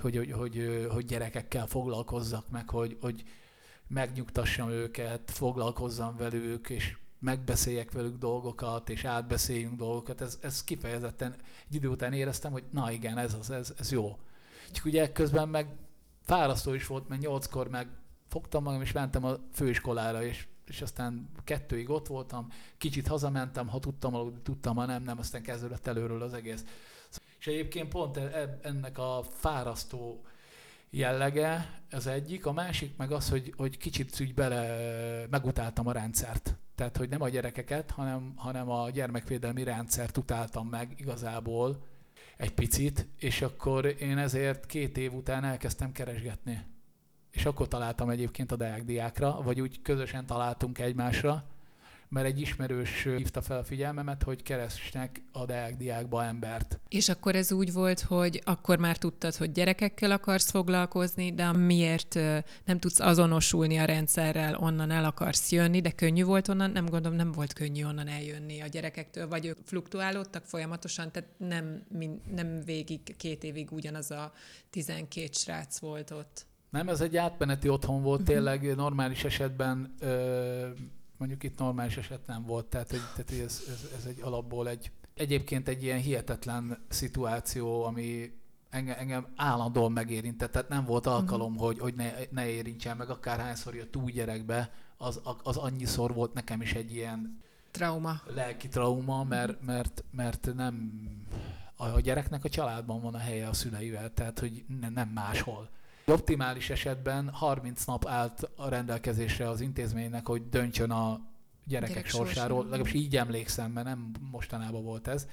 Hogy, 0.00 0.16
hogy, 0.16 0.32
hogy, 0.32 0.86
hogy 0.90 1.04
gyerekekkel 1.04 1.66
foglalkozzak 1.66 2.50
meg, 2.50 2.70
hogy, 2.70 2.96
hogy 3.00 3.24
megnyugtassam 3.86 4.70
őket, 4.70 5.30
foglalkozzam 5.30 6.16
velük, 6.16 6.70
és 6.70 6.96
megbeszéljek 7.20 7.92
velük 7.92 8.18
dolgokat, 8.18 8.90
és 8.90 9.04
átbeszéljünk 9.04 9.76
dolgokat, 9.76 10.20
ez, 10.20 10.38
ez 10.42 10.64
kifejezetten 10.64 11.34
egy 11.68 11.74
idő 11.74 11.88
után 11.88 12.12
éreztem, 12.12 12.52
hogy 12.52 12.64
na 12.70 12.90
igen, 12.90 13.18
ez 13.18 13.34
az, 13.34 13.50
ez, 13.50 13.74
ez 13.78 13.92
jó. 13.92 14.18
Csak 14.72 14.84
ugye 14.84 15.12
közben 15.12 15.48
meg 15.48 15.66
fárasztó 16.22 16.74
is 16.74 16.86
volt, 16.86 17.08
mert 17.08 17.20
nyolckor 17.20 17.68
meg 17.68 17.88
fogtam 18.28 18.62
magam, 18.62 18.82
és 18.82 18.92
mentem 18.92 19.24
a 19.24 19.36
főiskolára, 19.52 20.24
és, 20.24 20.46
és 20.66 20.82
aztán 20.82 21.30
kettőig 21.44 21.90
ott 21.90 22.06
voltam, 22.06 22.48
kicsit 22.78 23.06
hazamentem, 23.06 23.68
ha 23.68 23.78
tudtam 23.78 24.14
aludni, 24.14 24.40
tudtam, 24.42 24.76
ha 24.76 24.84
nem, 24.84 25.02
nem, 25.02 25.18
aztán 25.18 25.42
kezdődött 25.42 25.86
előről 25.86 26.22
az 26.22 26.34
egész. 26.34 26.64
És 27.38 27.46
egyébként 27.46 27.88
pont 27.88 28.16
e, 28.16 28.20
e, 28.20 28.58
ennek 28.62 28.98
a 28.98 29.24
fárasztó 29.28 30.24
jellege 30.90 31.80
az 31.90 32.06
egyik, 32.06 32.46
a 32.46 32.52
másik 32.52 32.96
meg 32.96 33.12
az, 33.12 33.30
hogy, 33.30 33.54
hogy 33.56 33.76
kicsit 33.76 34.20
úgy 34.20 34.34
bele 34.34 35.26
megutáltam 35.30 35.86
a 35.86 35.92
rendszert. 35.92 36.54
Tehát, 36.80 36.96
hogy 36.96 37.08
nem 37.08 37.22
a 37.22 37.28
gyerekeket, 37.28 37.90
hanem, 37.90 38.32
hanem 38.36 38.70
a 38.70 38.90
gyermekvédelmi 38.90 39.64
rendszert 39.64 40.16
utáltam 40.16 40.68
meg 40.68 40.94
igazából 40.96 41.86
egy 42.36 42.54
picit, 42.54 43.06
és 43.18 43.42
akkor 43.42 43.94
én 43.98 44.18
ezért 44.18 44.66
két 44.66 44.98
év 44.98 45.12
után 45.12 45.44
elkezdtem 45.44 45.92
keresgetni. 45.92 46.64
És 47.30 47.44
akkor 47.44 47.68
találtam 47.68 48.10
egyébként 48.10 48.52
a 48.52 48.56
Deák 48.56 48.84
diákra, 48.84 49.42
vagy 49.42 49.60
úgy 49.60 49.82
közösen 49.82 50.26
találtunk 50.26 50.78
egymásra, 50.78 51.44
mert 52.10 52.26
egy 52.26 52.40
ismerős 52.40 53.02
hívta 53.02 53.42
fel 53.42 53.58
a 53.58 53.64
figyelmemet, 53.64 54.22
hogy 54.22 54.42
keresnek 54.42 55.22
a 55.32 55.44
Deák 55.44 55.76
diákba 55.76 56.24
embert. 56.24 56.80
És 56.88 57.08
akkor 57.08 57.34
ez 57.34 57.52
úgy 57.52 57.72
volt, 57.72 58.00
hogy 58.00 58.42
akkor 58.44 58.78
már 58.78 58.96
tudtad, 58.96 59.34
hogy 59.34 59.52
gyerekekkel 59.52 60.10
akarsz 60.10 60.50
foglalkozni, 60.50 61.34
de 61.34 61.52
miért 61.52 62.14
nem 62.64 62.78
tudsz 62.78 63.00
azonosulni 63.00 63.78
a 63.78 63.84
rendszerrel, 63.84 64.56
onnan 64.56 64.90
el 64.90 65.04
akarsz 65.04 65.52
jönni, 65.52 65.80
de 65.80 65.90
könnyű 65.90 66.24
volt 66.24 66.48
onnan, 66.48 66.70
nem 66.70 66.86
gondolom, 66.86 67.16
nem 67.16 67.32
volt 67.32 67.52
könnyű 67.52 67.84
onnan 67.84 68.08
eljönni 68.08 68.60
a 68.60 68.66
gyerekektől, 68.66 69.28
vagy 69.28 69.46
ők 69.46 69.58
fluktuálódtak 69.64 70.44
folyamatosan, 70.44 71.12
tehát 71.12 71.28
nem, 71.36 71.82
nem 72.34 72.60
végig, 72.64 73.16
két 73.16 73.44
évig 73.44 73.72
ugyanaz 73.72 74.10
a 74.10 74.32
12 74.70 75.28
srác 75.32 75.78
volt 75.78 76.10
ott. 76.10 76.46
Nem, 76.70 76.88
ez 76.88 77.00
egy 77.00 77.16
átmeneti 77.16 77.68
otthon 77.68 78.02
volt, 78.02 78.20
uh-huh. 78.20 78.34
tényleg 78.34 78.76
normális 78.76 79.24
esetben 79.24 79.94
ö, 80.00 80.68
mondjuk 81.20 81.42
itt 81.42 81.58
normális 81.58 81.96
eset 81.96 82.26
nem 82.26 82.44
volt, 82.44 82.66
tehát, 82.66 82.90
hogy, 82.90 83.00
tehát 83.00 83.44
ez, 83.44 83.62
ez, 83.68 83.90
ez, 83.98 84.04
egy 84.04 84.20
alapból 84.20 84.68
egy, 84.68 84.90
egyébként 85.14 85.68
egy 85.68 85.82
ilyen 85.82 85.98
hihetetlen 85.98 86.84
szituáció, 86.88 87.84
ami 87.84 88.32
engem, 88.70 88.96
engem 88.98 89.26
állandóan 89.36 89.92
megérintett, 89.92 90.52
tehát 90.52 90.68
nem 90.68 90.84
volt 90.84 91.06
alkalom, 91.06 91.52
uh-huh. 91.52 91.66
hogy, 91.66 91.78
hogy 91.78 91.94
ne, 91.94 92.12
ne 92.30 92.48
érintsen 92.48 92.96
meg, 92.96 93.10
akárhányszor 93.10 93.74
jött 93.74 93.96
új 93.96 94.12
gyerekbe, 94.12 94.72
az, 94.96 95.20
az 95.42 95.56
annyiszor 95.56 96.14
volt 96.14 96.32
nekem 96.32 96.60
is 96.60 96.72
egy 96.72 96.94
ilyen 96.94 97.42
trauma. 97.70 98.20
lelki 98.34 98.68
trauma, 98.68 99.24
mert, 99.24 99.62
mert, 99.62 100.04
mert 100.10 100.54
nem 100.54 100.92
a 101.76 102.00
gyereknek 102.00 102.44
a 102.44 102.48
családban 102.48 103.00
van 103.00 103.14
a 103.14 103.18
helye 103.18 103.48
a 103.48 103.52
szüleivel, 103.52 104.12
tehát 104.14 104.38
hogy 104.38 104.64
nem 104.94 105.08
máshol. 105.08 105.68
Optimális 106.10 106.70
esetben 106.70 107.28
30 107.28 107.84
nap 107.84 108.06
állt 108.06 108.50
a 108.56 108.68
rendelkezésre 108.68 109.48
az 109.48 109.60
intézménynek, 109.60 110.26
hogy 110.26 110.48
döntsön 110.48 110.90
a 110.90 111.20
gyerekek 111.64 111.94
Gyerek 111.94 112.10
sorsáról, 112.10 112.62
legalábbis 112.62 112.92
így 112.92 113.16
emlékszem, 113.16 113.70
mert 113.70 113.86
nem 113.86 114.10
mostanában 114.30 114.84
volt 114.84 115.08
ez. 115.08 115.26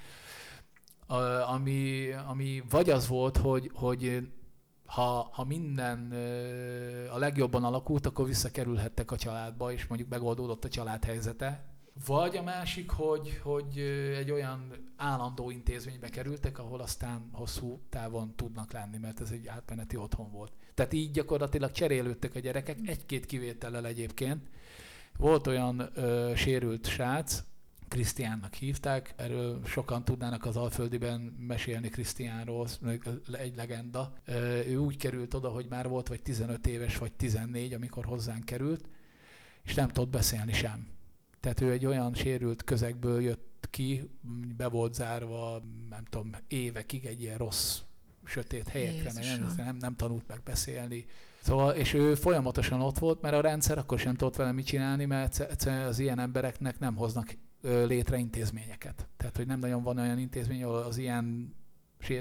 A, 1.05 1.15
ami, 1.51 2.11
ami 2.27 2.63
vagy 2.69 2.89
az 2.89 3.07
volt, 3.07 3.37
hogy, 3.37 3.71
hogy 3.73 4.27
ha, 4.85 5.29
ha 5.31 5.43
minden 5.43 6.11
a 7.11 7.17
legjobban 7.17 7.63
alakult, 7.63 8.05
akkor 8.05 8.25
visszakerülhettek 8.25 9.11
a 9.11 9.17
családba, 9.17 9.71
és 9.71 9.87
mondjuk 9.87 10.09
megoldódott 10.09 10.65
a 10.65 10.69
család 10.69 11.03
helyzete, 11.03 11.75
vagy 12.05 12.37
a 12.37 12.43
másik, 12.43 12.89
hogy, 12.89 13.39
hogy 13.43 13.79
egy 14.17 14.31
olyan 14.31 14.91
állandó 14.95 15.49
intézménybe 15.49 16.09
kerültek, 16.09 16.59
ahol 16.59 16.79
aztán 16.79 17.29
hosszú 17.31 17.81
távon 17.89 18.35
tudnak 18.35 18.71
lenni, 18.71 18.97
mert 18.97 19.21
ez 19.21 19.31
egy 19.31 19.47
átmeneti 19.47 19.95
otthon 19.95 20.31
volt. 20.31 20.51
Tehát 20.77 20.93
így 20.93 21.11
gyakorlatilag 21.11 21.71
cserélődtek 21.71 22.35
a 22.35 22.39
gyerekek, 22.39 22.77
egy-két 22.85 23.25
kivétellel 23.25 23.85
egyébként. 23.85 24.41
Volt 25.17 25.47
olyan 25.47 25.89
ö, 25.93 26.31
sérült 26.35 26.87
srác, 26.87 27.43
Krisztiánnak 27.87 28.53
hívták, 28.53 29.13
erről 29.15 29.61
sokan 29.65 30.03
tudnának 30.03 30.45
az 30.45 30.57
Alföldiben 30.57 31.19
mesélni 31.39 31.89
Krisztiánról, 31.89 32.67
egy 33.31 33.55
legenda. 33.55 34.13
Ő 34.67 34.77
úgy 34.77 34.97
került 34.97 35.33
oda, 35.33 35.49
hogy 35.49 35.65
már 35.69 35.87
volt 35.87 36.07
vagy 36.07 36.21
15 36.21 36.67
éves, 36.67 36.97
vagy 36.97 37.11
14, 37.13 37.73
amikor 37.73 38.05
hozzánk 38.05 38.45
került, 38.45 38.89
és 39.63 39.73
nem 39.73 39.87
tudott 39.87 40.09
beszélni 40.09 40.53
sem 40.53 40.87
tehát 41.39 41.61
ő 41.61 41.71
egy 41.71 41.85
olyan 41.85 42.13
sérült 42.13 42.63
közegből 42.63 43.21
jött 43.21 43.67
ki, 43.69 44.09
be 44.57 44.67
volt 44.67 44.93
zárva, 44.93 45.61
nem 45.89 46.03
tudom, 46.09 46.31
évekig 46.47 47.05
egy 47.05 47.21
ilyen 47.21 47.37
rossz, 47.37 47.79
sötét 48.27 48.67
helyekre, 48.67 49.11
nem, 49.13 49.53
nem, 49.57 49.75
nem 49.75 49.95
tanult 49.95 50.27
meg 50.27 50.41
beszélni. 50.43 51.05
Szóval, 51.41 51.73
és 51.73 51.93
ő 51.93 52.15
folyamatosan 52.15 52.81
ott 52.81 52.97
volt, 52.97 53.21
mert 53.21 53.35
a 53.35 53.41
rendszer 53.41 53.77
akkor 53.77 53.99
sem 53.99 54.15
tudott 54.15 54.35
vele 54.35 54.51
mit 54.51 54.65
csinálni, 54.65 55.05
mert 55.05 55.39
egyszerűen 55.39 55.85
az 55.85 55.99
ilyen 55.99 56.19
embereknek 56.19 56.79
nem 56.79 56.95
hoznak 56.95 57.37
létre 57.61 58.17
intézményeket. 58.17 59.07
Tehát, 59.17 59.37
hogy 59.37 59.47
nem 59.47 59.59
nagyon 59.59 59.83
van 59.83 59.97
olyan 59.97 60.19
intézmény, 60.19 60.63
ahol 60.63 60.77
az 60.77 60.97
ilyen 60.97 61.55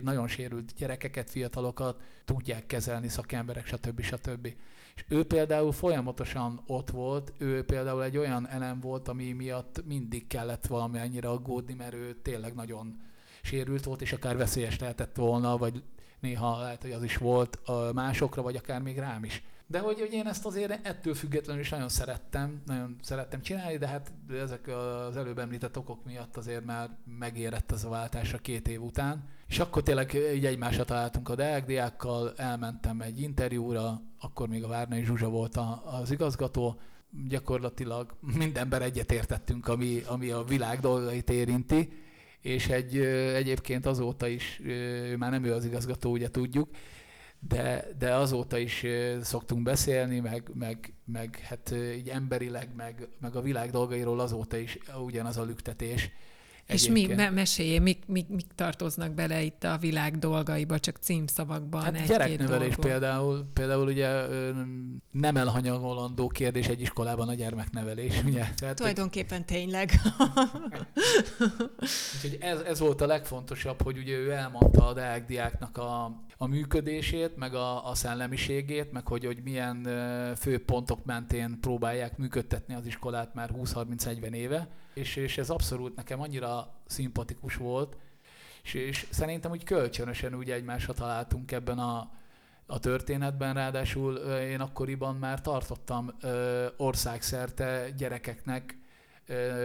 nagyon 0.02 0.28
sérült 0.28 0.72
gyerekeket, 0.76 1.30
fiatalokat 1.30 2.00
tudják 2.24 2.66
kezelni 2.66 3.08
szakemberek, 3.08 3.66
stb. 3.66 4.00
stb. 4.00 4.46
És 4.94 5.04
ő 5.08 5.24
például 5.24 5.72
folyamatosan 5.72 6.62
ott 6.66 6.90
volt, 6.90 7.32
ő 7.38 7.64
például 7.64 8.04
egy 8.04 8.16
olyan 8.16 8.48
elem 8.48 8.80
volt, 8.80 9.08
ami 9.08 9.32
miatt 9.32 9.84
mindig 9.86 10.26
kellett 10.26 10.66
valami 10.66 10.98
annyira 10.98 11.30
aggódni, 11.30 11.74
mert 11.74 11.94
ő 11.94 12.14
tényleg 12.22 12.54
nagyon 12.54 13.00
sérült 13.42 13.84
volt, 13.84 14.02
és 14.02 14.12
akár 14.12 14.36
veszélyes 14.36 14.78
lehetett 14.78 15.16
volna, 15.16 15.56
vagy 15.56 15.82
néha 16.20 16.60
lehet, 16.60 16.82
hogy 16.82 16.92
az 16.92 17.02
is 17.02 17.16
volt 17.16 17.58
másokra, 17.92 18.42
vagy 18.42 18.56
akár 18.56 18.82
még 18.82 18.98
rám 18.98 19.24
is. 19.24 19.42
De 19.68 19.78
hogy, 19.78 20.00
hogy 20.00 20.12
én 20.12 20.26
ezt 20.26 20.46
azért 20.46 20.86
ettől 20.86 21.14
függetlenül 21.14 21.62
is 21.62 21.68
nagyon 21.68 21.88
szerettem, 21.88 22.62
nagyon 22.66 22.96
szerettem 23.02 23.40
csinálni, 23.40 23.76
de 23.76 23.86
hát 23.86 24.12
ezek 24.30 24.68
az 25.08 25.16
előbb 25.16 25.38
említett 25.38 25.78
okok 25.78 26.04
miatt 26.04 26.36
azért 26.36 26.64
már 26.64 26.90
megérett 27.18 27.72
ez 27.72 27.84
a 27.84 27.88
váltás 27.88 28.32
a 28.32 28.38
két 28.38 28.68
év 28.68 28.82
után. 28.82 29.24
És 29.48 29.58
akkor 29.58 29.82
tényleg 29.82 30.14
így 30.34 30.46
egymásra 30.46 30.84
találtunk 30.84 31.28
a 31.28 31.34
Deák 31.34 31.66
diákkal, 31.66 32.32
elmentem 32.36 33.00
egy 33.00 33.20
interjúra, 33.20 34.02
akkor 34.20 34.48
még 34.48 34.64
a 34.64 34.68
Várnai 34.68 35.04
Zsuzsa 35.04 35.28
volt 35.28 35.58
az 35.84 36.10
igazgató, 36.10 36.80
gyakorlatilag 37.28 38.16
mindenben 38.20 38.82
egyetértettünk, 38.82 39.68
ami, 39.68 40.02
ami 40.06 40.30
a 40.30 40.44
világ 40.44 40.80
dolgait 40.80 41.30
érinti, 41.30 41.92
és 42.46 42.68
egy, 42.68 42.98
egyébként 43.34 43.86
azóta 43.86 44.26
is, 44.26 44.60
már 45.18 45.30
nem 45.30 45.44
ő 45.44 45.52
az 45.52 45.64
igazgató, 45.64 46.10
ugye 46.10 46.30
tudjuk, 46.30 46.68
de, 47.38 47.86
de 47.98 48.14
azóta 48.14 48.58
is 48.58 48.84
szoktunk 49.22 49.62
beszélni, 49.62 50.20
meg, 50.20 50.50
meg, 50.54 50.94
meg 51.04 51.38
hát 51.38 51.74
így 51.96 52.08
emberileg, 52.08 52.68
meg, 52.76 53.08
meg 53.20 53.36
a 53.36 53.40
világ 53.40 53.70
dolgairól 53.70 54.20
azóta 54.20 54.56
is 54.56 54.78
ugyanaz 55.04 55.36
a 55.36 55.44
lüktetés. 55.44 56.10
És 56.66 56.88
mi, 56.88 57.06
me- 57.06 57.30
meséljé, 57.30 57.78
mik, 57.78 58.02
mik, 58.06 58.28
mik 58.28 58.46
tartoznak 58.54 59.12
bele 59.12 59.42
itt 59.42 59.64
a 59.64 59.76
világ 59.80 60.18
dolgaiba, 60.18 60.78
csak 60.78 60.96
címszavakban? 60.96 61.82
Hát 61.82 61.96
egy 61.96 62.06
gyereknevelés 62.06 62.74
például, 62.74 63.46
például 63.52 63.86
ugye 63.86 64.08
nem 65.10 65.36
elhanyagolandó 65.36 66.28
kérdés 66.28 66.66
egy 66.66 66.80
iskolában 66.80 67.28
a 67.28 67.34
gyermeknevelés. 67.34 68.22
Ugye? 68.26 68.44
Tehát, 68.56 68.76
Tulajdonképpen 68.76 69.38
hogy... 69.38 69.46
tényleg. 69.46 69.90
Úgyhogy 72.14 72.38
ez, 72.40 72.60
ez 72.60 72.78
volt 72.78 73.00
a 73.00 73.06
legfontosabb, 73.06 73.82
hogy 73.82 73.98
ugye 73.98 74.16
ő 74.16 74.30
elmondta 74.30 74.86
a 74.86 74.92
Deák 74.92 75.26
diáknak 75.26 75.78
a, 75.78 76.24
a 76.38 76.46
működését, 76.46 77.36
meg 77.36 77.54
a, 77.54 77.88
a 77.88 77.94
szellemiségét, 77.94 78.92
meg 78.92 79.06
hogy, 79.06 79.24
hogy 79.24 79.42
milyen 79.42 79.82
fő 80.36 80.64
pontok 80.64 81.04
mentén 81.04 81.60
próbálják 81.60 82.16
működtetni 82.16 82.74
az 82.74 82.86
iskolát 82.86 83.34
már 83.34 83.50
20-30-40 83.54 84.32
éve, 84.32 84.68
és, 84.94 85.16
és 85.16 85.38
ez 85.38 85.50
abszolút 85.50 85.96
nekem 85.96 86.20
annyira 86.20 86.74
szimpatikus 86.86 87.56
volt, 87.56 87.96
és, 88.62 88.74
és 88.74 89.06
szerintem 89.10 89.50
úgy 89.50 89.64
kölcsönösen 89.64 90.34
úgy 90.34 90.50
egymásra 90.50 90.92
találtunk 90.92 91.52
ebben 91.52 91.78
a, 91.78 92.10
a 92.66 92.78
történetben, 92.78 93.54
ráadásul 93.54 94.14
én 94.16 94.60
akkoriban 94.60 95.16
már 95.16 95.40
tartottam 95.40 96.14
országszerte 96.76 97.90
gyerekeknek, 97.96 98.78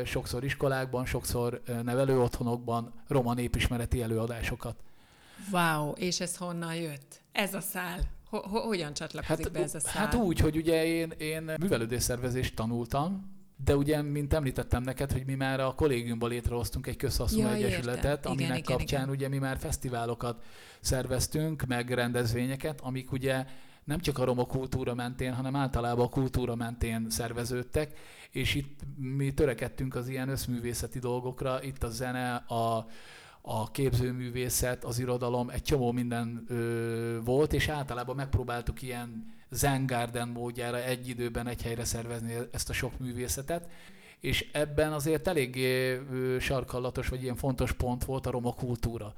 sokszor 0.05 0.43
iskolákban, 0.43 1.05
sokszor 1.05 1.61
nevelőotthonokban 1.84 2.93
roma 3.07 3.34
népismereti 3.34 4.01
előadásokat. 4.01 4.76
Wow, 5.51 5.91
és 5.91 6.19
ez 6.19 6.37
honnan 6.37 6.75
jött? 6.75 7.21
Ez 7.31 7.53
a 7.53 7.61
szál. 7.61 7.99
Ho- 8.29 8.45
hogyan 8.45 8.93
csatlakozik 8.93 9.43
hát, 9.43 9.53
be 9.53 9.59
ez 9.59 9.75
a 9.75 9.79
szál? 9.79 9.93
Hát 9.93 10.13
úgy, 10.13 10.39
hogy 10.39 10.55
ugye 10.55 10.85
én, 10.85 11.13
én 11.17 11.51
művelődésszervezést 11.59 12.55
tanultam, 12.55 13.39
de 13.63 13.75
ugye, 13.75 14.01
mint 14.01 14.33
említettem 14.33 14.83
neked, 14.83 15.11
hogy 15.11 15.25
mi 15.25 15.33
már 15.33 15.59
a 15.59 15.75
kollégiumban 15.75 16.29
létrehoztunk 16.29 16.87
egy 16.87 16.95
közhasznú 16.95 17.39
ja, 17.39 17.53
egyesületet, 17.53 18.05
értem. 18.05 18.31
aminek 18.31 18.57
igen, 18.57 18.77
kapcsán 18.77 19.01
igen. 19.01 19.15
ugye 19.15 19.27
mi 19.27 19.37
már 19.37 19.57
fesztiválokat 19.57 20.43
szerveztünk, 20.79 21.63
meg 21.67 21.89
rendezvényeket, 21.89 22.81
amik 22.81 23.11
ugye 23.11 23.45
nem 23.83 23.99
csak 23.99 24.17
a 24.17 24.23
roma 24.23 24.45
kultúra 24.45 24.93
mentén, 24.93 25.33
hanem 25.33 25.55
általában 25.55 26.05
a 26.05 26.09
kultúra 26.09 26.55
mentén 26.55 27.09
szerveződtek, 27.09 27.99
és 28.31 28.55
itt 28.55 28.79
mi 28.97 29.33
törekedtünk 29.33 29.95
az 29.95 30.07
ilyen 30.07 30.29
összművészeti 30.29 30.99
dolgokra, 30.99 31.63
itt 31.63 31.83
a 31.83 31.89
zene, 31.89 32.35
a, 32.35 32.87
a 33.41 33.71
képzőművészet, 33.71 34.83
az 34.83 34.99
irodalom, 34.99 35.49
egy 35.49 35.61
csomó 35.61 35.91
minden 35.91 36.45
ö, 36.47 37.19
volt, 37.23 37.53
és 37.53 37.67
általában 37.67 38.15
megpróbáltuk 38.15 38.81
ilyen 38.81 39.33
Zen 39.49 39.85
Garden 39.85 40.27
módjára 40.27 40.83
egy 40.83 41.07
időben 41.07 41.47
egy 41.47 41.61
helyre 41.61 41.83
szervezni 41.83 42.33
ezt 42.51 42.69
a 42.69 42.73
sok 42.73 42.99
művészetet, 42.99 43.69
és 44.19 44.49
ebben 44.51 44.93
azért 44.93 45.27
eléggé 45.27 45.99
sarkallatos, 46.39 47.07
vagy 47.07 47.23
ilyen 47.23 47.35
fontos 47.35 47.71
pont 47.71 48.05
volt 48.05 48.25
a 48.25 48.31
roma 48.31 48.53
kultúra, 48.53 49.15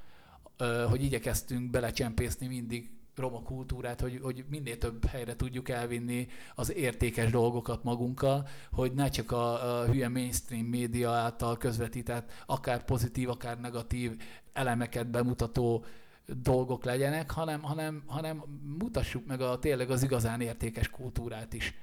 hogy 0.90 1.04
igyekeztünk 1.04 1.70
belecsempészni 1.70 2.48
mindig 2.48 2.90
roma 3.16 3.42
kultúrát, 3.42 4.02
hogy, 4.02 4.20
hogy 4.22 4.46
minél 4.50 4.78
több 4.78 5.06
helyre 5.06 5.36
tudjuk 5.36 5.70
elvinni 5.70 6.28
az 6.56 6.74
értékes 6.74 7.32
dolgokat 7.32 7.84
magunkkal, 7.84 8.48
hogy 8.72 8.94
ne 8.94 9.10
csak 9.10 9.32
a, 9.32 9.80
a 9.80 9.86
hülye 9.86 10.10
mainstream 10.10 10.66
média 10.66 11.12
által 11.12 11.58
közvetített, 11.58 12.32
akár 12.46 12.86
pozitív, 12.86 13.30
akár 13.30 13.60
negatív 13.60 14.22
elemeket 14.54 15.08
bemutató 15.08 15.86
dolgok 16.26 16.84
legyenek, 16.84 17.32
hanem, 17.32 17.62
hanem, 17.62 18.04
hanem 18.08 18.44
mutassuk 18.80 19.26
meg 19.26 19.42
a 19.42 19.60
tényleg 19.60 19.90
az 19.90 20.04
igazán 20.04 20.42
értékes 20.42 20.90
kultúrát 20.90 21.54
is. 21.54 21.74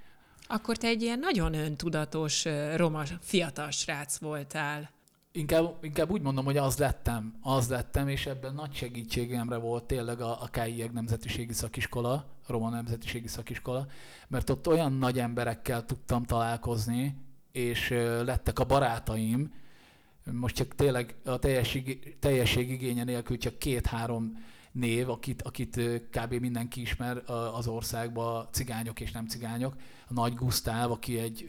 Akkor 0.46 0.76
te 0.76 0.86
egy 0.86 1.02
ilyen 1.02 1.18
nagyon 1.18 1.54
öntudatos 1.54 2.44
roma 2.76 3.02
fiatal 3.20 3.70
srác 3.70 4.18
voltál. 4.18 4.90
Inkább, 5.32 5.84
inkább 5.84 6.10
úgy 6.10 6.22
mondom, 6.22 6.44
hogy 6.44 6.56
az 6.56 6.78
lettem, 6.78 7.34
az 7.42 7.68
lettem, 7.68 8.08
és 8.08 8.26
ebben 8.26 8.54
nagy 8.54 8.74
segítségemre 8.74 9.56
volt 9.56 9.84
tényleg 9.84 10.20
a, 10.20 10.42
a 10.42 10.46
KIEG 10.46 10.92
Nemzetiségi 10.92 11.52
Szakiskola, 11.52 12.26
Roma 12.46 12.68
Nemzetiségi 12.70 13.28
Szakiskola, 13.28 13.86
mert 14.28 14.50
ott 14.50 14.68
olyan 14.68 14.92
nagy 14.92 15.18
emberekkel 15.18 15.84
tudtam 15.84 16.24
találkozni, 16.24 17.16
és 17.52 17.88
lettek 18.24 18.58
a 18.58 18.64
barátaim, 18.64 19.52
most 20.32 20.54
csak 20.54 20.74
tényleg 20.74 21.14
a 21.24 21.38
teljesség, 21.38 22.16
teljesség 22.18 22.70
igénye 22.70 23.04
nélkül 23.04 23.38
csak 23.38 23.58
két-három 23.58 24.44
név, 24.72 25.10
akit, 25.10 25.42
akit 25.42 25.80
kb. 26.10 26.34
mindenki 26.34 26.80
ismer 26.80 27.22
az 27.54 27.66
országban, 27.66 28.48
cigányok 28.52 29.00
és 29.00 29.12
nem 29.12 29.26
cigányok. 29.26 29.76
A 30.08 30.12
Nagy 30.12 30.34
Gusztáv, 30.34 30.90
aki 30.90 31.18
egy 31.18 31.46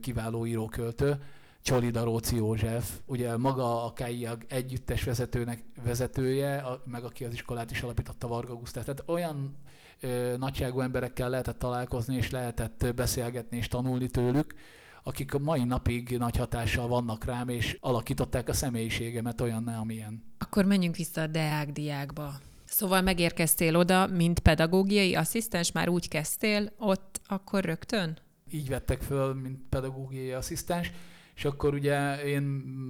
kiváló 0.00 0.46
íróköltő, 0.46 1.18
Csoli 1.66 1.90
Daróci 1.90 2.36
József, 2.36 2.90
ugye 3.06 3.36
maga 3.36 3.84
a 3.84 3.92
KIAG 3.92 4.44
együttes 4.48 5.02
vezetőnek, 5.02 5.64
vezetője, 5.84 6.56
a, 6.56 6.82
meg 6.84 7.04
aki 7.04 7.24
az 7.24 7.32
iskolát 7.32 7.70
is 7.70 7.82
alapította 7.82 8.28
Varga 8.28 8.54
Gusztáv. 8.54 8.84
Tehát 8.84 9.02
olyan 9.06 9.56
ö, 10.00 10.34
nagyságú 10.38 10.80
emberekkel 10.80 11.30
lehetett 11.30 11.58
találkozni, 11.58 12.16
és 12.16 12.30
lehetett 12.30 12.94
beszélgetni 12.94 13.56
és 13.56 13.68
tanulni 13.68 14.08
tőlük, 14.08 14.54
akik 15.02 15.34
a 15.34 15.38
mai 15.38 15.64
napig 15.64 16.18
nagy 16.18 16.36
hatással 16.36 16.88
vannak 16.88 17.24
rám, 17.24 17.48
és 17.48 17.76
alakították 17.80 18.48
a 18.48 18.52
személyiségemet 18.52 19.40
olyan, 19.40 19.68
amilyen. 19.68 20.22
Akkor 20.38 20.64
menjünk 20.64 20.96
vissza 20.96 21.20
a 21.20 21.26
Deák 21.26 21.72
diákba. 21.72 22.34
Szóval 22.64 23.00
megérkeztél 23.00 23.76
oda, 23.76 24.06
mint 24.06 24.38
pedagógiai 24.38 25.14
asszisztens, 25.14 25.72
már 25.72 25.88
úgy 25.88 26.08
kezdtél 26.08 26.72
ott 26.78 27.20
akkor 27.26 27.64
rögtön? 27.64 28.18
Így 28.50 28.68
vettek 28.68 29.02
föl, 29.02 29.34
mint 29.34 29.58
pedagógiai 29.68 30.30
asszisztens, 30.30 30.92
és 31.36 31.44
akkor 31.44 31.74
ugye 31.74 32.22
én 32.22 32.42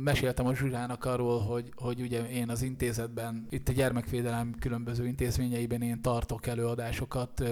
meséltem 0.02 0.46
a 0.46 0.54
Zsurának 0.54 1.04
arról, 1.04 1.40
hogy, 1.40 1.72
hogy 1.76 2.00
ugye 2.00 2.28
én 2.28 2.50
az 2.50 2.62
intézetben, 2.62 3.46
itt 3.50 3.68
a 3.68 3.72
gyermekvédelem 3.72 4.54
különböző 4.60 5.06
intézményeiben 5.06 5.82
én 5.82 6.02
tartok 6.02 6.46
előadásokat, 6.46 7.42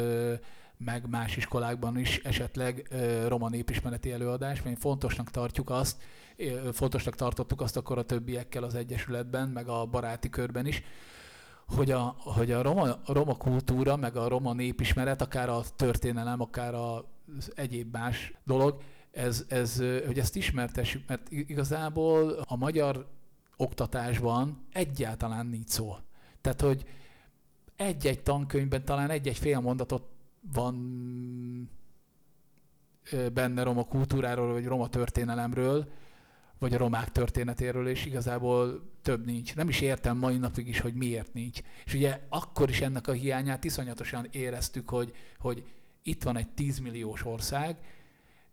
meg 0.77 1.09
más 1.09 1.37
iskolákban 1.37 1.99
is 1.99 2.19
esetleg 2.19 2.89
roma 3.27 3.49
népismereti 3.49 4.13
előadás, 4.13 4.63
mert 4.63 4.79
fontosnak 4.79 5.31
tartjuk 5.31 5.71
azt, 5.71 6.03
fontosnak 6.73 7.15
tartottuk 7.15 7.61
azt 7.61 7.77
akkor 7.77 7.99
a 7.99 8.05
többiekkel 8.05 8.63
az 8.63 8.75
Egyesületben, 8.75 9.49
meg 9.49 9.69
a 9.69 9.87
baráti 9.87 10.31
körben 10.31 10.67
is, 10.67 10.83
hogy 11.67 11.91
a, 11.91 12.17
hogy 12.19 12.53
a 12.53 12.63
roma, 12.63 12.83
a 12.83 13.13
roma 13.13 13.35
kultúra, 13.35 13.97
meg 13.97 14.17
a 14.17 14.29
roma 14.29 14.53
népismeret, 14.53 15.21
akár 15.21 15.49
a 15.49 15.63
történelem, 15.77 16.41
akár 16.41 16.75
az 16.75 17.53
egyéb 17.55 17.93
más 17.93 18.33
dolog, 18.45 18.83
ez, 19.15 19.45
ez, 19.49 19.77
hogy 20.07 20.19
ezt 20.19 20.37
ismertessük, 20.37 21.03
mert 21.09 21.31
igazából 21.31 22.31
a 22.31 22.57
magyar 22.57 23.07
oktatásban 23.57 24.67
egyáltalán 24.73 25.47
nincs 25.47 25.69
szó. 25.69 25.97
Tehát, 26.41 26.61
hogy 26.61 26.85
egy-egy 27.77 28.23
tankönyvben 28.23 28.85
talán 28.85 29.11
egy-egy 29.11 29.39
fél 29.39 29.61
mondatot 29.61 30.09
van 30.53 30.75
benne 33.33 33.63
roma 33.63 33.85
kultúráról, 33.85 34.53
vagy 34.53 34.67
roma 34.67 34.89
történelemről, 34.89 35.89
vagy 36.59 36.75
a 36.75 36.79
romák 36.79 37.13
történetéről, 37.13 37.89
és 37.89 38.05
igazából 38.05 38.91
több 39.03 39.25
nincs. 39.25 39.55
Nem 39.55 39.69
is 39.69 39.81
értem 39.81 40.17
mai 40.17 40.37
napig 40.37 40.69
is, 40.69 40.81
hogy 40.81 40.95
miért 40.95 41.33
nincs. 41.33 41.61
És 41.85 41.95
ugye 41.95 42.21
akkor 42.29 42.69
is 42.69 42.81
ennek 42.81 43.09
a 43.09 43.13
hiányát 43.13 43.65
iszonyatosan 43.65 44.27
éreztük, 44.31 44.89
hogy, 44.89 45.13
hogy 45.39 45.65
itt 46.03 46.23
van 46.23 46.37
egy 46.37 46.49
10 46.49 46.79
milliós 46.79 47.25
ország, 47.25 47.77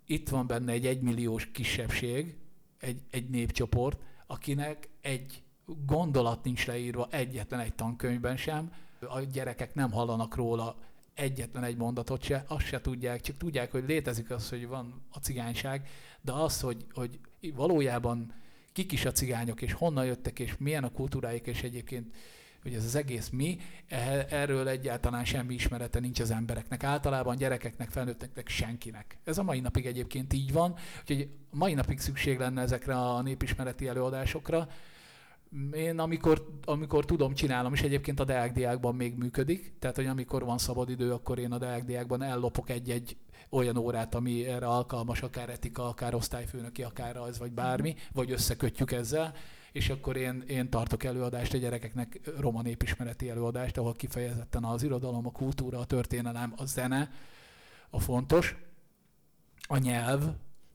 itt 0.06 0.30
van 0.30 0.48
benne 0.48 0.72
egy 0.72 0.86
egymilliós 0.86 1.52
kisebbség, 1.52 2.36
egy, 2.80 3.02
egy 3.10 3.30
népcsoport, 3.30 4.00
akinek 4.28 4.90
egy 5.02 5.44
gondolat 5.86 6.44
nincs 6.44 6.68
leírva 6.68 7.08
egyetlen 7.12 7.60
egy 7.60 7.74
tankönyvben 7.74 8.38
sem, 8.38 8.74
a 9.00 9.20
gyerekek 9.20 9.74
nem 9.74 9.92
hallanak 9.92 10.36
róla 10.36 10.76
egyetlen 11.14 11.64
egy 11.64 11.78
mondatot 11.78 12.24
se, 12.24 12.46
azt 12.48 12.66
se 12.66 12.82
tudják, 12.82 13.22
csak 13.22 13.38
tudják, 13.38 13.72
hogy 13.72 13.84
létezik 13.88 14.30
az, 14.30 14.50
hogy 14.50 14.68
van 14.68 15.02
a 15.10 15.20
cigányság, 15.20 15.90
de 16.22 16.32
az, 16.32 16.62
hogy, 16.62 16.86
hogy 16.94 17.20
valójában 17.56 18.34
kik 18.72 18.92
is 18.92 19.06
a 19.06 19.12
cigányok, 19.12 19.62
és 19.62 19.74
honnan 19.74 20.06
jöttek, 20.06 20.40
és 20.40 20.58
milyen 20.58 20.84
a 20.84 20.92
kultúráik, 20.92 21.48
és 21.48 21.64
egyébként 21.64 22.16
hogy 22.62 22.74
ez 22.74 22.86
az 22.86 22.96
egész 22.96 23.30
mi, 23.30 23.58
erről 24.30 24.68
egyáltalán 24.68 25.26
semmi 25.26 25.54
ismerete 25.54 26.00
nincs 26.00 26.20
az 26.20 26.32
embereknek. 26.32 26.84
Általában 26.84 27.36
gyerekeknek, 27.36 27.90
felnőtteknek, 27.90 28.48
senkinek. 28.48 29.18
Ez 29.24 29.38
a 29.38 29.44
mai 29.44 29.60
napig 29.60 29.86
egyébként 29.86 30.34
így 30.34 30.52
van, 30.52 30.76
úgyhogy 31.00 31.30
mai 31.50 31.74
napig 31.74 32.00
szükség 32.00 32.40
lenne 32.40 32.62
ezekre 32.62 32.96
a 32.96 33.22
népismereti 33.22 33.88
előadásokra, 33.88 34.68
én 35.74 36.00
amikor, 36.00 36.60
amikor 36.66 37.06
tudom, 37.06 37.34
csinálom, 37.34 37.74
és 37.74 37.82
egyébként 37.82 38.20
a 38.20 38.24
Deák 38.24 38.52
Diákban 38.52 38.96
még 38.96 39.18
működik, 39.18 39.74
tehát 39.80 39.96
hogy 39.96 40.06
amikor 40.06 40.44
van 40.44 40.58
szabad 40.58 40.90
idő, 40.90 41.12
akkor 41.12 41.40
én 41.40 41.52
a 41.52 41.58
Deák 41.58 41.84
Diákban 41.84 42.22
ellopok 42.22 42.70
egy-egy 42.70 43.18
olyan 43.50 43.78
órát, 43.78 44.16
ami 44.16 44.46
erre 44.46 44.66
alkalmas, 44.66 45.22
akár 45.22 45.50
etika, 45.50 45.88
akár 45.88 46.16
osztályfőnöki, 46.16 46.84
akár 46.84 47.18
az, 47.18 47.40
vagy 47.40 47.52
bármi, 47.52 47.96
vagy 48.14 48.32
összekötjük 48.32 48.92
ezzel, 48.92 49.34
és 49.72 49.90
akkor 49.90 50.16
én, 50.16 50.44
én 50.48 50.70
tartok 50.70 51.04
előadást 51.04 51.54
a 51.54 51.58
gyerekeknek, 51.58 52.20
roma 52.40 52.62
népismereti 52.62 53.30
előadást, 53.30 53.78
ahol 53.78 53.94
kifejezetten 53.94 54.64
az 54.64 54.84
irodalom, 54.84 55.26
a 55.26 55.32
kultúra, 55.32 55.80
a 55.80 55.86
történelem, 55.86 56.54
a 56.58 56.66
zene 56.66 57.12
a 57.90 58.00
fontos, 58.00 58.56
a 59.68 59.78
nyelv, 59.78 60.22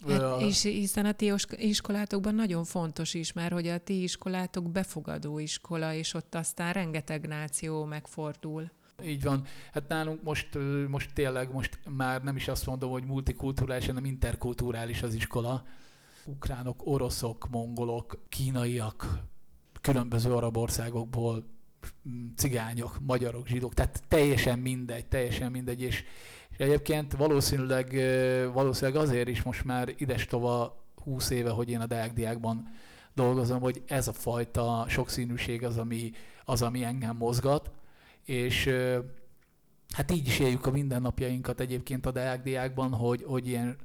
Hát, 0.09 0.41
és 0.41 0.63
hiszen 0.63 1.07
a 1.07 1.13
ti 1.13 1.33
iskolátokban 1.51 2.35
nagyon 2.35 2.65
fontos 2.65 3.15
is, 3.15 3.33
mert 3.33 3.53
hogy 3.53 3.69
a 3.69 3.79
ti 3.79 4.03
iskolátok 4.03 4.71
befogadó 4.71 5.39
iskola, 5.39 5.95
és 5.95 6.15
ott 6.15 6.35
aztán 6.35 6.73
rengeteg 6.73 7.27
náció 7.27 7.85
megfordul. 7.85 8.71
Így 9.05 9.23
van. 9.23 9.45
Hát 9.73 9.89
nálunk 9.89 10.23
most, 10.23 10.49
most 10.89 11.13
tényleg, 11.13 11.53
most 11.53 11.79
már 11.89 12.23
nem 12.23 12.37
is 12.37 12.49
azt 12.49 12.67
mondom, 12.67 12.91
hogy 12.91 13.05
multikulturális, 13.05 13.87
hanem 13.87 14.05
interkulturális 14.05 15.03
az 15.03 15.15
iskola. 15.15 15.65
Ukránok, 16.27 16.87
oroszok, 16.87 17.49
mongolok, 17.51 18.19
kínaiak, 18.29 19.23
különböző 19.81 20.33
arab 20.33 20.57
országokból, 20.57 21.45
cigányok, 22.37 22.99
magyarok, 23.01 23.47
zsidók, 23.47 23.75
tehát 23.75 24.03
teljesen 24.09 24.59
mindegy, 24.59 25.07
teljesen 25.07 25.51
mindegy, 25.51 25.83
és, 25.83 26.05
és 26.51 26.59
egyébként 26.59 27.13
valószínűleg, 27.13 27.93
valószínűleg 28.53 29.03
azért 29.03 29.29
is 29.29 29.43
most 29.43 29.65
már 29.65 29.95
idestova 29.97 30.85
20 31.03 31.31
éve, 31.31 31.51
hogy 31.51 31.71
én 31.71 31.81
a 31.81 31.87
Deák 31.87 32.13
dolgozom, 33.15 33.61
hogy 33.61 33.83
ez 33.87 34.09
a 34.09 34.13
fajta 34.13 34.85
sokszínűség 34.89 35.65
az, 35.65 35.79
ami, 35.79 36.11
az, 36.45 36.63
ami 36.63 36.85
engem 36.85 37.17
mozgat, 37.17 37.71
és 38.25 38.71
hát 39.95 40.11
így 40.11 40.27
is 40.27 40.39
éljük 40.39 40.67
a 40.67 40.71
mindennapjainkat 40.71 41.61
egyébként 41.61 42.07
a 42.07 42.11
Deák 42.11 42.43
hogy, 42.93 43.23
hogy 43.27 43.49
ilyen 43.49 43.77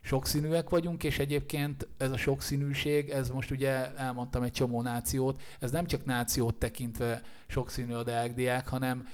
sokszínűek 0.00 0.70
vagyunk, 0.70 1.04
és 1.04 1.18
egyébként 1.18 1.88
ez 1.96 2.10
a 2.10 2.16
sokszínűség, 2.16 3.08
ez 3.08 3.30
most 3.30 3.50
ugye 3.50 3.94
elmondtam 3.96 4.42
egy 4.42 4.52
csomó 4.52 4.82
nációt, 4.82 5.42
ez 5.58 5.70
nem 5.70 5.86
csak 5.86 6.04
nációt 6.04 6.54
tekintve 6.54 7.22
sokszínű 7.46 7.92
a 7.92 8.02
Deák 8.02 8.68
hanem 8.68 9.06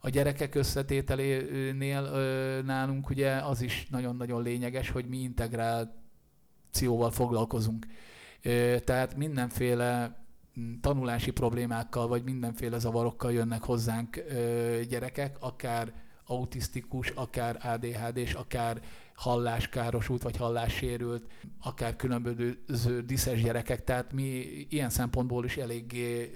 a 0.00 0.08
gyerekek 0.08 0.54
összetételénél 0.54 2.10
nálunk 2.64 3.10
ugye 3.10 3.30
az 3.32 3.60
is 3.60 3.86
nagyon-nagyon 3.90 4.42
lényeges, 4.42 4.90
hogy 4.90 5.06
mi 5.08 5.16
integrációval 5.18 7.10
foglalkozunk. 7.10 7.86
Tehát 8.84 9.16
mindenféle 9.16 10.20
tanulási 10.80 11.30
problémákkal, 11.30 12.08
vagy 12.08 12.24
mindenféle 12.24 12.78
zavarokkal 12.78 13.32
jönnek 13.32 13.62
hozzánk 13.62 14.24
gyerekek, 14.88 15.36
akár 15.40 15.92
autisztikus, 16.26 17.10
akár 17.10 17.58
ADHD-s, 17.62 18.34
akár 18.34 18.80
halláskárosult, 19.16 20.22
vagy 20.22 20.36
hallássérült, 20.36 21.24
akár 21.62 21.96
különböző 21.96 22.58
diszes 23.06 23.42
gyerekek, 23.42 23.84
tehát 23.84 24.12
mi 24.12 24.26
ilyen 24.68 24.90
szempontból 24.90 25.44
is 25.44 25.56
eléggé 25.56 26.32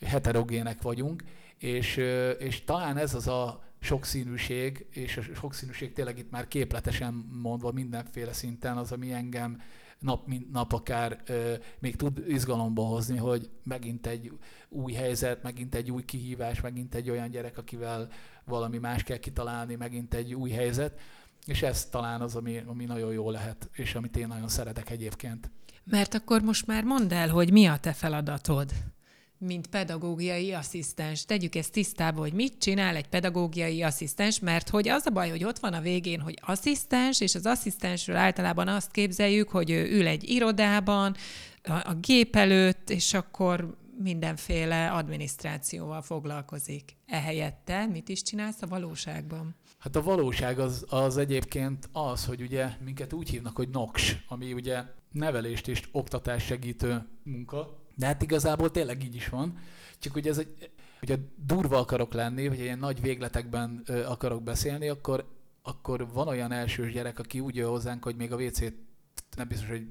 heterogének 0.00 0.82
vagyunk, 0.82 1.22
és, 1.58 1.96
és 2.38 2.64
talán 2.64 2.96
ez 2.96 3.14
az 3.14 3.26
a 3.26 3.62
sokszínűség, 3.80 4.86
és 4.90 5.16
a 5.16 5.22
sokszínűség 5.34 5.92
tényleg 5.92 6.18
itt 6.18 6.30
már 6.30 6.48
képletesen 6.48 7.14
mondva 7.42 7.72
mindenféle 7.72 8.32
szinten 8.32 8.76
az, 8.76 8.92
ami 8.92 9.12
engem 9.12 9.60
nap 10.00 10.26
mint 10.26 10.52
nap 10.52 10.72
akár 10.72 11.20
ö, 11.26 11.54
még 11.78 11.96
tud 11.96 12.24
izgalomba 12.28 12.82
hozni, 12.82 13.16
hogy 13.16 13.50
megint 13.62 14.06
egy 14.06 14.32
új 14.68 14.92
helyzet, 14.92 15.42
megint 15.42 15.74
egy 15.74 15.90
új 15.90 16.04
kihívás, 16.04 16.60
megint 16.60 16.94
egy 16.94 17.10
olyan 17.10 17.30
gyerek, 17.30 17.58
akivel 17.58 18.08
valami 18.44 18.78
más 18.78 19.02
kell 19.02 19.16
kitalálni, 19.16 19.74
megint 19.74 20.14
egy 20.14 20.34
új 20.34 20.50
helyzet, 20.50 21.00
és 21.46 21.62
ez 21.62 21.84
talán 21.84 22.20
az, 22.20 22.34
ami, 22.34 22.62
ami 22.66 22.84
nagyon 22.84 23.12
jó 23.12 23.30
lehet, 23.30 23.68
és 23.72 23.94
amit 23.94 24.16
én 24.16 24.26
nagyon 24.26 24.48
szeretek 24.48 24.90
egyébként. 24.90 25.50
Mert 25.84 26.14
akkor 26.14 26.42
most 26.42 26.66
már 26.66 26.84
mondd 26.84 27.12
el, 27.12 27.28
hogy 27.28 27.52
mi 27.52 27.66
a 27.66 27.76
te 27.76 27.92
feladatod? 27.92 28.72
mint 29.42 29.66
pedagógiai 29.66 30.52
asszisztens. 30.52 31.24
Tegyük 31.24 31.54
ezt 31.54 31.72
tisztába, 31.72 32.20
hogy 32.20 32.32
mit 32.32 32.58
csinál 32.58 32.96
egy 32.96 33.08
pedagógiai 33.08 33.82
asszisztens, 33.82 34.38
mert 34.38 34.68
hogy 34.68 34.88
az 34.88 35.06
a 35.06 35.10
baj, 35.10 35.30
hogy 35.30 35.44
ott 35.44 35.58
van 35.58 35.72
a 35.72 35.80
végén, 35.80 36.20
hogy 36.20 36.38
asszisztens, 36.40 37.20
és 37.20 37.34
az 37.34 37.46
asszisztensről 37.46 38.16
általában 38.16 38.68
azt 38.68 38.90
képzeljük, 38.90 39.48
hogy 39.48 39.70
ő 39.70 39.90
ül 39.90 40.06
egy 40.06 40.30
irodában, 40.30 41.16
a, 41.62 41.72
a 41.72 41.94
gép 42.00 42.36
előtt, 42.36 42.90
és 42.90 43.14
akkor 43.14 43.76
mindenféle 43.98 44.90
adminisztrációval 44.90 46.02
foglalkozik. 46.02 46.96
Ehelyett 47.06 47.60
te 47.64 47.86
mit 47.86 48.08
is 48.08 48.22
csinálsz 48.22 48.62
a 48.62 48.66
valóságban? 48.66 49.54
Hát 49.80 49.96
a 49.96 50.02
valóság 50.02 50.58
az, 50.58 50.84
az 50.88 51.16
egyébként 51.16 51.88
az, 51.92 52.24
hogy 52.24 52.40
ugye 52.40 52.68
minket 52.84 53.12
úgy 53.12 53.28
hívnak, 53.28 53.56
hogy 53.56 53.68
NOX, 53.68 54.16
ami 54.28 54.52
ugye 54.52 54.82
nevelést 55.12 55.68
és 55.68 55.88
oktatás 55.92 56.44
segítő 56.44 57.06
munka, 57.22 57.78
de 57.94 58.06
hát 58.06 58.22
igazából 58.22 58.70
tényleg 58.70 59.04
így 59.04 59.14
is 59.14 59.28
van. 59.28 59.58
Csak 59.98 60.12
hogy 60.12 60.28
ez 60.28 60.38
egy, 60.38 60.70
hogyha 60.98 61.16
durva 61.46 61.78
akarok 61.78 62.12
lenni, 62.12 62.48
vagy 62.48 62.58
ilyen 62.58 62.78
nagy 62.78 63.00
végletekben 63.00 63.82
ö, 63.86 64.04
akarok 64.04 64.42
beszélni, 64.42 64.88
akkor, 64.88 65.28
akkor 65.62 66.12
van 66.12 66.28
olyan 66.28 66.52
elsős 66.52 66.92
gyerek, 66.92 67.18
aki 67.18 67.40
úgy 67.40 67.54
jön 67.54 67.68
hozzánk, 67.68 68.04
hogy 68.04 68.16
még 68.16 68.32
a 68.32 68.36
WC-t 68.36 68.74
nem 69.36 69.48
biztos, 69.48 69.68
hogy 69.68 69.86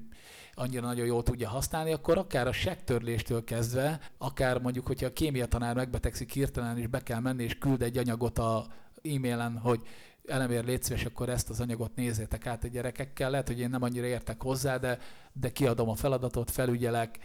annyira 0.54 0.86
nagyon 0.86 1.06
jól 1.06 1.22
tudja 1.22 1.48
használni, 1.48 1.92
akkor 1.92 2.18
akár 2.18 2.46
a 2.46 2.52
sektörléstől 2.52 3.44
kezdve, 3.44 4.00
akár 4.18 4.60
mondjuk, 4.60 4.86
hogyha 4.86 5.06
a 5.06 5.12
kémia 5.12 5.46
tanár 5.46 5.74
megbetegszik 5.74 6.32
hirtelen, 6.32 6.78
és 6.78 6.86
be 6.86 7.02
kell 7.02 7.20
menni, 7.20 7.42
és 7.42 7.58
küld 7.58 7.82
egy 7.82 7.98
anyagot 7.98 8.38
a 8.38 8.66
e-mailen, 9.02 9.58
hogy 9.58 9.80
elemér 10.26 10.64
légy 10.64 10.82
szíves, 10.82 11.04
akkor 11.04 11.28
ezt 11.28 11.50
az 11.50 11.60
anyagot 11.60 11.94
nézzétek 11.94 12.46
át 12.46 12.64
a 12.64 12.68
gyerekekkel. 12.68 13.30
Lehet, 13.30 13.46
hogy 13.46 13.60
én 13.60 13.70
nem 13.70 13.82
annyira 13.82 14.06
értek 14.06 14.42
hozzá, 14.42 14.76
de, 14.76 14.98
de 15.32 15.52
kiadom 15.52 15.88
a 15.88 15.94
feladatot, 15.94 16.50
felügyelek, 16.50 17.18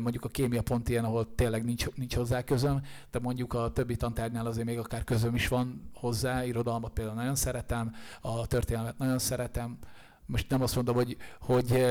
mondjuk 0.00 0.24
a 0.24 0.28
kémia 0.28 0.62
pont 0.62 0.88
ilyen, 0.88 1.04
ahol 1.04 1.34
tényleg 1.34 1.64
nincs, 1.64 1.86
nincs 1.94 2.14
hozzá 2.14 2.42
közöm, 2.42 2.80
de 3.10 3.18
mondjuk 3.18 3.54
a 3.54 3.70
többi 3.72 3.96
tantárnál 3.96 4.46
azért 4.46 4.66
még 4.66 4.78
akár 4.78 5.04
közöm 5.04 5.34
is 5.34 5.48
van 5.48 5.90
hozzá, 5.94 6.44
irodalmat 6.44 6.92
például 6.92 7.16
nagyon 7.16 7.34
szeretem, 7.34 7.94
a 8.20 8.46
történelmet 8.46 8.98
nagyon 8.98 9.18
szeretem, 9.18 9.78
most 10.26 10.48
nem 10.48 10.62
azt 10.62 10.74
mondom, 10.74 10.94
hogy, 10.94 11.16
hogy, 11.40 11.84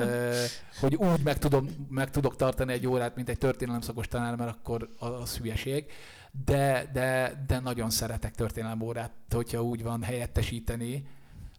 hogy 0.80 0.94
úgy 0.94 1.22
meg, 1.24 1.38
tudom, 1.38 1.68
meg 1.88 2.10
tudok 2.10 2.36
tartani 2.36 2.72
egy 2.72 2.86
órát, 2.86 3.16
mint 3.16 3.28
egy 3.28 3.38
történelemszakos 3.38 4.08
tanár, 4.08 4.36
mert 4.36 4.50
akkor 4.50 4.88
az 4.98 5.36
hülyeség, 5.36 5.86
de, 6.44 6.90
de, 6.92 7.42
de 7.46 7.60
nagyon 7.60 7.90
szeretek 7.90 8.34
történelem 8.34 8.80
órát, 8.80 9.12
hogyha 9.30 9.62
úgy 9.62 9.82
van 9.82 10.02
helyettesíteni, 10.02 11.06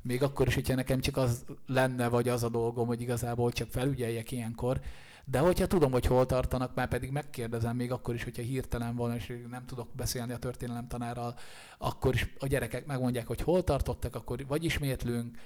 még 0.02 0.24
akkor 0.24 0.48
is, 0.48 0.54
hogyha 0.54 0.76
nekem 0.76 1.00
csak 1.00 1.18
az 1.18 1.46
lenne, 1.68 2.08
vagy 2.08 2.30
az 2.30 2.44
a 2.44 2.50
dolgom, 2.50 2.88
hogy 2.88 3.02
igazából 3.02 3.52
csak 3.52 3.70
felügyeljek 3.70 4.32
ilyenkor, 4.32 4.82
de 5.26 5.40
hogyha 5.40 5.68
tudom, 5.68 5.92
hogy 5.92 6.06
hol 6.06 6.26
tartanak, 6.26 6.76
már 6.76 6.88
pedig 6.88 7.12
megkérdezem 7.12 7.76
még 7.76 7.92
akkor 7.92 8.14
is, 8.14 8.24
hogyha 8.24 8.42
hirtelen 8.42 8.96
van, 8.96 9.16
és 9.16 9.34
nem 9.50 9.66
tudok 9.66 9.88
beszélni 9.96 10.34
a 10.34 10.38
történelem 10.38 10.88
tanárral, 10.88 11.36
akkor 11.78 12.14
is 12.14 12.34
a 12.40 12.48
gyerekek 12.48 12.86
megmondják, 12.86 13.28
hogy 13.28 13.42
hol 13.42 13.64
tartottak, 13.64 14.16
akkor 14.16 14.46
vagy 14.48 14.64
ismétlünk, 14.64 15.38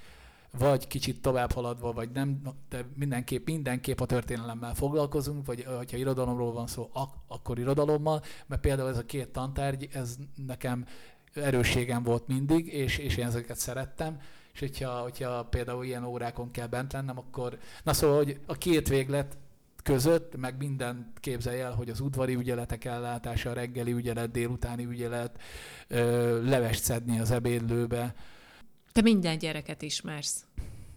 vagy 0.58 0.86
kicsit 0.86 1.20
tovább 1.20 1.52
haladva, 1.52 1.92
vagy 1.92 2.10
nem, 2.10 2.40
de 2.68 2.84
mindenképp, 2.94 3.46
mindenképp 3.46 4.00
a 4.00 4.06
történelemmel 4.06 4.74
foglalkozunk, 4.74 5.46
vagy 5.46 5.64
ha 5.64 5.96
irodalomról 5.96 6.52
van 6.52 6.66
szó, 6.66 6.88
ak- 6.92 7.16
akkor 7.26 7.58
irodalommal, 7.58 8.22
mert 8.46 8.60
például 8.60 8.88
ez 8.88 8.98
a 8.98 9.04
két 9.04 9.28
tantárgy, 9.28 9.88
ez 9.92 10.16
nekem 10.46 10.86
erősségem 11.34 12.02
volt 12.02 12.26
mindig, 12.26 12.66
és, 12.66 12.98
és 12.98 13.16
én 13.16 13.26
ezeket 13.26 13.58
szerettem, 13.58 14.20
és 14.52 14.60
hogyha, 14.60 15.00
hogyha 15.00 15.44
például 15.44 15.84
ilyen 15.84 16.04
órákon 16.04 16.50
kell 16.50 16.66
bent 16.66 16.92
lennem, 16.92 17.18
akkor, 17.18 17.58
na 17.84 17.92
szóval, 17.92 18.16
hogy 18.16 18.40
a 18.46 18.54
két 18.54 18.88
véglet 18.88 19.36
között, 19.82 20.36
meg 20.36 20.56
minden 20.58 21.12
képzelj 21.20 21.60
el, 21.60 21.72
hogy 21.72 21.88
az 21.88 22.00
udvari 22.00 22.34
ügyeletek 22.34 22.84
ellátása, 22.84 23.50
a 23.50 23.52
reggeli 23.52 23.92
ügyelet, 23.92 24.30
délutáni 24.30 24.84
ügyelet, 24.84 25.40
levest 26.42 26.82
szedni 26.82 27.20
az 27.20 27.30
ebédlőbe. 27.30 28.14
Te 28.98 29.04
minden 29.04 29.38
gyereket 29.38 29.82
ismersz. 29.82 30.46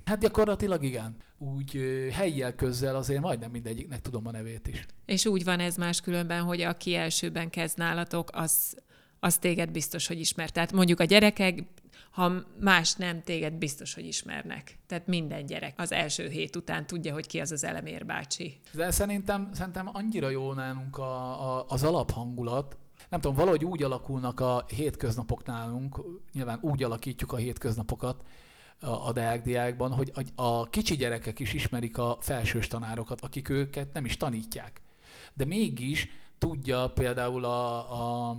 Hát 0.05 0.19
gyakorlatilag 0.19 0.83
igen. 0.83 1.15
Úgy 1.37 1.79
helyjel 2.11 2.55
közzel 2.55 2.95
azért 2.95 3.21
majdnem 3.21 3.51
mindegyiknek 3.51 4.01
tudom 4.01 4.27
a 4.27 4.31
nevét 4.31 4.67
is. 4.67 4.85
És 5.05 5.25
úgy 5.25 5.43
van 5.43 5.59
ez 5.59 5.75
máskülönben, 5.75 6.43
hogy 6.43 6.61
aki 6.61 6.95
elsőben 6.95 7.49
kezd 7.49 7.77
nálatok, 7.77 8.29
az, 8.33 8.77
az 9.19 9.37
téged 9.37 9.71
biztos, 9.71 10.07
hogy 10.07 10.19
ismer. 10.19 10.49
Tehát 10.49 10.71
mondjuk 10.71 10.99
a 10.99 11.03
gyerekek 11.03 11.63
ha 12.11 12.31
más 12.59 12.93
nem, 12.93 13.21
téged 13.23 13.53
biztos, 13.53 13.93
hogy 13.93 14.05
ismernek. 14.05 14.77
Tehát 14.87 15.07
minden 15.07 15.45
gyerek 15.45 15.73
az 15.77 15.91
első 15.91 16.27
hét 16.27 16.55
után 16.55 16.87
tudja, 16.87 17.13
hogy 17.13 17.27
ki 17.27 17.39
az 17.39 17.51
az 17.51 17.63
elemér 17.63 18.05
bácsi. 18.05 18.59
De 18.73 18.91
szerintem, 18.91 19.49
szerintem 19.53 19.89
annyira 19.93 20.29
jó 20.29 20.53
nálunk 20.53 20.97
a, 20.97 21.57
a, 21.57 21.65
az 21.67 21.83
alaphangulat, 21.83 22.77
nem 23.11 23.21
tudom, 23.21 23.35
valahogy 23.35 23.65
úgy 23.65 23.83
alakulnak 23.83 24.39
a 24.39 24.65
hétköznapok 24.67 25.45
nálunk, 25.45 25.99
nyilván 26.33 26.59
úgy 26.61 26.83
alakítjuk 26.83 27.33
a 27.33 27.35
hétköznapokat 27.35 28.23
a, 28.79 29.11
deákdiákban, 29.11 29.93
hogy 29.93 30.11
a, 30.35 30.69
kicsi 30.69 30.95
gyerekek 30.95 31.39
is 31.39 31.53
ismerik 31.53 31.97
a 31.97 32.17
felsős 32.19 32.67
tanárokat, 32.67 33.21
akik 33.21 33.49
őket 33.49 33.93
nem 33.93 34.05
is 34.05 34.17
tanítják. 34.17 34.81
De 35.33 35.45
mégis 35.45 36.09
tudja 36.37 36.87
például 36.87 37.45
a, 37.45 37.77
a 38.29 38.37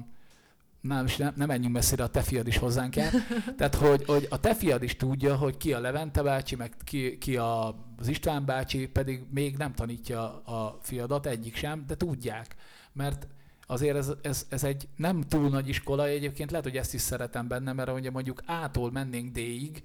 nem, 0.80 1.06
nem, 1.18 1.32
nem 1.36 1.48
menjünk 1.48 1.74
messzire, 1.74 2.02
a 2.02 2.08
te 2.08 2.22
fiad 2.22 2.46
is 2.46 2.58
hozzánk 2.58 2.96
jár. 2.96 3.12
Tehát, 3.56 3.74
hogy, 3.74 4.04
hogy 4.04 4.26
a 4.30 4.40
te 4.40 4.54
fiad 4.54 4.82
is 4.82 4.96
tudja, 4.96 5.36
hogy 5.36 5.56
ki 5.56 5.72
a 5.72 5.80
Levente 5.80 6.22
bácsi, 6.22 6.56
meg 6.56 6.72
ki, 6.84 7.18
ki 7.18 7.36
a, 7.36 7.68
az 7.98 8.08
István 8.08 8.44
bácsi, 8.44 8.86
pedig 8.88 9.24
még 9.30 9.56
nem 9.56 9.74
tanítja 9.74 10.42
a 10.44 10.78
fiadat, 10.82 11.26
egyik 11.26 11.56
sem, 11.56 11.84
de 11.86 11.96
tudják. 11.96 12.56
Mert 12.92 13.26
azért 13.72 13.96
ez, 13.96 14.12
ez, 14.22 14.46
ez 14.48 14.64
egy 14.64 14.88
nem 14.96 15.20
túl 15.20 15.48
nagy 15.48 15.68
iskola, 15.68 16.06
egyébként 16.06 16.50
lehet, 16.50 16.66
hogy 16.66 16.76
ezt 16.76 16.94
is 16.94 17.00
szeretem 17.00 17.48
benne, 17.48 17.72
mert 17.72 17.92
ugye 17.92 18.10
mondjuk 18.10 18.42
A-tól 18.46 18.90
mennénk 18.90 19.32
D-ig, 19.32 19.82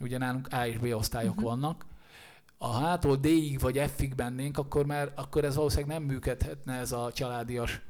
ugye 0.00 0.18
nálunk 0.18 0.48
A 0.50 0.66
és 0.66 0.78
B 0.78 0.84
osztályok 0.84 1.34
uh-huh. 1.36 1.50
vannak, 1.50 1.86
a 2.58 2.72
hától 2.72 3.16
D-ig 3.16 3.60
vagy 3.60 3.82
F-ig 3.96 4.12
mennénk, 4.16 4.58
akkor 4.58 4.86
már 4.86 5.12
akkor 5.14 5.44
ez 5.44 5.54
valószínűleg 5.54 5.98
nem 5.98 6.06
működhetne 6.06 6.74
ez 6.74 6.92
a 6.92 7.12
családias 7.12 7.80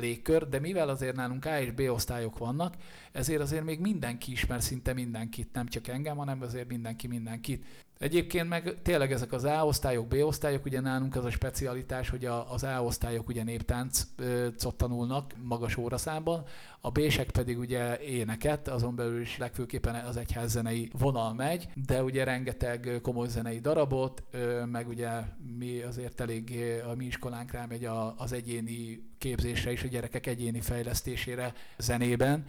légkör, 0.00 0.48
de 0.48 0.60
mivel 0.60 0.88
azért 0.88 1.16
nálunk 1.16 1.44
A 1.44 1.60
és 1.60 1.70
B 1.70 1.80
osztályok 1.80 2.38
vannak, 2.38 2.74
ezért 3.12 3.40
azért 3.40 3.64
még 3.64 3.80
mindenki 3.80 4.32
ismer 4.32 4.62
szinte 4.62 4.92
mindenkit, 4.92 5.52
nem 5.52 5.66
csak 5.66 5.88
engem, 5.88 6.16
hanem 6.16 6.42
azért 6.42 6.68
mindenki 6.68 7.06
mindenkit. 7.06 7.64
Egyébként 8.02 8.48
meg 8.48 8.74
tényleg 8.82 9.12
ezek 9.12 9.32
az 9.32 9.44
A-osztályok, 9.44 10.06
B-osztályok, 10.06 10.64
ugye 10.64 10.80
nálunk 10.80 11.16
az 11.16 11.24
a 11.24 11.30
specialitás, 11.30 12.08
hogy 12.08 12.24
a, 12.24 12.52
az 12.52 12.62
A-osztályok 12.62 13.28
ugye 13.28 13.42
néptáncot 13.42 14.74
tanulnak 14.76 15.32
magas 15.42 15.76
óraszámban, 15.76 16.44
a 16.80 16.90
B-sek 16.90 17.30
pedig 17.30 17.58
ugye 17.58 17.98
éneket, 17.98 18.68
azon 18.68 18.94
belül 18.94 19.20
is 19.20 19.38
legfőképpen 19.38 19.94
az 19.94 20.16
egyház 20.16 20.50
zenei 20.50 20.90
vonal 20.98 21.34
megy, 21.34 21.68
de 21.86 22.02
ugye 22.02 22.24
rengeteg 22.24 22.98
komoly 23.02 23.28
zenei 23.28 23.60
darabot, 23.60 24.22
meg 24.70 24.88
ugye 24.88 25.10
mi 25.58 25.80
azért 25.80 26.20
elég 26.20 26.58
a 26.92 26.94
mi 26.94 27.04
iskolánk 27.04 27.50
rámegy 27.50 27.88
az 28.16 28.32
egyéni 28.32 29.10
képzésre 29.18 29.70
és 29.70 29.82
a 29.82 29.88
gyerekek 29.88 30.26
egyéni 30.26 30.60
fejlesztésére 30.60 31.52
zenében, 31.78 32.44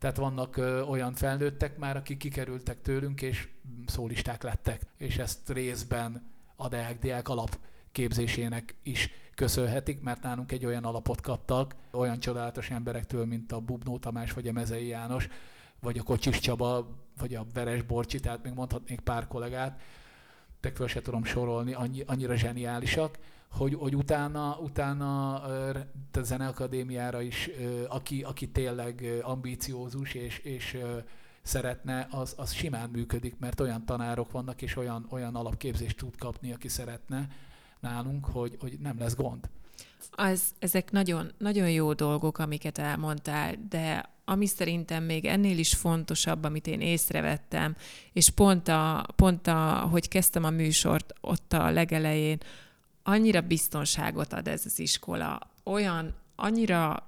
tehát 0.00 0.16
vannak 0.16 0.56
ö, 0.56 0.82
olyan 0.82 1.14
felnőttek 1.14 1.78
már, 1.78 1.96
akik 1.96 2.16
kikerültek 2.16 2.82
tőlünk, 2.82 3.22
és 3.22 3.48
szólisták 3.86 4.42
lettek, 4.42 4.82
és 4.96 5.18
ezt 5.18 5.50
részben 5.50 6.30
a 6.56 6.68
Deák 6.68 6.98
Diák 6.98 7.28
alapképzésének 7.28 8.74
is 8.82 9.10
köszönhetik, 9.34 10.00
mert 10.00 10.22
nálunk 10.22 10.52
egy 10.52 10.66
olyan 10.66 10.84
alapot 10.84 11.20
kaptak, 11.20 11.74
olyan 11.90 12.20
csodálatos 12.20 12.70
emberektől, 12.70 13.24
mint 13.24 13.52
a 13.52 13.60
Bubnó 13.60 13.98
Tamás, 13.98 14.32
vagy 14.32 14.48
a 14.48 14.52
Mezei 14.52 14.86
János, 14.86 15.28
vagy 15.80 15.98
a 15.98 16.02
Kocsis 16.02 16.38
Csaba, 16.38 16.88
vagy 17.18 17.34
a 17.34 17.46
Veres 17.54 17.82
Borcsi, 17.82 18.20
tehát 18.20 18.42
még 18.42 18.52
mondhatnék 18.52 19.00
pár 19.00 19.26
kollégát, 19.26 19.80
de 20.60 20.70
föl 20.70 20.88
se 20.88 21.00
tudom 21.00 21.24
sorolni, 21.24 21.72
annyi, 21.72 22.02
annyira 22.06 22.36
zseniálisak, 22.36 23.18
hogy, 23.50 23.74
hogy 23.74 23.96
utána, 23.96 24.58
utána 24.60 25.34
a 25.34 26.22
zeneakadémiára 26.22 27.20
is, 27.20 27.50
aki, 27.88 28.22
aki 28.22 28.48
tényleg 28.48 29.20
ambíciózus 29.22 30.14
és, 30.14 30.38
és 30.38 30.78
szeretne, 31.42 32.06
az, 32.10 32.34
az 32.36 32.52
simán 32.52 32.90
működik, 32.90 33.38
mert 33.38 33.60
olyan 33.60 33.84
tanárok 33.84 34.30
vannak, 34.30 34.62
és 34.62 34.76
olyan, 34.76 35.06
olyan 35.10 35.34
alapképzést 35.34 35.96
tud 35.96 36.16
kapni, 36.16 36.52
aki 36.52 36.68
szeretne 36.68 37.28
nálunk, 37.80 38.24
hogy, 38.24 38.56
hogy 38.60 38.78
nem 38.80 38.98
lesz 38.98 39.14
gond. 39.14 39.48
Az, 40.10 40.42
ezek 40.58 40.90
nagyon, 40.90 41.32
nagyon 41.38 41.70
jó 41.70 41.92
dolgok, 41.92 42.38
amiket 42.38 42.78
elmondtál, 42.78 43.54
de 43.68 44.10
ami 44.24 44.46
szerintem 44.46 45.04
még 45.04 45.24
ennél 45.24 45.58
is 45.58 45.74
fontosabb, 45.74 46.44
amit 46.44 46.66
én 46.66 46.80
észrevettem, 46.80 47.76
és 48.12 48.30
pont, 48.30 48.68
a, 48.68 49.06
pont 49.16 49.46
a, 49.46 49.88
hogy 49.90 50.08
kezdtem 50.08 50.44
a 50.44 50.50
műsort 50.50 51.12
ott 51.20 51.52
a 51.52 51.70
legelején, 51.70 52.38
annyira 53.02 53.40
biztonságot 53.40 54.32
ad 54.32 54.48
ez 54.48 54.62
az 54.64 54.78
iskola, 54.78 55.50
olyan, 55.64 56.14
annyira 56.36 57.04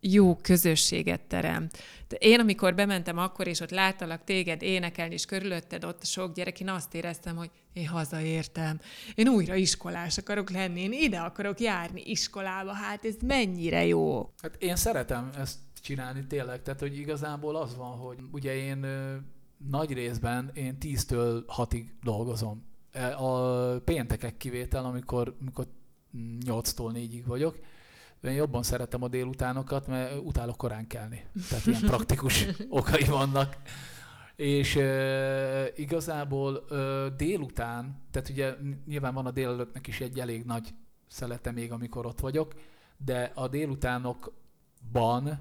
jó 0.00 0.36
közösséget 0.36 1.20
teremt. 1.20 1.78
De 2.08 2.16
én, 2.16 2.40
amikor 2.40 2.74
bementem 2.74 3.18
akkor, 3.18 3.46
és 3.46 3.60
ott 3.60 3.70
láttalak 3.70 4.24
téged 4.24 4.62
énekelni, 4.62 5.14
és 5.14 5.24
körülötted 5.24 5.84
ott 5.84 6.02
a 6.02 6.04
sok 6.04 6.34
gyerek, 6.34 6.60
én 6.60 6.68
azt 6.68 6.94
éreztem, 6.94 7.36
hogy 7.36 7.50
én 7.72 7.86
hazaértem. 7.86 8.80
Én 9.14 9.28
újra 9.28 9.54
iskolás 9.54 10.18
akarok 10.18 10.50
lenni, 10.50 10.80
én 10.80 10.92
ide 10.92 11.18
akarok 11.18 11.60
járni 11.60 12.02
iskolába. 12.04 12.72
Hát 12.72 13.04
ez 13.04 13.14
mennyire 13.26 13.86
jó. 13.86 14.32
Hát 14.42 14.56
én 14.58 14.76
szeretem 14.76 15.30
ezt 15.38 15.58
csinálni 15.80 16.26
tényleg, 16.26 16.62
tehát 16.62 16.80
hogy 16.80 16.98
igazából 16.98 17.56
az 17.56 17.76
van, 17.76 17.96
hogy 17.98 18.18
ugye 18.32 18.54
én 18.56 18.86
nagy 19.70 19.92
részben 19.92 20.50
én 20.54 20.76
10-től 20.80 21.42
6-ig 21.56 21.84
dolgozom 22.02 22.74
a 23.18 23.80
péntekek 23.84 24.36
kivétel, 24.36 24.84
amikor, 24.84 25.36
amikor 25.40 25.66
8-tól 26.46 26.92
4-ig 26.94 27.22
vagyok, 27.26 27.58
én 28.22 28.32
jobban 28.32 28.62
szeretem 28.62 29.02
a 29.02 29.08
délutánokat, 29.08 29.86
mert 29.86 30.20
utálok 30.24 30.56
korán 30.56 30.86
kelni. 30.86 31.26
Tehát 31.48 31.66
ilyen 31.66 31.80
praktikus 31.92 32.46
okai 32.68 33.04
vannak. 33.04 33.56
És 34.36 34.76
e, 34.76 35.72
igazából 35.76 36.64
e, 36.70 36.74
délután, 37.16 38.02
tehát 38.10 38.28
ugye 38.28 38.54
nyilván 38.86 39.14
van 39.14 39.26
a 39.26 39.30
délelőttnek 39.30 39.86
is 39.86 40.00
egy 40.00 40.18
elég 40.18 40.44
nagy 40.44 40.74
szelete 41.08 41.50
még, 41.50 41.72
amikor 41.72 42.06
ott 42.06 42.20
vagyok, 42.20 42.54
de 42.96 43.32
a 43.34 43.48
délutánokban 43.48 45.40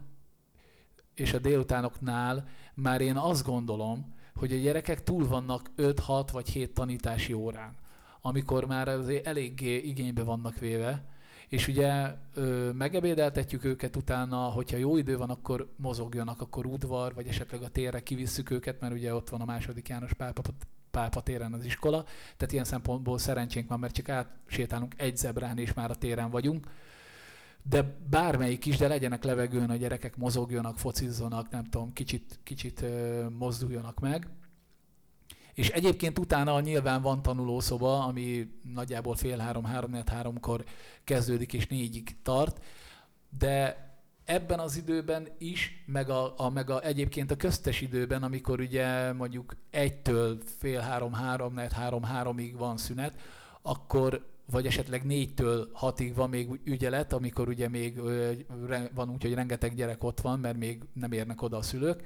és 1.13 1.33
a 1.33 1.39
délutánoknál 1.39 2.47
már 2.73 3.01
én 3.01 3.15
azt 3.15 3.45
gondolom, 3.45 4.14
hogy 4.35 4.51
a 4.51 4.57
gyerekek 4.57 5.03
túl 5.03 5.27
vannak 5.27 5.71
5-6 5.77 6.27
vagy 6.31 6.49
7 6.49 6.73
tanítási 6.73 7.33
órán, 7.33 7.75
amikor 8.21 8.65
már 8.65 8.87
azért 8.87 9.27
eléggé 9.27 9.77
igénybe 9.77 10.23
vannak 10.23 10.59
véve, 10.59 11.03
és 11.47 11.67
ugye 11.67 12.13
ö, 12.33 12.71
megebédeltetjük 12.71 13.63
őket 13.63 13.95
utána, 13.95 14.37
hogyha 14.37 14.77
jó 14.77 14.97
idő 14.97 15.17
van, 15.17 15.29
akkor 15.29 15.69
mozogjanak, 15.75 16.41
akkor 16.41 16.65
udvar, 16.65 17.13
vagy 17.13 17.27
esetleg 17.27 17.61
a 17.61 17.69
térre 17.69 18.03
kivisszük 18.03 18.49
őket, 18.49 18.79
mert 18.79 18.93
ugye 18.93 19.13
ott 19.13 19.29
van 19.29 19.41
a 19.41 19.45
második 19.45 19.87
János 19.87 20.13
Pápa, 20.13 20.41
Pápa 20.91 21.21
téren 21.21 21.53
az 21.53 21.65
iskola, 21.65 22.03
tehát 22.37 22.53
ilyen 22.53 22.63
szempontból 22.63 23.17
szerencsénk 23.17 23.69
van, 23.69 23.79
mert 23.79 23.93
csak 23.93 24.09
átsétálunk 24.09 24.93
egy 24.97 25.17
zebrán, 25.17 25.57
és 25.57 25.73
már 25.73 25.89
a 25.89 25.95
téren 25.95 26.29
vagyunk, 26.29 26.67
de 27.69 27.97
bármelyik 28.09 28.65
is, 28.65 28.77
de 28.77 28.87
legyenek 28.87 29.23
levegőn, 29.23 29.69
a 29.69 29.75
gyerekek 29.75 30.17
mozogjanak, 30.17 30.77
focizzanak, 30.77 31.49
nem 31.49 31.63
tudom, 31.63 31.93
kicsit, 31.93 32.39
kicsit 32.43 32.85
mozduljanak 33.37 33.99
meg. 33.99 34.27
És 35.53 35.69
egyébként 35.69 36.19
utána 36.19 36.59
nyilván 36.59 37.01
van 37.01 37.21
tanulószoba, 37.21 38.03
ami 38.03 38.49
nagyjából 38.73 39.15
fél 39.15 39.37
három, 39.37 39.63
három, 39.63 39.93
háromkor 40.05 40.63
kezdődik 41.03 41.53
és 41.53 41.67
négyig 41.67 42.21
tart, 42.21 42.63
de 43.37 43.85
ebben 44.25 44.59
az 44.59 44.77
időben 44.77 45.27
is, 45.37 45.83
meg, 45.85 46.09
a, 46.09 46.33
a, 46.37 46.49
meg 46.49 46.69
a, 46.69 46.83
egyébként 46.83 47.31
a 47.31 47.35
köztes 47.35 47.81
időben, 47.81 48.23
amikor 48.23 48.59
ugye 48.59 49.13
mondjuk 49.13 49.55
egytől 49.69 50.37
fél 50.57 50.79
három, 50.79 51.13
három, 51.13 51.57
három, 51.57 52.03
háromig 52.03 52.57
van 52.57 52.77
szünet, 52.77 53.19
akkor 53.61 54.34
vagy 54.51 54.65
esetleg 54.65 55.05
négytől 55.05 55.69
hatig 55.73 56.15
van 56.15 56.29
még 56.29 56.59
ügyelet, 56.63 57.13
amikor 57.13 57.47
ugye 57.47 57.67
még 57.69 58.01
van 58.93 59.09
úgy, 59.09 59.21
hogy 59.21 59.33
rengeteg 59.33 59.75
gyerek 59.75 60.03
ott 60.03 60.21
van, 60.21 60.39
mert 60.39 60.57
még 60.57 60.83
nem 60.93 61.11
érnek 61.11 61.41
oda 61.41 61.57
a 61.57 61.61
szülők, 61.61 62.03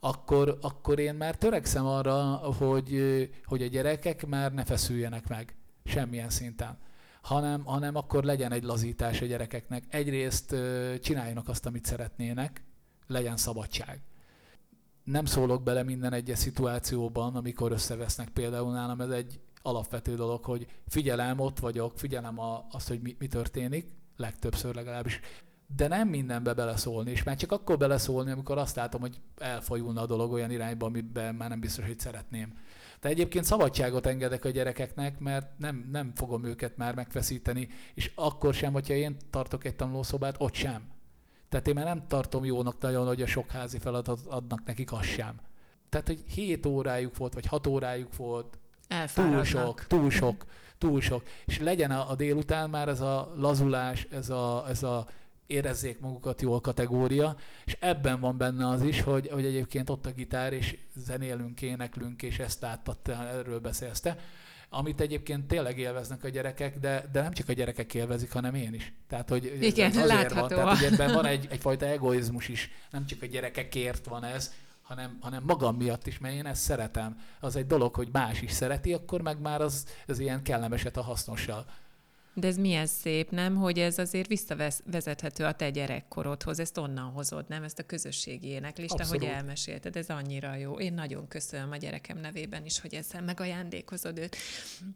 akkor, 0.00 0.58
akkor 0.60 0.98
én 0.98 1.14
már 1.14 1.36
törekszem 1.36 1.86
arra, 1.86 2.22
hogy, 2.34 3.00
hogy 3.44 3.62
a 3.62 3.66
gyerekek 3.66 4.26
már 4.26 4.52
ne 4.54 4.64
feszüljenek 4.64 5.28
meg 5.28 5.56
semmilyen 5.84 6.30
szinten, 6.30 6.78
hanem, 7.22 7.64
hanem 7.64 7.94
akkor 7.96 8.24
legyen 8.24 8.52
egy 8.52 8.62
lazítás 8.62 9.20
a 9.20 9.26
gyerekeknek. 9.26 9.84
Egyrészt 9.88 10.54
csináljanak 11.00 11.48
azt, 11.48 11.66
amit 11.66 11.84
szeretnének, 11.84 12.62
legyen 13.06 13.36
szabadság. 13.36 14.00
Nem 15.04 15.24
szólok 15.24 15.62
bele 15.62 15.82
minden 15.82 16.12
egyes 16.12 16.38
szituációban, 16.38 17.36
amikor 17.36 17.72
összevesznek 17.72 18.28
például 18.28 18.72
nálam, 18.72 19.00
ez 19.00 19.10
egy 19.10 19.40
alapvető 19.68 20.14
dolog, 20.14 20.44
hogy 20.44 20.66
figyelem, 20.86 21.38
ott 21.38 21.58
vagyok, 21.58 21.98
figyelem 21.98 22.38
a, 22.38 22.66
azt, 22.70 22.88
hogy 22.88 23.00
mi, 23.00 23.16
mi 23.18 23.26
történik, 23.26 23.86
legtöbbször 24.16 24.74
legalábbis, 24.74 25.20
de 25.76 25.88
nem 25.88 26.08
mindenbe 26.08 26.54
beleszólni, 26.54 27.10
és 27.10 27.22
már 27.22 27.36
csak 27.36 27.52
akkor 27.52 27.78
beleszólni, 27.78 28.30
amikor 28.30 28.58
azt 28.58 28.76
látom, 28.76 29.00
hogy 29.00 29.20
elfajulna 29.36 30.00
a 30.00 30.06
dolog 30.06 30.32
olyan 30.32 30.50
irányba, 30.50 30.86
amiben 30.86 31.34
már 31.34 31.48
nem 31.48 31.60
biztos, 31.60 31.86
hogy 31.86 31.98
szeretném. 31.98 32.58
De 33.00 33.08
egyébként 33.08 33.44
szabadságot 33.44 34.06
engedek 34.06 34.44
a 34.44 34.50
gyerekeknek, 34.50 35.18
mert 35.18 35.58
nem, 35.58 35.88
nem 35.92 36.12
fogom 36.14 36.44
őket 36.44 36.76
már 36.76 36.94
megfeszíteni, 36.94 37.68
és 37.94 38.12
akkor 38.14 38.54
sem, 38.54 38.72
hogyha 38.72 38.94
én 38.94 39.16
tartok 39.30 39.64
egy 39.64 39.76
tanulószobát, 39.76 40.34
ott 40.38 40.54
sem. 40.54 40.82
Tehát 41.48 41.68
én 41.68 41.74
már 41.74 41.84
nem 41.84 42.06
tartom 42.06 42.44
jónak 42.44 42.80
nagyon, 42.80 43.06
hogy 43.06 43.22
a 43.22 43.26
sok 43.26 43.50
házi 43.50 43.78
feladatot 43.78 44.26
adnak 44.26 44.64
nekik, 44.64 44.92
az 44.92 45.04
sem. 45.04 45.40
Tehát, 45.88 46.06
hogy 46.06 46.24
7 46.26 46.66
órájuk 46.66 47.16
volt, 47.16 47.34
vagy 47.34 47.46
6 47.46 47.66
órájuk 47.66 48.16
volt, 48.16 48.58
túl 49.14 49.44
sok, 49.44 49.86
túl 49.86 50.10
sok, 50.10 50.44
túl 50.78 51.00
sok. 51.00 51.22
És 51.44 51.58
legyen 51.58 51.90
a, 51.90 52.10
a 52.10 52.14
délután 52.14 52.70
már 52.70 52.88
ez 52.88 53.00
a 53.00 53.32
lazulás, 53.36 54.06
ez 54.10 54.30
a, 54.30 54.64
ez 54.68 54.82
a 54.82 55.06
érezzék 55.46 56.00
magukat 56.00 56.42
jól 56.42 56.60
kategória, 56.60 57.36
és 57.64 57.76
ebben 57.80 58.20
van 58.20 58.36
benne 58.36 58.68
az 58.68 58.82
is, 58.82 59.00
hogy, 59.00 59.28
hogy 59.32 59.44
egyébként 59.44 59.90
ott 59.90 60.06
a 60.06 60.10
gitár, 60.10 60.52
és 60.52 60.76
zenélünk, 60.96 61.62
éneklünk, 61.62 62.22
és 62.22 62.38
ezt 62.38 62.60
láttatta, 62.60 63.12
erről 63.28 63.60
beszélsz 63.60 64.00
te. 64.00 64.18
amit 64.70 65.00
egyébként 65.00 65.46
tényleg 65.46 65.78
élveznek 65.78 66.24
a 66.24 66.28
gyerekek, 66.28 66.78
de, 66.78 67.08
de 67.12 67.22
nem 67.22 67.32
csak 67.32 67.48
a 67.48 67.52
gyerekek 67.52 67.94
élvezik, 67.94 68.32
hanem 68.32 68.54
én 68.54 68.74
is. 68.74 68.92
Tehát, 69.08 69.28
hogy 69.28 69.58
Igen, 69.60 69.90
azért 69.90 70.06
látható. 70.06 70.38
van. 70.38 70.48
Tehát, 70.48 70.78
hogy 70.78 70.92
ebben 70.92 71.14
van 71.14 71.24
egy, 71.24 71.46
egyfajta 71.50 71.86
egoizmus 71.86 72.48
is, 72.48 72.70
nem 72.90 73.06
csak 73.06 73.22
a 73.22 73.26
gyerekekért 73.26 74.06
van 74.06 74.24
ez, 74.24 74.52
hanem, 74.88 75.18
hanem 75.20 75.42
magam 75.46 75.76
miatt 75.76 76.06
is, 76.06 76.18
mert 76.18 76.34
én 76.34 76.46
ezt 76.46 76.62
szeretem. 76.62 77.16
Az 77.40 77.56
egy 77.56 77.66
dolog, 77.66 77.94
hogy 77.94 78.08
más 78.12 78.42
is 78.42 78.52
szereti, 78.52 78.92
akkor 78.92 79.22
meg 79.22 79.40
már 79.40 79.60
az, 79.60 79.86
az 80.06 80.18
ilyen 80.18 80.42
kellemeset 80.42 80.96
a 80.96 81.02
hasznossal. 81.02 81.66
De 82.34 82.46
ez 82.46 82.56
milyen 82.56 82.86
szép, 82.86 83.30
nem? 83.30 83.56
Hogy 83.56 83.78
ez 83.78 83.98
azért 83.98 84.28
visszavezethető 84.28 85.44
a 85.44 85.52
te 85.52 85.70
gyerekkorodhoz, 85.70 86.58
ezt 86.58 86.78
onnan 86.78 87.10
hozod, 87.10 87.44
nem? 87.48 87.62
Ezt 87.62 87.78
a 87.78 87.82
közösségi 87.82 88.46
éneklést, 88.46 88.92
Abszolút. 88.92 89.22
ahogy 89.22 89.34
elmesélted, 89.34 89.96
ez 89.96 90.08
annyira 90.08 90.54
jó. 90.54 90.78
Én 90.78 90.94
nagyon 90.94 91.28
köszönöm 91.28 91.70
a 91.70 91.76
gyerekem 91.76 92.18
nevében 92.18 92.64
is, 92.64 92.80
hogy 92.80 92.94
ezzel 92.94 93.22
megajándékozod 93.22 94.18
őt. 94.18 94.36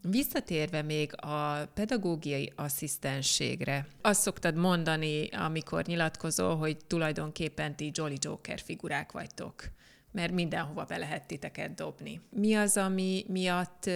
Visszatérve 0.03 0.83
még 0.83 1.13
a 1.17 1.67
pedagógiai 1.75 2.53
asszisztenségre, 2.57 3.87
azt 4.01 4.21
szoktad 4.21 4.55
mondani, 4.55 5.29
amikor 5.29 5.85
nyilatkozol, 5.85 6.57
hogy 6.57 6.77
tulajdonképpen 6.87 7.77
ti 7.77 7.91
Jolly 7.95 8.17
Joker 8.21 8.61
figurák 8.61 9.13
vagytok 9.13 9.65
mert 10.13 10.33
mindenhova 10.33 10.85
be 10.85 10.97
lehet 10.97 11.27
titeket 11.27 11.75
dobni. 11.75 12.21
Mi 12.31 12.55
az, 12.55 12.77
ami 12.77 13.25
miatt 13.29 13.91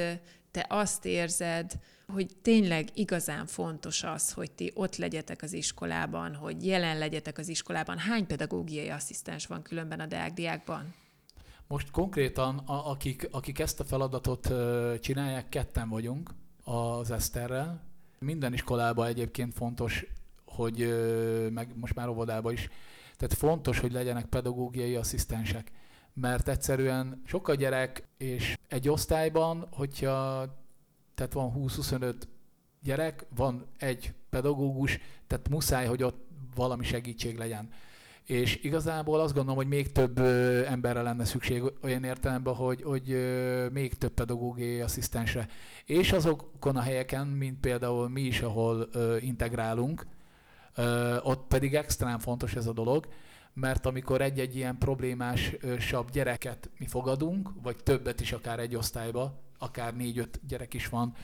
te 0.50 0.66
azt 0.68 1.04
érzed, 1.04 1.72
hogy 2.12 2.36
tényleg 2.42 2.88
igazán 2.94 3.46
fontos 3.46 4.02
az, 4.02 4.32
hogy 4.32 4.50
ti 4.50 4.72
ott 4.74 4.96
legyetek 4.96 5.42
az 5.42 5.52
iskolában, 5.52 6.34
hogy 6.34 6.66
jelen 6.66 6.98
legyetek 6.98 7.38
az 7.38 7.48
iskolában. 7.48 7.98
Hány 7.98 8.26
pedagógiai 8.26 8.88
asszisztens 8.88 9.46
van 9.46 9.62
különben 9.62 10.00
a 10.00 10.06
Deák? 10.06 10.62
Most 11.66 11.90
konkrétan, 11.90 12.58
a, 12.58 12.90
akik, 12.90 13.28
akik 13.30 13.58
ezt 13.58 13.80
a 13.80 13.84
feladatot 13.84 14.52
csinálják, 15.00 15.48
ketten 15.48 15.88
vagyunk 15.88 16.30
az 16.64 17.10
Eszterrel. 17.10 17.82
Minden 18.18 18.52
iskolában 18.52 19.06
egyébként 19.06 19.54
fontos, 19.54 20.06
hogy 20.44 20.78
meg 21.50 21.68
most 21.74 21.94
már 21.94 22.08
óvodában 22.08 22.52
is, 22.52 22.68
tehát 23.16 23.34
fontos, 23.34 23.78
hogy 23.78 23.92
legyenek 23.92 24.26
pedagógiai 24.26 24.96
asszisztensek. 24.96 25.72
Mert 26.20 26.48
egyszerűen 26.48 27.22
sok 27.26 27.48
a 27.48 27.54
gyerek, 27.54 28.02
és 28.16 28.58
egy 28.68 28.88
osztályban, 28.88 29.66
hogyha 29.70 30.46
tehát 31.14 31.32
van 31.32 31.52
20-25 31.56 32.14
gyerek, 32.82 33.26
van 33.36 33.66
egy 33.78 34.12
pedagógus, 34.30 34.98
tehát 35.26 35.48
muszáj, 35.48 35.86
hogy 35.86 36.02
ott 36.02 36.26
valami 36.54 36.84
segítség 36.84 37.38
legyen. 37.38 37.68
És 38.24 38.56
igazából 38.62 39.20
azt 39.20 39.34
gondolom, 39.34 39.56
hogy 39.56 39.68
még 39.68 39.92
több 39.92 40.18
emberre 40.66 41.02
lenne 41.02 41.24
szükség 41.24 41.62
olyan 41.82 42.04
értelemben, 42.04 42.54
hogy, 42.54 42.82
hogy 42.82 43.16
még 43.72 43.94
több 43.94 44.12
pedagógiai 44.12 44.80
asszisztensre. 44.80 45.48
És 45.84 46.12
azokon 46.12 46.76
a 46.76 46.80
helyeken, 46.80 47.26
mint 47.26 47.60
például 47.60 48.08
mi 48.08 48.20
is, 48.20 48.40
ahol 48.40 48.88
integrálunk, 49.20 50.06
ott 51.22 51.46
pedig 51.48 51.74
extrán 51.74 52.18
fontos 52.18 52.54
ez 52.54 52.66
a 52.66 52.72
dolog, 52.72 53.06
mert 53.61 53.86
amikor 53.86 54.20
egy-egy 54.20 54.57
ilyen 54.57 54.78
problémásabb 54.78 56.11
gyereket 56.11 56.70
mi 56.78 56.86
fogadunk, 56.86 57.50
vagy 57.62 57.76
többet 57.76 58.20
is 58.20 58.32
akár 58.32 58.59
egy 58.59 58.76
osztályba, 58.76 59.42
akár 59.59 59.96
négy-öt 59.96 60.40
gyerek 60.46 60.74
is 60.74 60.88
van 60.88 61.14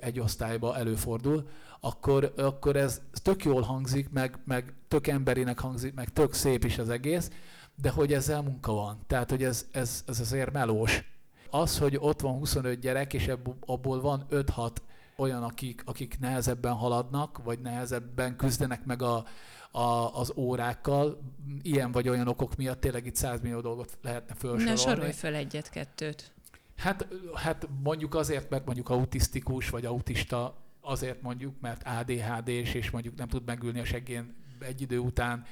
egy 0.00 0.20
osztályba 0.20 0.76
előfordul, 0.76 1.48
akkor, 1.80 2.32
akkor 2.36 2.76
ez 2.76 3.00
tök 3.12 3.44
jól 3.44 3.62
hangzik, 3.62 4.10
meg, 4.10 4.38
meg 4.44 4.74
tök 4.88 5.06
emberinek 5.06 5.58
hangzik, 5.58 5.94
meg 5.94 6.08
tök 6.08 6.32
szép 6.32 6.64
is 6.64 6.78
az 6.78 6.88
egész, 6.88 7.30
de 7.74 7.90
hogy 7.90 8.12
ezzel 8.12 8.42
munka 8.42 8.72
van. 8.72 8.98
Tehát, 9.06 9.30
hogy 9.30 9.42
ez, 9.42 9.66
ez, 9.70 10.04
ez 10.06 10.20
azért 10.20 10.52
melós. 10.52 11.02
Az, 11.50 11.78
hogy 11.78 11.96
ott 12.00 12.20
van 12.20 12.32
25 12.32 12.78
gyerek, 12.78 13.12
és 13.12 13.30
abból 13.66 14.00
van 14.00 14.26
5-6 14.30 14.70
olyan, 15.16 15.42
akik, 15.42 15.82
akik 15.84 16.18
nehezebben 16.18 16.72
haladnak, 16.72 17.40
vagy 17.44 17.60
nehezebben 17.60 18.36
küzdenek 18.36 18.84
meg 18.84 19.02
a, 19.02 19.24
a, 19.70 20.18
az 20.20 20.32
órákkal, 20.36 21.18
ilyen 21.62 21.92
vagy 21.92 22.08
olyan 22.08 22.28
okok 22.28 22.56
miatt 22.56 22.80
tényleg 22.80 23.06
itt 23.06 23.16
100 23.16 23.40
millió 23.40 23.60
dolgot 23.60 23.98
lehetne 24.02 24.34
Ne 24.34 24.38
felsorolni. 24.38 24.76
sorolj 24.76 25.12
fel 25.12 25.34
egyet-kettőt. 25.34 26.32
Hát, 26.76 27.08
hát 27.34 27.68
mondjuk 27.82 28.14
azért, 28.14 28.50
mert 28.50 28.64
mondjuk 28.64 28.88
autisztikus 28.88 29.70
vagy 29.70 29.84
autista, 29.84 30.56
azért 30.80 31.22
mondjuk, 31.22 31.54
mert 31.60 31.82
ADHD-s, 31.84 32.74
és 32.74 32.90
mondjuk 32.90 33.16
nem 33.16 33.28
tud 33.28 33.44
megülni 33.44 33.80
a 33.80 33.84
seggén 33.84 34.36
egy 34.60 34.80
idő 34.80 34.98
után, 34.98 35.44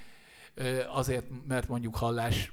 azért, 0.93 1.25
mert 1.47 1.69
mondjuk 1.69 1.97
hallás 1.97 2.53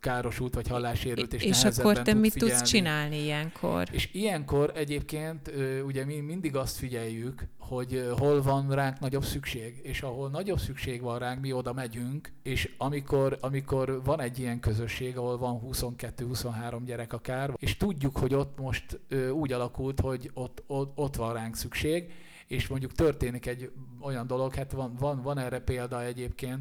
károsult, 0.00 0.54
vagy 0.54 0.68
hallássérült, 0.68 1.34
és, 1.34 1.42
és 1.42 1.64
akkor 1.64 1.94
te 1.94 2.02
tud 2.02 2.20
mit 2.20 2.32
figyelni. 2.32 2.54
tudsz 2.54 2.68
csinálni 2.68 3.22
ilyenkor? 3.22 3.88
És 3.90 4.08
ilyenkor 4.12 4.72
egyébként 4.74 5.52
ugye 5.84 6.04
mi 6.04 6.20
mindig 6.20 6.56
azt 6.56 6.76
figyeljük, 6.76 7.46
hogy 7.58 8.10
hol 8.18 8.42
van 8.42 8.70
ránk 8.70 8.98
nagyobb 8.98 9.24
szükség, 9.24 9.80
és 9.82 10.02
ahol 10.02 10.30
nagyobb 10.30 10.58
szükség 10.58 11.00
van 11.00 11.18
ránk, 11.18 11.40
mi 11.40 11.52
oda 11.52 11.72
megyünk, 11.72 12.32
és 12.42 12.74
amikor, 12.78 13.38
amikor 13.40 14.00
van 14.04 14.20
egy 14.20 14.38
ilyen 14.38 14.60
közösség, 14.60 15.16
ahol 15.16 15.38
van 15.38 15.60
22-23 15.72 16.80
gyerek 16.84 17.12
akár, 17.12 17.52
és 17.56 17.76
tudjuk, 17.76 18.16
hogy 18.16 18.34
ott 18.34 18.58
most 18.58 19.00
úgy 19.32 19.52
alakult, 19.52 20.00
hogy 20.00 20.30
ott, 20.34 20.62
ott, 20.66 20.92
ott 20.94 21.16
van 21.16 21.32
ránk 21.32 21.56
szükség, 21.56 22.12
és 22.46 22.68
mondjuk 22.68 22.92
történik 22.92 23.46
egy 23.46 23.70
olyan 24.00 24.26
dolog, 24.26 24.54
hát 24.54 24.72
van, 24.72 24.94
van, 24.98 25.22
van 25.22 25.38
erre 25.38 25.60
példa 25.60 26.04
egyébként 26.04 26.60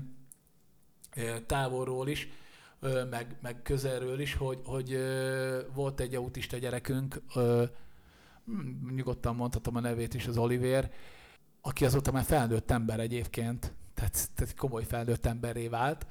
távolról 1.46 2.08
is, 2.08 2.30
meg, 3.10 3.38
meg 3.42 3.62
közelről 3.62 4.20
is, 4.20 4.34
hogy, 4.34 4.60
hogy 4.66 4.98
volt 5.74 6.00
egy 6.00 6.16
autista 6.16 6.58
gyerekünk, 6.58 7.22
hm, 7.34 8.94
nyugodtan 8.96 9.36
mondhatom 9.36 9.76
a 9.76 9.80
nevét 9.80 10.14
is, 10.14 10.28
az 10.28 10.38
Oliver, 10.38 10.92
aki 11.62 11.86
azóta 11.86 12.12
már 12.12 12.24
felnőtt 12.24 12.72
ember 12.72 13.00
egyébként, 13.00 13.74
tehát, 13.94 14.30
tehát 14.36 14.56
komoly 14.56 14.84
felnőtt 14.84 15.26
emberré 15.26 15.68
vált, 15.68 16.06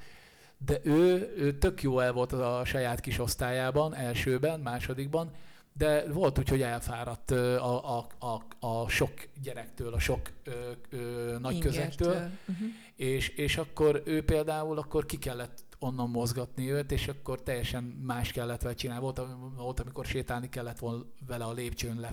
de 0.65 0.79
ő, 0.83 1.33
ő 1.37 1.57
tök 1.57 1.81
jó 1.81 1.99
el 1.99 2.11
volt 2.11 2.31
a 2.31 2.61
saját 2.65 2.99
kis 2.99 3.19
osztályában, 3.19 3.95
elsőben, 3.95 4.59
másodikban, 4.59 5.31
de 5.73 6.11
volt 6.11 6.39
úgy, 6.39 6.49
hogy 6.49 6.61
elfáradt 6.61 7.31
a, 7.31 7.97
a, 7.97 8.07
a, 8.19 8.67
a 8.67 8.89
sok 8.89 9.11
gyerektől, 9.41 9.93
a 9.93 9.99
sok 9.99 10.29
ö, 10.43 10.51
ö, 10.89 11.37
nagy 11.39 11.59
közektől, 11.59 12.29
Uh-huh. 12.47 12.67
és, 12.95 13.29
és 13.29 13.57
akkor 13.57 14.01
ő 14.05 14.23
például 14.23 14.77
akkor 14.77 15.05
ki 15.05 15.17
kellett 15.17 15.63
onnan 15.79 16.09
mozgatni 16.09 16.71
őt, 16.71 16.91
és 16.91 17.07
akkor 17.07 17.41
teljesen 17.41 17.83
más 17.83 18.31
kellett 18.31 18.61
vele 18.61 18.75
csinálni. 18.75 19.01
Volt, 19.03 19.21
volt, 19.55 19.79
amikor 19.79 20.05
sétálni 20.05 20.49
kellett 20.49 20.79
volna 20.79 21.03
vele 21.27 21.43
a 21.43 21.53
lépcsőn 21.53 21.99
le 21.99 22.11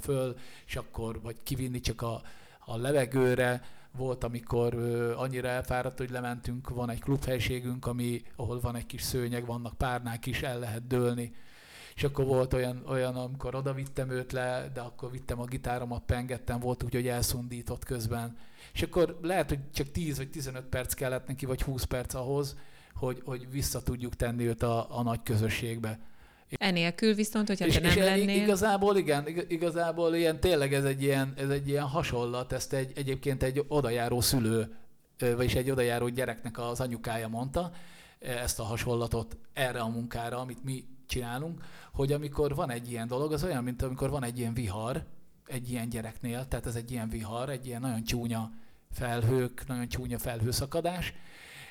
és 0.67 0.77
akkor 0.77 1.21
vagy 1.21 1.43
kivinni 1.43 1.81
csak 1.81 2.03
a, 2.03 2.23
a 2.59 2.77
levegőre. 2.77 3.63
Volt, 3.93 4.25
amikor 4.25 4.75
ö, 4.75 5.15
annyira 5.15 5.49
elfáradt, 5.49 5.99
hogy 5.99 6.11
lementünk, 6.11 6.69
van 6.69 6.91
egy 6.91 7.01
klubhelységünk, 7.01 7.87
ami, 7.87 8.23
ahol 8.37 8.61
van 8.61 8.77
egy 8.77 8.87
kis 8.87 9.03
szőnyeg, 9.03 9.47
vannak 9.47 9.75
párnák 9.75 10.27
is, 10.27 10.43
el 10.43 10.59
lehet 10.59 10.87
dőlni. 10.87 11.35
És 11.95 12.05
akkor 12.05 12.25
volt 12.25 12.53
olyan, 12.53 12.83
olyan, 12.87 13.17
amikor 13.17 13.55
oda 13.55 13.73
vittem 13.73 14.11
őt 14.11 14.33
le, 14.33 14.71
de 14.75 14.81
akkor 14.81 15.11
vittem 15.11 15.41
a 15.41 15.45
gitáromat, 15.45 16.03
pengettem, 16.07 16.61
volt 16.61 16.83
úgy, 16.83 16.95
hogy 16.95 17.09
elszundított 17.09 17.85
közben. 17.85 18.37
És 18.73 18.83
akkor 18.83 19.19
lehet, 19.23 19.49
hogy 19.49 19.71
csak 19.71 19.91
10 19.91 20.17
vagy 20.17 20.31
15 20.31 20.65
perc 20.65 20.95
kellett 20.95 21.27
neki, 21.27 21.47
vagy 21.47 21.63
20 21.63 21.85
perc 21.85 22.15
ahhoz, 22.15 22.57
hogy, 22.99 23.23
hogy 23.25 23.51
vissza 23.51 23.83
tudjuk 23.83 24.17
tenni 24.17 24.47
őt 24.47 24.63
a, 24.63 24.99
a 24.99 25.03
nagy 25.03 25.21
közösségbe. 25.23 25.99
Enélkül 26.51 27.15
viszont, 27.15 27.49
hogyha 27.49 27.67
te 27.67 27.81
nem 27.81 27.91
és 27.91 27.97
lennél... 27.97 28.43
igazából 28.43 28.97
igen, 28.97 29.29
ig- 29.29 29.51
igazából 29.51 30.15
ilyen, 30.15 30.41
tényleg 30.41 30.75
ez 30.75 30.85
egy 30.85 31.03
ilyen, 31.03 31.33
ez 31.37 31.49
egy 31.49 31.69
ilyen 31.69 31.85
hasonlat, 31.85 32.53
ezt 32.53 32.73
egy, 32.73 32.93
egyébként 32.95 33.43
egy 33.43 33.65
odajáró 33.69 34.21
szülő, 34.21 34.77
vagyis 35.19 35.55
egy 35.55 35.71
odajáró 35.71 36.09
gyereknek 36.09 36.59
az 36.59 36.81
anyukája 36.81 37.29
mondta, 37.29 37.73
ö, 38.19 38.27
ezt 38.27 38.61
a 38.61 38.63
hasonlatot 38.63 39.37
erre 39.53 39.81
a 39.81 39.89
munkára, 39.89 40.39
amit 40.39 40.65
mi 40.65 40.85
csinálunk, 41.07 41.65
hogy 41.93 42.13
amikor 42.13 42.55
van 42.55 42.71
egy 42.71 42.91
ilyen 42.91 43.07
dolog, 43.07 43.33
az 43.33 43.45
olyan, 43.45 43.65
mint 43.65 43.83
amikor 43.83 44.11
van 44.11 44.25
egy 44.25 44.39
ilyen 44.39 44.55
vihar, 44.55 45.05
egy 45.47 45.71
ilyen 45.71 45.89
gyereknél, 45.89 46.49
tehát 46.49 46.67
ez 46.67 46.75
egy 46.75 46.91
ilyen 46.91 47.09
vihar, 47.09 47.51
egy 47.51 47.67
ilyen 47.67 47.81
nagyon 47.81 48.05
csúnya 48.05 48.51
felhők, 48.91 49.67
nagyon 49.67 49.89
csúnya 49.89 50.19
felhőszakadás, 50.19 51.15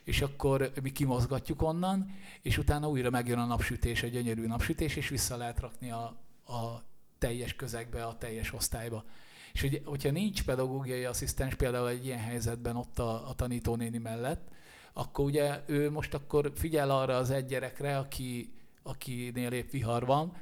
és 0.06 0.22
akkor 0.22 0.72
mi 0.82 0.92
kimozgatjuk 0.92 1.62
onnan, 1.62 2.16
és 2.42 2.58
utána 2.58 2.90
újra 2.90 3.10
megjön 3.10 3.40
a 3.40 3.46
napsütés, 3.46 4.04
a 4.04 4.08
gyönyörű 4.08 4.48
napsütés, 4.48 4.96
és 4.96 5.10
vissza 5.10 5.38
lehet 5.38 5.60
rakni 5.60 5.92
a, 5.92 6.04
a 6.48 6.84
teljes 7.18 7.56
közegbe, 7.56 8.06
a 8.06 8.18
teljes 8.18 8.54
osztályba. 8.54 9.04
És 9.54 9.64
ugye, 9.64 9.80
hogyha 9.86 10.12
nincs 10.12 10.44
pedagógiai 10.44 11.04
asszisztens 11.04 11.56
például 11.56 11.90
egy 11.90 12.06
ilyen 12.06 12.20
helyzetben 12.20 12.76
ott 12.76 13.00
a, 13.00 13.30
a 13.30 13.34
tanítónéni 13.34 13.98
mellett, 13.98 14.48
akkor 14.94 15.26
ugye 15.26 15.62
ő 15.66 15.92
most 15.92 16.14
akkor 16.14 16.52
figyel 16.56 16.90
arra 16.90 17.18
az 17.18 17.30
egy 17.30 17.46
gyerekre, 17.46 17.98
aki, 17.98 18.54
akinél 18.84 19.52
épp 19.52 19.70
vihar 19.70 20.06
van, 20.06 20.34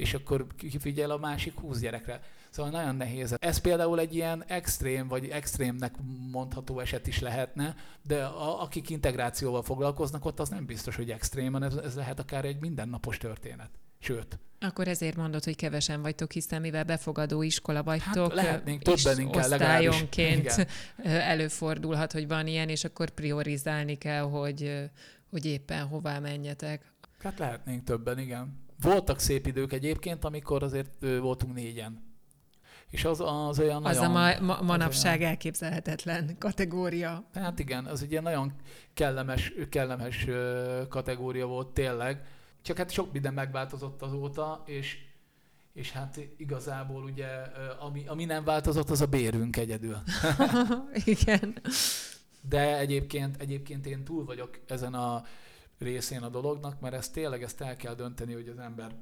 és 0.00 0.14
akkor 0.14 0.46
kifigyel 0.56 1.10
a 1.10 1.18
másik 1.18 1.58
húsz 1.58 1.80
gyerekre. 1.80 2.20
Szóval 2.50 2.70
nagyon 2.70 2.96
nehéz. 2.96 3.34
Ez 3.38 3.58
például 3.58 4.00
egy 4.00 4.14
ilyen 4.14 4.44
extrém, 4.46 5.08
vagy 5.08 5.28
extrémnek 5.28 5.94
mondható 6.30 6.80
eset 6.80 7.06
is 7.06 7.20
lehetne, 7.20 7.74
de 8.02 8.24
a, 8.24 8.62
akik 8.62 8.90
integrációval 8.90 9.62
foglalkoznak, 9.62 10.24
ott 10.24 10.40
az 10.40 10.48
nem 10.48 10.66
biztos, 10.66 10.96
hogy 10.96 11.10
extrém, 11.10 11.52
hanem 11.52 11.68
ez, 11.68 11.76
ez 11.76 11.94
lehet 11.94 12.18
akár 12.18 12.44
egy 12.44 12.60
mindennapos 12.60 13.18
történet. 13.18 13.70
Sőt, 14.02 14.38
Akkor 14.60 14.88
ezért 14.88 15.16
mondod, 15.16 15.44
hogy 15.44 15.56
kevesen 15.56 16.02
vagytok, 16.02 16.32
hiszen 16.32 16.60
mivel 16.60 16.84
befogadó 16.84 17.42
iskola 17.42 17.82
vagytok, 17.82 18.32
hát 18.32 18.34
lehetnénk 18.34 18.82
többen 18.82 19.20
inkább 19.20 19.44
osztályonként 19.44 20.66
előfordulhat, 21.04 22.12
hogy 22.12 22.28
van 22.28 22.46
ilyen, 22.46 22.68
és 22.68 22.84
akkor 22.84 23.10
priorizálni 23.10 23.98
kell, 23.98 24.22
hogy, 24.22 24.90
hogy 25.30 25.44
éppen 25.44 25.86
hová 25.86 26.18
menjetek. 26.18 26.92
Hát 27.18 27.38
lehetnénk 27.38 27.84
többen, 27.84 28.18
igen. 28.18 28.68
Voltak 28.80 29.18
szép 29.18 29.46
idők 29.46 29.72
egyébként, 29.72 30.24
amikor 30.24 30.62
azért 30.62 31.06
voltunk 31.20 31.54
négyen. 31.54 32.08
És 32.90 33.04
az, 33.04 33.20
az 33.20 33.58
olyan 33.58 33.84
az 33.84 33.96
nagyon... 33.96 34.16
a 34.16 34.18
ma, 34.18 34.40
ma, 34.40 34.62
manapság 34.62 35.18
olyan, 35.18 35.30
elképzelhetetlen 35.30 36.36
kategória. 36.38 37.24
Hát 37.34 37.58
igen, 37.58 37.84
az 37.84 38.02
egy 38.02 38.10
ilyen 38.10 38.22
nagyon 38.22 38.52
kellemes, 38.94 39.52
kellemes 39.68 40.26
kategória 40.88 41.46
volt 41.46 41.68
tényleg. 41.68 42.24
Csak 42.62 42.76
hát 42.76 42.90
sok 42.90 43.12
minden 43.12 43.34
megváltozott 43.34 44.02
azóta, 44.02 44.62
és, 44.66 44.98
és 45.72 45.92
hát 45.92 46.20
igazából 46.36 47.02
ugye, 47.02 47.26
ami, 47.78 48.04
ami 48.06 48.24
nem 48.24 48.44
változott, 48.44 48.90
az 48.90 49.00
a 49.00 49.06
bérünk 49.06 49.56
egyedül. 49.56 49.96
igen. 51.04 51.58
De 52.48 52.78
egyébként, 52.78 53.36
egyébként 53.40 53.86
én 53.86 54.04
túl 54.04 54.24
vagyok 54.24 54.60
ezen 54.66 54.94
a 54.94 55.24
részén 55.80 56.22
a 56.22 56.28
dolognak, 56.28 56.80
mert 56.80 56.94
ezt 56.94 57.12
tényleg 57.12 57.42
ezt 57.42 57.60
el 57.60 57.76
kell 57.76 57.94
dönteni, 57.94 58.32
hogy 58.32 58.48
az 58.48 58.58
ember 58.58 58.94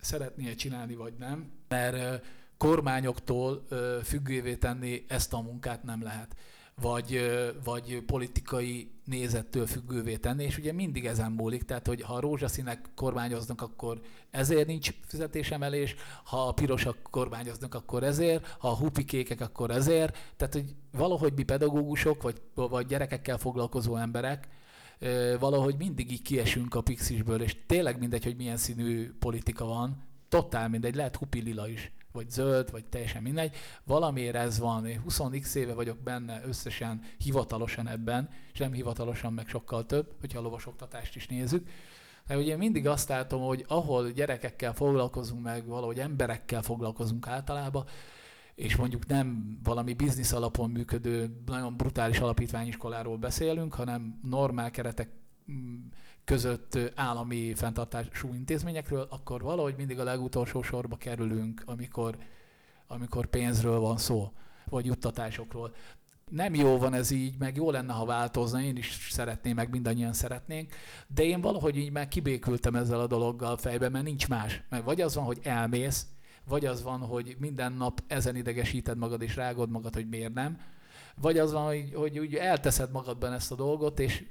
szeretné 0.00 0.54
csinálni, 0.54 0.94
vagy 0.94 1.14
nem. 1.18 1.50
Mert 1.68 2.24
kormányoktól 2.56 3.66
függővé 4.02 4.56
tenni 4.56 5.04
ezt 5.08 5.32
a 5.32 5.40
munkát 5.40 5.82
nem 5.82 6.02
lehet 6.02 6.36
vagy, 6.80 7.30
vagy 7.64 8.02
politikai 8.06 8.90
nézettől 9.04 9.66
függővé 9.66 10.16
tenni, 10.16 10.44
és 10.44 10.58
ugye 10.58 10.72
mindig 10.72 11.06
ezen 11.06 11.32
múlik, 11.32 11.62
tehát 11.62 11.86
hogy 11.86 12.02
ha 12.02 12.14
a 12.14 12.20
rózsaszínek 12.20 12.90
kormányoznak, 12.94 13.62
akkor 13.62 14.00
ezért 14.30 14.66
nincs 14.66 14.92
fizetésemelés, 15.06 15.94
ha 16.24 16.46
a 16.48 16.52
pirosak 16.52 16.96
kormányoznak, 17.10 17.74
akkor 17.74 18.02
ezért, 18.02 18.56
ha 18.58 18.68
a 18.68 18.76
hupikékek, 18.76 19.40
akkor 19.40 19.70
ezért, 19.70 20.18
tehát 20.36 20.54
hogy 20.54 20.74
valahogy 20.92 21.32
mi 21.36 21.42
pedagógusok, 21.42 22.22
vagy, 22.22 22.40
vagy 22.54 22.86
gyerekekkel 22.86 23.38
foglalkozó 23.38 23.96
emberek, 23.96 24.48
valahogy 25.38 25.76
mindig 25.78 26.12
így 26.12 26.22
kiesünk 26.22 26.74
a 26.74 26.80
pixisből, 26.80 27.42
és 27.42 27.56
tényleg 27.66 27.98
mindegy, 27.98 28.24
hogy 28.24 28.36
milyen 28.36 28.56
színű 28.56 29.12
politika 29.18 29.64
van, 29.64 30.02
totál 30.28 30.68
mindegy, 30.68 30.94
lehet 30.94 31.16
hupi 31.16 31.40
lila 31.40 31.68
is 31.68 31.92
vagy 32.12 32.30
zöld, 32.30 32.70
vagy 32.70 32.84
teljesen 32.84 33.22
mindegy. 33.22 33.56
Valamiért 33.84 34.34
ez 34.34 34.58
van. 34.58 34.86
Én 34.86 35.02
20x 35.08 35.54
éve 35.54 35.74
vagyok 35.74 35.98
benne 35.98 36.42
összesen 36.46 37.02
hivatalosan 37.18 37.88
ebben, 37.88 38.28
és 38.52 38.58
nem 38.58 38.72
hivatalosan 38.72 39.32
meg 39.32 39.48
sokkal 39.48 39.86
több, 39.86 40.14
hogyha 40.20 40.38
a 40.38 40.42
lovasoktatást 40.42 41.16
is 41.16 41.26
nézzük. 41.26 41.68
De 42.26 42.36
ugye 42.36 42.56
mindig 42.56 42.86
azt 42.86 43.08
látom, 43.08 43.42
hogy 43.42 43.64
ahol 43.68 44.10
gyerekekkel 44.10 44.74
foglalkozunk 44.74 45.42
meg, 45.42 45.66
valahogy 45.66 45.98
emberekkel 45.98 46.62
foglalkozunk 46.62 47.26
általában, 47.26 47.84
és 48.60 48.76
mondjuk 48.76 49.06
nem 49.06 49.58
valami 49.62 49.94
biznisz 49.94 50.32
alapon 50.32 50.70
működő, 50.70 51.42
nagyon 51.46 51.76
brutális 51.76 52.18
alapítványiskoláról 52.18 53.16
beszélünk, 53.16 53.74
hanem 53.74 54.20
normál 54.22 54.70
keretek 54.70 55.10
mm, 55.52 55.76
között 56.24 56.78
állami 56.94 57.54
fenntartású 57.54 58.34
intézményekről, 58.34 59.06
akkor 59.10 59.42
valahogy 59.42 59.74
mindig 59.76 59.98
a 59.98 60.04
legutolsó 60.04 60.62
sorba 60.62 60.96
kerülünk, 60.96 61.62
amikor, 61.64 62.16
amikor 62.86 63.26
pénzről 63.26 63.78
van 63.78 63.96
szó, 63.96 64.32
vagy 64.68 64.86
juttatásokról. 64.86 65.74
Nem 66.30 66.54
jó 66.54 66.78
van 66.78 66.94
ez 66.94 67.10
így, 67.10 67.38
meg 67.38 67.56
jó 67.56 67.70
lenne, 67.70 67.92
ha 67.92 68.04
változna, 68.04 68.62
én 68.62 68.76
is 68.76 69.08
szeretném, 69.10 69.54
meg 69.54 69.70
mindannyian 69.70 70.12
szeretnénk, 70.12 70.72
de 71.06 71.22
én 71.22 71.40
valahogy 71.40 71.76
így 71.76 71.92
már 71.92 72.08
kibékültem 72.08 72.74
ezzel 72.74 73.00
a 73.00 73.06
dologgal 73.06 73.56
fejben, 73.56 73.92
mert 73.92 74.04
nincs 74.04 74.28
más. 74.28 74.62
Mert 74.68 74.84
vagy 74.84 75.00
az 75.00 75.14
van, 75.14 75.24
hogy 75.24 75.38
elmész, 75.42 76.06
vagy 76.48 76.66
az 76.66 76.82
van, 76.82 77.00
hogy 77.00 77.36
minden 77.38 77.72
nap 77.72 78.02
ezen 78.06 78.36
idegesíted 78.36 78.98
magad 78.98 79.22
és 79.22 79.36
rágod 79.36 79.70
magad, 79.70 79.94
hogy 79.94 80.08
miért 80.08 80.34
nem, 80.34 80.58
vagy 81.20 81.38
az 81.38 81.52
van, 81.52 81.66
hogy, 81.66 81.92
hogy 81.94 82.18
úgy 82.18 82.34
elteszed 82.34 82.90
magadban 82.90 83.32
ezt 83.32 83.52
a 83.52 83.54
dolgot, 83.54 84.00
és 84.00 84.24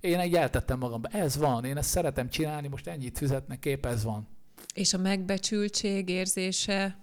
én 0.00 0.18
egy 0.18 0.34
eltettem 0.34 0.78
magamba. 0.78 1.08
Ez 1.08 1.36
van, 1.36 1.64
én 1.64 1.76
ezt 1.76 1.88
szeretem 1.88 2.28
csinálni, 2.28 2.68
most 2.68 2.86
ennyit 2.86 3.18
fizetnek, 3.18 3.58
kép 3.58 3.86
ez 3.86 4.04
van. 4.04 4.28
És 4.74 4.94
a 4.94 4.98
megbecsültség 4.98 6.08
érzése, 6.08 6.98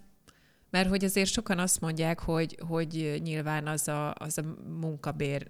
mert 0.69 0.89
hogy 0.89 1.03
azért 1.03 1.31
sokan 1.31 1.59
azt 1.59 1.81
mondják, 1.81 2.19
hogy, 2.19 2.59
hogy 2.67 3.19
nyilván 3.23 3.67
az 3.67 3.87
a, 3.87 4.13
az 4.13 4.37
a 4.37 4.43
munkabér 4.79 5.47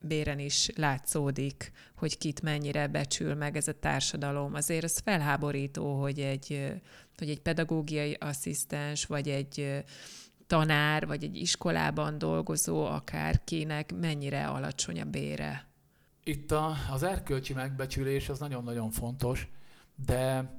béren 0.00 0.38
is 0.38 0.70
látszódik, 0.74 1.72
hogy 1.96 2.18
kit 2.18 2.42
mennyire 2.42 2.86
becsül 2.86 3.34
meg 3.34 3.56
ez 3.56 3.68
a 3.68 3.78
társadalom. 3.78 4.54
Azért 4.54 4.84
az 4.84 4.98
felháborító, 4.98 6.00
hogy 6.00 6.20
egy, 6.20 6.72
hogy 7.18 7.30
egy 7.30 7.40
pedagógiai 7.40 8.12
asszisztens, 8.12 9.04
vagy 9.04 9.28
egy 9.28 9.84
tanár, 10.46 11.06
vagy 11.06 11.24
egy 11.24 11.36
iskolában 11.36 12.18
dolgozó 12.18 12.84
akárkinek 12.84 13.94
mennyire 14.00 14.46
alacsony 14.46 15.00
a 15.00 15.04
bére. 15.04 15.66
Itt 16.24 16.50
a, 16.50 16.74
az 16.92 17.02
erkölcsi 17.02 17.52
megbecsülés 17.52 18.28
az 18.28 18.38
nagyon-nagyon 18.38 18.90
fontos, 18.90 19.48
de 20.06 20.54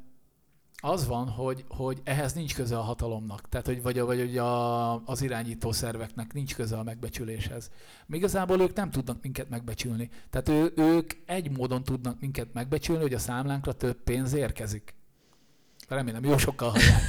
az 0.81 1.07
van, 1.07 1.27
hogy, 1.27 1.65
hogy 1.67 2.01
ehhez 2.03 2.33
nincs 2.33 2.55
köze 2.55 2.77
a 2.77 2.81
hatalomnak, 2.81 3.49
tehát 3.49 3.65
hogy 3.65 3.81
vagy, 3.81 3.99
vagy 3.99 4.19
hogy 4.19 4.37
a, 4.37 5.05
az 5.05 5.21
irányító 5.21 5.71
szerveknek 5.71 6.33
nincs 6.33 6.55
köze 6.55 6.77
a 6.77 6.83
megbecsüléshez. 6.83 7.71
Még 8.05 8.19
igazából 8.19 8.61
ők 8.61 8.73
nem 8.73 8.89
tudnak 8.89 9.21
minket 9.21 9.49
megbecsülni. 9.49 10.09
Tehát 10.29 10.49
ő, 10.49 10.73
ők 10.75 11.13
egy 11.25 11.57
módon 11.57 11.83
tudnak 11.83 12.19
minket 12.19 12.53
megbecsülni, 12.53 13.01
hogy 13.01 13.13
a 13.13 13.19
számlánkra 13.19 13.73
több 13.73 14.03
pénz 14.03 14.33
érkezik. 14.33 14.96
Remélem, 15.87 16.23
jó 16.23 16.37
sokkal 16.37 16.69
hallják. 16.69 17.01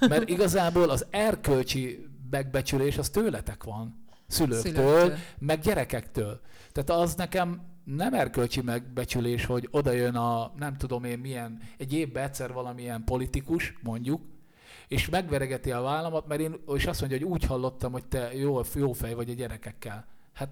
Mert 0.00 0.28
igazából 0.28 0.90
az 0.90 1.06
erkölcsi 1.10 2.08
megbecsülés 2.30 2.98
az 2.98 3.08
tőletek 3.08 3.64
van. 3.64 4.02
Szülőktől, 4.26 4.72
Szülőktől. 4.72 5.16
meg 5.38 5.60
gyerekektől. 5.60 6.40
Tehát 6.72 7.02
az 7.02 7.14
nekem 7.14 7.62
nem 7.84 8.14
erkölcsi 8.14 8.60
megbecsülés, 8.60 9.44
hogy 9.44 9.68
oda 9.70 9.90
jön 9.92 10.14
a, 10.14 10.52
nem 10.56 10.76
tudom 10.76 11.04
én 11.04 11.18
milyen, 11.18 11.60
egy 11.78 11.92
évben 11.92 12.24
egyszer 12.24 12.52
valamilyen 12.52 13.04
politikus, 13.04 13.74
mondjuk, 13.82 14.22
és 14.88 15.08
megveregeti 15.08 15.70
a 15.72 15.80
vállamat, 15.80 16.26
mert 16.26 16.40
én, 16.40 16.54
és 16.74 16.86
azt 16.86 17.00
mondja, 17.00 17.18
hogy 17.18 17.26
úgy 17.26 17.44
hallottam, 17.44 17.92
hogy 17.92 18.04
te 18.04 18.34
jó, 18.34 18.60
jó 18.74 18.92
fej 18.92 19.14
vagy 19.14 19.30
a 19.30 19.34
gyerekekkel. 19.34 20.06
Hát 20.32 20.48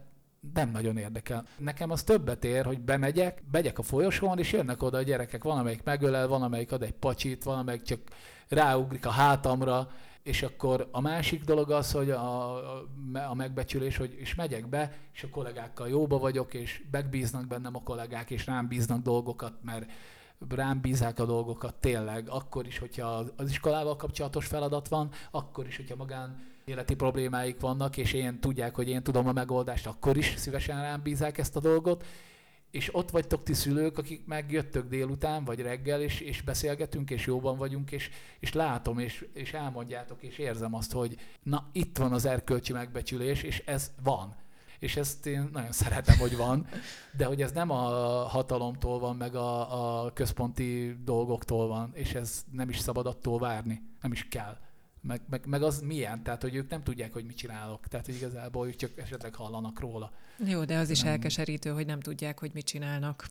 nem 0.55 0.71
nagyon 0.71 0.97
érdekel. 0.97 1.47
Nekem 1.59 1.91
az 1.91 2.03
többet 2.03 2.45
ér, 2.45 2.65
hogy 2.65 2.81
bemegyek, 2.81 3.43
megyek 3.51 3.79
a 3.79 3.83
folyosón, 3.83 4.39
és 4.39 4.53
jönnek 4.53 4.83
oda 4.83 4.99
a 4.99 5.03
gyerekek. 5.03 5.43
Van, 5.45 5.59
amelyik 5.59 5.83
megölel, 5.83 6.29
van, 6.29 6.43
amelyik 6.43 6.73
ad 6.73 6.83
egy 6.83 6.93
pacsit, 6.93 7.45
van, 7.45 7.59
amelyik 7.59 7.83
csak 7.83 8.01
ráugrik 8.49 9.07
a 9.07 9.11
hátamra, 9.11 9.91
és 10.23 10.43
akkor 10.43 10.89
a 10.91 11.01
másik 11.01 11.45
dolog 11.45 11.71
az, 11.71 11.93
hogy 11.93 12.11
a, 12.11 12.55
a 13.29 13.35
megbecsülés, 13.35 13.97
hogy 13.97 14.15
és 14.19 14.35
megyek 14.35 14.69
be, 14.69 14.99
és 15.13 15.23
a 15.23 15.29
kollégákkal 15.29 15.89
jóba 15.89 16.19
vagyok, 16.19 16.55
és 16.55 16.83
megbíznak 16.91 17.47
bennem 17.47 17.77
a 17.77 17.83
kollégák, 17.83 18.31
és 18.31 18.47
rám 18.47 18.69
bíznak 18.69 19.03
dolgokat, 19.03 19.55
mert 19.63 19.91
rám 20.49 20.81
bízák 20.81 21.19
a 21.19 21.25
dolgokat 21.25 21.75
tényleg, 21.75 22.29
akkor 22.29 22.67
is, 22.67 22.79
hogyha 22.79 23.25
az 23.37 23.51
iskolával 23.51 23.97
kapcsolatos 23.97 24.47
feladat 24.47 24.89
van, 24.89 25.11
akkor 25.31 25.67
is, 25.67 25.77
hogyha 25.77 25.97
magán 25.97 26.52
életi 26.65 26.95
problémáik 26.95 27.61
vannak, 27.61 27.97
és 27.97 28.13
én 28.13 28.41
tudják, 28.41 28.75
hogy 28.75 28.89
én 28.89 29.03
tudom 29.03 29.29
a 29.29 29.33
megoldást, 29.33 29.87
akkor 29.87 30.17
is 30.17 30.35
szívesen 30.37 30.83
rám 30.83 31.03
bízák 31.03 31.39
ezt 31.39 31.57
a 31.57 31.61
dolgot, 31.61 32.05
és 32.73 32.95
ott 32.95 33.11
vagytok 33.11 33.43
ti 33.43 33.55
szülők, 33.55 33.99
akik 33.99 34.27
megjöttök 34.27 34.89
délután, 34.89 35.45
vagy 35.45 35.61
reggel, 35.61 36.01
és, 36.01 36.21
és 36.21 36.43
beszélgetünk, 36.43 37.11
és 37.11 37.27
jóban 37.27 37.57
vagyunk, 37.57 37.91
és, 37.91 38.11
és 38.39 38.53
látom, 38.53 38.99
és, 38.99 39.27
és 39.35 39.53
elmondjátok, 39.53 40.23
és 40.23 40.39
érzem 40.39 40.75
azt, 40.75 40.93
hogy 40.93 41.17
na, 41.43 41.69
itt 41.73 41.99
van 41.99 42.13
az 42.13 42.25
erkölcsi 42.25 42.73
megbecsülés, 42.73 43.43
és 43.43 43.63
ez 43.67 43.91
van. 44.03 44.35
És 44.79 44.97
ezt 44.97 45.27
én 45.27 45.49
nagyon 45.53 45.73
szeretem, 45.73 46.19
hogy 46.19 46.37
van, 46.37 46.67
de 47.17 47.25
hogy 47.25 47.43
ez 47.43 47.53
nem 47.53 47.71
a 47.71 47.83
hatalomtól 48.29 48.99
van, 48.99 49.17
meg 49.17 49.35
a, 49.35 50.05
a 50.05 50.13
központi 50.13 50.97
dolgoktól 51.05 51.69
van, 51.69 51.91
és 51.95 52.15
ez 52.15 52.45
nem 52.51 52.69
is 52.69 52.79
szabad 52.79 53.07
attól 53.07 53.39
várni, 53.39 53.83
nem 54.01 54.13
is 54.13 54.29
kell 54.29 54.59
meg, 55.03 55.21
meg, 55.31 55.47
meg 55.47 55.63
az 55.63 55.81
milyen, 55.81 56.23
tehát 56.23 56.43
hogy 56.43 56.55
ők 56.55 56.71
nem 56.71 56.83
tudják, 56.83 57.13
hogy 57.13 57.25
mit 57.25 57.37
csinálok, 57.37 57.87
tehát 57.87 58.07
hogy 58.07 58.15
igazából 58.15 58.67
ők 58.67 58.77
csak 58.77 58.91
esetleg 58.99 59.35
hallanak 59.35 59.81
róla. 59.81 60.13
Jó, 60.47 60.65
de 60.65 60.77
az 60.79 60.91
is 60.91 61.03
elkeserítő, 61.03 61.71
hogy 61.71 61.87
nem 61.87 62.01
tudják, 62.01 62.39
hogy 62.39 62.51
mit 62.55 62.65
csinálnak 62.67 63.27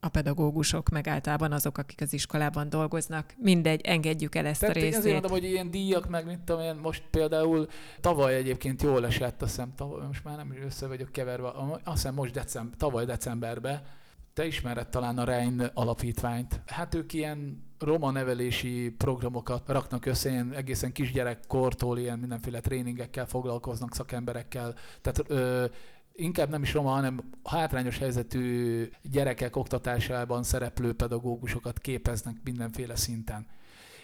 a 0.00 0.08
pedagógusok, 0.08 0.88
meg 0.88 1.08
általában 1.08 1.52
azok, 1.52 1.78
akik 1.78 2.00
az 2.00 2.12
iskolában 2.12 2.68
dolgoznak. 2.68 3.34
Mindegy, 3.36 3.80
engedjük 3.80 4.34
el 4.34 4.46
ezt 4.46 4.60
Tehát 4.60 4.76
a 4.76 4.78
részét. 4.78 4.98
azért 4.98 5.12
mondom, 5.12 5.30
hogy 5.30 5.44
ilyen 5.44 5.70
díjak, 5.70 6.08
meg 6.08 6.38
tudom 6.44 6.62
én, 6.62 6.74
most 6.74 7.02
például 7.10 7.66
tavaly 8.00 8.34
egyébként 8.34 8.82
jól 8.82 9.06
esett, 9.06 9.42
azt 9.42 9.50
hiszem, 9.50 9.74
tavaly, 9.74 10.06
most 10.06 10.24
már 10.24 10.36
nem 10.36 10.52
is 10.52 10.58
össze 10.64 10.86
vagyok 10.86 11.12
keverve, 11.12 11.48
azt 11.48 11.80
hiszem 11.84 12.14
most 12.14 12.32
december, 12.32 12.76
tavaly 12.76 13.04
decemberben, 13.04 13.82
te 14.32 14.46
ismered 14.46 14.88
talán 14.88 15.18
a 15.18 15.24
Rein 15.24 15.60
alapítványt. 15.74 16.60
Hát 16.66 16.94
ők 16.94 17.12
ilyen 17.12 17.67
roma 17.78 18.10
nevelési 18.10 18.94
programokat 18.98 19.62
raknak 19.68 20.06
össze, 20.06 20.30
ilyen 20.30 20.52
egészen 20.54 20.92
kisgyerekkortól 20.92 21.98
ilyen 21.98 22.18
mindenféle 22.18 22.60
tréningekkel 22.60 23.26
foglalkoznak 23.26 23.94
szakemberekkel. 23.94 24.74
Tehát 25.00 25.24
ö, 25.26 25.64
inkább 26.12 26.48
nem 26.48 26.62
is 26.62 26.72
roma, 26.72 26.90
hanem 26.90 27.30
hátrányos 27.44 27.98
helyzetű 27.98 28.84
gyerekek 29.02 29.56
oktatásában 29.56 30.42
szereplő 30.42 30.92
pedagógusokat 30.92 31.78
képeznek 31.78 32.36
mindenféle 32.44 32.96
szinten. 32.96 33.46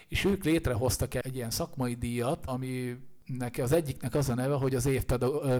és 0.07 0.25
ők 0.25 0.43
létrehoztak 0.43 1.13
egy 1.13 1.35
ilyen 1.35 1.49
szakmai 1.49 1.93
díjat, 1.93 2.45
ami 2.45 2.95
neki 3.25 3.61
az 3.61 3.71
egyiknek 3.71 4.13
az 4.15 4.29
a 4.29 4.35
neve, 4.35 4.55
hogy 4.55 4.75
az 4.75 4.85
év 4.85 5.03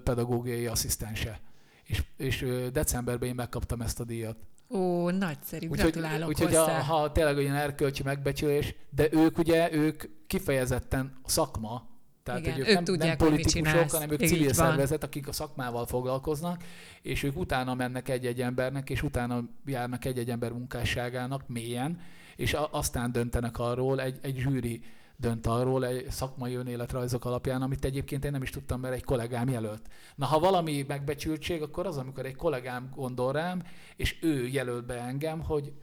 pedagógiai 0.03 0.65
asszisztense. 0.65 1.39
És, 1.83 2.03
és 2.17 2.45
decemberben 2.71 3.29
én 3.29 3.35
megkaptam 3.35 3.81
ezt 3.81 3.99
a 3.99 4.03
díjat. 4.03 4.37
Ó, 4.69 5.09
nagyszerű, 5.09 5.67
úgyhogy, 5.67 5.91
gratulálok 5.91 6.27
Úgyhogy 6.27 6.47
hozzá. 6.47 6.79
A, 6.79 6.83
ha 6.83 7.11
tényleg 7.11 7.37
olyan 7.37 7.55
erkölcsi 7.55 8.03
megbecsülés, 8.03 8.75
de 8.89 9.07
ők 9.11 9.37
ugye, 9.37 9.73
ők 9.73 10.03
kifejezetten 10.27 11.13
szakma, 11.25 11.93
tehát, 12.23 12.39
Igen, 12.39 12.53
hogy 12.53 12.61
ők, 12.61 12.67
ők 12.67 12.73
nem, 12.73 12.83
tudják, 12.83 13.19
nem 13.19 13.27
politikusok, 13.27 13.91
hanem 13.91 14.11
ők 14.11 14.21
Így 14.21 14.27
civil 14.27 14.45
van. 14.45 14.53
szervezet, 14.53 15.03
akik 15.03 15.27
a 15.27 15.31
szakmával 15.31 15.85
foglalkoznak, 15.85 16.63
és 17.01 17.23
ők 17.23 17.37
utána 17.37 17.73
mennek 17.73 18.09
egy-egy 18.09 18.41
embernek, 18.41 18.89
és 18.89 19.03
utána 19.03 19.43
járnak 19.65 20.05
egy-egy 20.05 20.29
ember 20.29 20.51
munkásságának 20.51 21.47
mélyen, 21.47 21.99
és 22.35 22.53
a, 22.53 22.67
aztán 22.71 23.11
döntenek 23.11 23.59
arról, 23.59 24.01
egy, 24.01 24.17
egy 24.21 24.35
zsűri 24.37 24.81
dönt 25.17 25.47
arról 25.47 25.85
egy 25.85 26.09
szakmai 26.09 26.55
önéletrajzok 26.55 27.25
alapján, 27.25 27.61
amit 27.61 27.85
egyébként 27.85 28.25
én 28.25 28.31
nem 28.31 28.41
is 28.41 28.49
tudtam, 28.49 28.79
mert 28.79 28.93
egy 28.93 29.03
kollégám 29.03 29.49
jelölt. 29.49 29.87
Na, 30.15 30.25
ha 30.25 30.39
valami 30.39 30.85
megbecsültség, 30.87 31.61
akkor 31.61 31.85
az, 31.85 31.97
amikor 31.97 32.25
egy 32.25 32.35
kollégám 32.35 32.89
gondol 32.95 33.31
rám, 33.31 33.63
és 33.95 34.17
ő 34.21 34.47
jelölt 34.47 34.85
be 34.85 35.01
engem, 35.01 35.41
hogy 35.41 35.73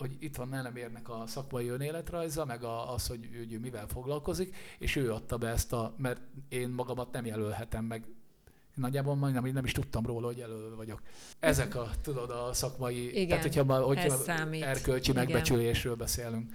hogy 0.00 0.16
itt 0.18 0.36
van 0.36 0.48
nem 0.48 0.76
érnek 0.76 1.08
a 1.08 1.22
szakmai 1.26 1.68
önéletrajza, 1.68 2.44
meg 2.44 2.64
a, 2.64 2.92
az, 2.92 3.06
hogy 3.06 3.28
ő, 3.32 3.46
ő 3.50 3.58
mivel 3.58 3.86
foglalkozik, 3.86 4.56
és 4.78 4.96
ő 4.96 5.12
adta 5.12 5.38
be 5.38 5.48
ezt 5.48 5.72
a, 5.72 5.94
mert 5.96 6.20
én 6.48 6.68
magamat 6.68 7.12
nem 7.12 7.26
jelölhetem 7.26 7.84
meg. 7.84 8.04
Nagyjából 8.74 9.14
majdnem, 9.14 9.44
nem 9.44 9.64
is 9.64 9.72
tudtam 9.72 10.06
róla, 10.06 10.26
hogy 10.26 10.36
jelölő 10.36 10.74
vagyok. 10.74 11.02
Ezek 11.38 11.74
a, 11.74 11.90
tudod, 12.02 12.30
a 12.30 12.52
szakmai, 12.52 13.10
Igen, 13.10 13.28
tehát 13.28 13.42
hogyha, 13.42 13.64
ma, 13.64 13.78
hogyha 13.78 14.10
számít. 14.10 14.62
erkölcsi 14.62 15.10
Igen. 15.10 15.24
megbecsülésről 15.24 15.94
beszélünk. 15.94 16.52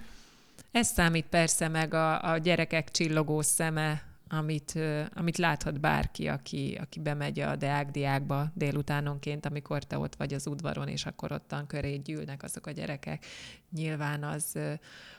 Ez 0.70 0.86
számít 0.86 1.26
persze 1.26 1.68
meg 1.68 1.94
a, 1.94 2.32
a 2.32 2.38
gyerekek 2.38 2.90
csillogó 2.90 3.42
szeme, 3.42 4.02
amit, 4.28 4.78
amit 5.14 5.38
láthat 5.38 5.80
bárki, 5.80 6.28
aki, 6.28 6.78
aki 6.80 7.00
bemegy 7.00 7.40
a 7.40 7.56
Deák 7.56 7.90
diákba 7.90 8.50
délutánonként, 8.54 9.46
amikor 9.46 9.82
te 9.84 9.98
ott 9.98 10.16
vagy 10.16 10.34
az 10.34 10.46
udvaron, 10.46 10.88
és 10.88 11.06
akkor 11.06 11.32
ottan 11.32 11.66
köré 11.66 11.96
gyűlnek 11.96 12.42
azok 12.42 12.66
a 12.66 12.70
gyerekek. 12.70 13.26
Nyilván 13.70 14.22
az, 14.24 14.58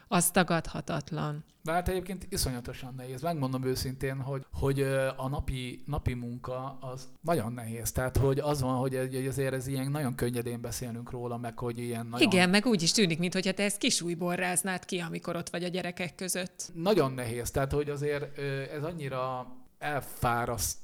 az 0.08 0.32
tagadhatatlan. 0.32 1.45
De 1.64 1.72
hát 1.74 1.88
egyébként 1.88 2.28
iszonyatosan 2.30 2.93
nehéz. 2.97 3.22
Megmondom 3.22 3.64
őszintén, 3.64 4.22
hogy, 4.22 4.45
hogy 4.51 4.82
a 5.18 5.28
napi, 5.30 5.84
napi 5.86 6.14
munka 6.14 6.78
az 6.82 7.08
nagyon 7.22 7.53
nehéz. 7.53 7.91
Tehát, 7.91 8.18
hogy 8.18 8.39
az 8.39 8.62
van, 8.62 8.76
hogy 8.78 8.95
azért 9.28 9.53
ez 9.53 9.68
ilyen 9.68 9.91
nagyon 9.91 10.16
könnyedén 10.16 10.62
beszélünk 10.62 11.12
róla, 11.12 11.38
meg 11.38 11.60
hogy 11.60 11.80
ilyen 11.80 12.05
nagyon, 12.05 12.32
Igen, 12.32 12.49
meg 12.49 12.66
úgy 12.66 12.82
is 12.82 12.91
tűnik, 12.91 13.20
mintha 13.20 13.51
te 13.53 13.64
ezt 13.64 13.78
kisújból 13.78 14.36
ráznád 14.36 14.86
ki, 14.86 14.99
amikor 14.99 15.36
ott 15.36 15.49
vagy 15.49 15.64
a 15.64 15.68
gyerekek 15.68 16.16
között. 16.16 16.72
nagyon 16.74 17.12
nehéz. 17.12 17.51
Tehát, 17.51 17.72
hogy 17.72 17.89
azért 17.89 18.38
ez 18.72 18.84
annyira 18.84 19.47
elfáraszt 19.80 20.78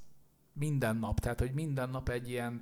minden 0.54 0.96
nap, 0.96 1.20
tehát 1.20 1.40
hogy 1.40 1.52
minden 1.54 1.90
nap 1.90 2.10
egy 2.10 2.30
ilyen, 2.30 2.62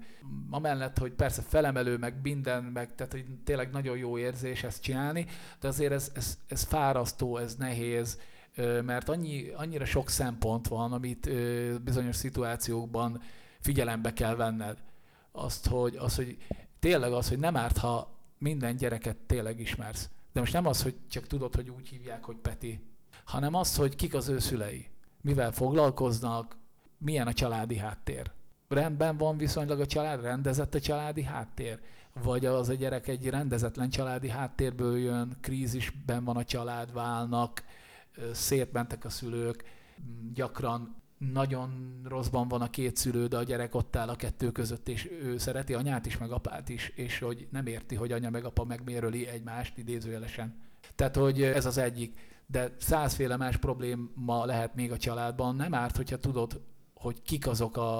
amellett, 0.50 0.98
hogy 0.98 1.12
persze 1.12 1.42
felemelő, 1.42 1.98
meg 1.98 2.20
minden, 2.24 2.64
meg 2.64 2.96
tehát 2.96 3.12
hogy 3.12 3.26
tényleg 3.44 3.72
nagyon 3.72 3.98
jó 3.98 4.18
érzés 4.18 4.64
ezt 4.64 4.82
csinálni, 4.82 5.26
de 5.60 5.68
azért 5.68 5.92
ez, 5.92 6.12
ez, 6.16 6.38
ez 6.48 6.64
fárasztó, 6.64 7.38
ez 7.38 7.56
nehéz, 7.56 8.20
mert 8.84 9.10
annyi, 9.10 9.50
annyira 9.50 9.86
sok 9.86 10.10
szempont 10.10 10.68
van, 10.68 10.92
amit 10.92 11.30
bizonyos 11.84 12.16
szituációkban 12.16 13.22
figyelembe 13.60 14.14
kell 14.14 14.36
venned. 14.36 14.78
Azt, 15.32 15.68
hogy, 15.68 15.96
az, 15.96 16.16
hogy 16.16 16.38
tényleg 16.80 17.12
az, 17.12 17.30
hogy 17.30 17.40
nem 17.40 17.56
árt, 17.56 17.78
ha 17.78 18.20
minden 18.38 18.76
gyereket 18.76 19.18
tényleg 19.18 19.60
ismersz. 19.60 20.10
De 20.34 20.40
most 20.40 20.54
nem 20.54 20.66
az, 20.66 20.84
hogy 20.84 20.96
csak 21.10 21.28
tudod, 21.28 21.56
hogy 21.56 21.70
úgy 21.70 21.88
hívják, 21.88 22.24
hogy 22.24 22.36
Peti, 22.36 22.84
hanem 23.26 23.54
az, 23.54 23.76
hogy 23.76 23.96
kik 23.96 24.14
az 24.14 24.28
ő 24.28 24.40
szülei, 24.40 24.90
mivel 25.22 25.52
foglalkoznak, 25.52 26.58
milyen 27.04 27.28
a 27.28 27.34
családi 27.34 27.78
háttér. 27.78 28.32
Rendben 28.68 29.18
van 29.18 29.38
viszonylag 29.38 29.80
a 29.80 29.86
család, 29.86 30.22
rendezett 30.22 30.76
a 30.76 30.80
családi 30.80 31.24
háttér, 31.24 31.80
vagy 32.24 32.46
az 32.46 32.70
a 32.70 32.74
gyerek 32.74 33.08
egy 33.08 33.30
rendezetlen 33.30 33.90
családi 33.90 34.30
háttérből 34.30 34.98
jön, 34.98 35.38
krízisben 35.42 36.24
van 36.24 36.38
a 36.38 36.44
család, 36.44 36.94
válnak, 36.94 37.64
szétmentek 38.32 39.06
a 39.06 39.10
szülők, 39.10 39.64
m, 39.98 40.34
gyakran 40.34 40.96
nagyon 41.18 42.02
rosszban 42.04 42.48
van 42.48 42.62
a 42.62 42.70
két 42.70 42.96
szülő, 42.96 43.28
de 43.28 43.38
a 43.38 43.44
gyerek 43.44 43.76
ott 43.76 43.96
áll 43.96 44.10
a 44.10 44.16
kettő 44.16 44.52
között, 44.52 44.90
és 44.90 45.10
ő 45.22 45.38
szereti 45.38 45.74
anyát 45.74 46.06
is, 46.06 46.18
meg 46.18 46.32
apát 46.32 46.70
is, 46.70 46.92
és 46.96 47.20
hogy 47.20 47.48
nem 47.52 47.66
érti, 47.66 47.96
hogy 47.96 48.12
anya 48.12 48.30
meg 48.30 48.46
apa 48.46 48.64
megméröli 48.64 49.28
egymást 49.28 49.78
idézőjelesen. 49.78 50.60
Tehát, 50.96 51.16
hogy 51.16 51.42
ez 51.42 51.66
az 51.66 51.78
egyik. 51.78 52.20
De 52.48 52.76
százféle 52.80 53.38
más 53.38 53.58
probléma 53.58 54.46
lehet 54.46 54.76
még 54.76 54.92
a 54.92 54.98
családban. 54.98 55.56
Nem 55.56 55.74
árt, 55.74 55.96
hogyha 55.96 56.18
tudod, 56.18 56.62
hogy 57.02 57.22
kik 57.22 57.48
azok 57.48 57.78
a, 57.78 58.00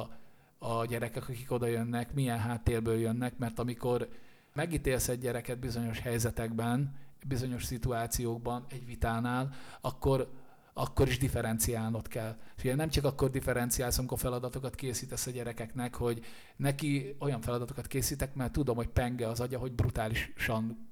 a 0.60 0.86
gyerekek, 0.86 1.30
akik 1.30 1.52
oda 1.52 1.66
jönnek, 1.66 2.14
milyen 2.14 2.40
háttérből 2.40 3.00
jönnek, 3.00 3.38
mert 3.38 3.60
amikor 3.60 4.10
megítélsz 4.54 5.08
egy 5.08 5.20
gyereket 5.20 5.60
bizonyos 5.60 6.00
helyzetekben, 6.00 6.96
bizonyos 7.28 7.64
szituációkban, 7.64 8.66
egy 8.70 8.86
vitánál, 8.86 9.54
akkor, 9.82 10.32
akkor 10.74 11.08
is 11.08 11.18
differenciálnod 11.18 12.08
kell. 12.08 12.38
És 12.58 12.64
ugye 12.64 12.76
nem 12.76 12.90
csak 12.90 13.06
akkor 13.06 13.30
differenciálsz, 13.30 13.98
amikor 13.98 14.18
feladatokat 14.18 14.76
készítesz 14.76 15.28
a 15.28 15.32
gyerekeknek, 15.32 15.96
hogy 15.96 16.26
neki 16.56 17.16
olyan 17.20 17.42
feladatokat 17.42 17.88
készítek, 17.88 18.34
mert 18.34 18.52
tudom, 18.52 18.76
hogy 18.76 18.90
penge 18.90 19.28
az 19.28 19.40
agya, 19.40 19.60
hogy 19.60 19.72
brutálisan 19.72 20.90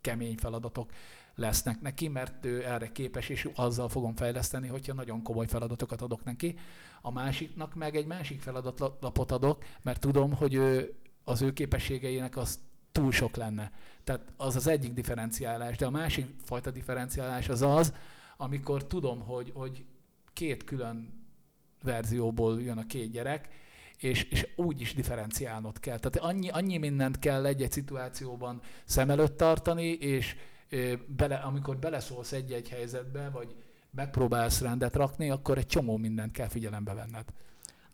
kemény 0.00 0.36
feladatok 0.36 0.90
lesznek 1.34 1.80
neki, 1.80 2.08
mert 2.08 2.44
ő 2.44 2.64
erre 2.64 2.92
képes, 2.92 3.28
és 3.28 3.48
azzal 3.54 3.88
fogom 3.88 4.16
fejleszteni, 4.16 4.68
hogyha 4.68 4.94
nagyon 4.94 5.22
komoly 5.22 5.46
feladatokat 5.46 6.02
adok 6.02 6.24
neki. 6.24 6.58
A 7.02 7.10
másiknak 7.10 7.74
meg 7.74 7.96
egy 7.96 8.06
másik 8.06 8.40
feladatlapot 8.40 9.30
adok, 9.32 9.64
mert 9.82 10.00
tudom, 10.00 10.32
hogy 10.32 10.54
ő, 10.54 10.94
az 11.24 11.42
ő 11.42 11.52
képességeinek 11.52 12.36
az 12.36 12.60
túl 12.92 13.12
sok 13.12 13.36
lenne. 13.36 13.72
Tehát 14.04 14.32
az 14.36 14.56
az 14.56 14.66
egyik 14.66 14.92
differenciálás, 14.92 15.76
de 15.76 15.86
a 15.86 15.90
másik 15.90 16.26
fajta 16.44 16.70
differenciálás 16.70 17.48
az 17.48 17.62
az, 17.62 17.94
amikor 18.36 18.86
tudom, 18.86 19.20
hogy, 19.20 19.50
hogy 19.54 19.84
két 20.32 20.64
külön 20.64 21.26
verzióból 21.82 22.62
jön 22.62 22.78
a 22.78 22.86
két 22.86 23.10
gyerek, 23.10 23.48
és, 23.98 24.22
és 24.22 24.48
úgy 24.56 24.80
is 24.80 24.94
differenciálnod 24.94 25.80
kell. 25.80 25.98
Tehát 25.98 26.30
annyi, 26.30 26.48
annyi 26.48 26.78
mindent 26.78 27.18
kell 27.18 27.46
egy-egy 27.46 27.72
szituációban 27.72 28.60
szem 28.84 29.10
előtt 29.10 29.36
tartani, 29.36 29.92
és 29.92 30.36
bele, 31.06 31.34
amikor 31.34 31.78
beleszólsz 31.78 32.32
egy-egy 32.32 32.68
helyzetbe, 32.68 33.30
vagy 33.30 33.54
megpróbálsz 33.96 34.60
rendet 34.60 34.96
rakni, 34.96 35.30
akkor 35.30 35.58
egy 35.58 35.66
csomó 35.66 35.96
mindent 35.96 36.32
kell 36.32 36.48
figyelembe 36.48 36.94
venned. 36.94 37.24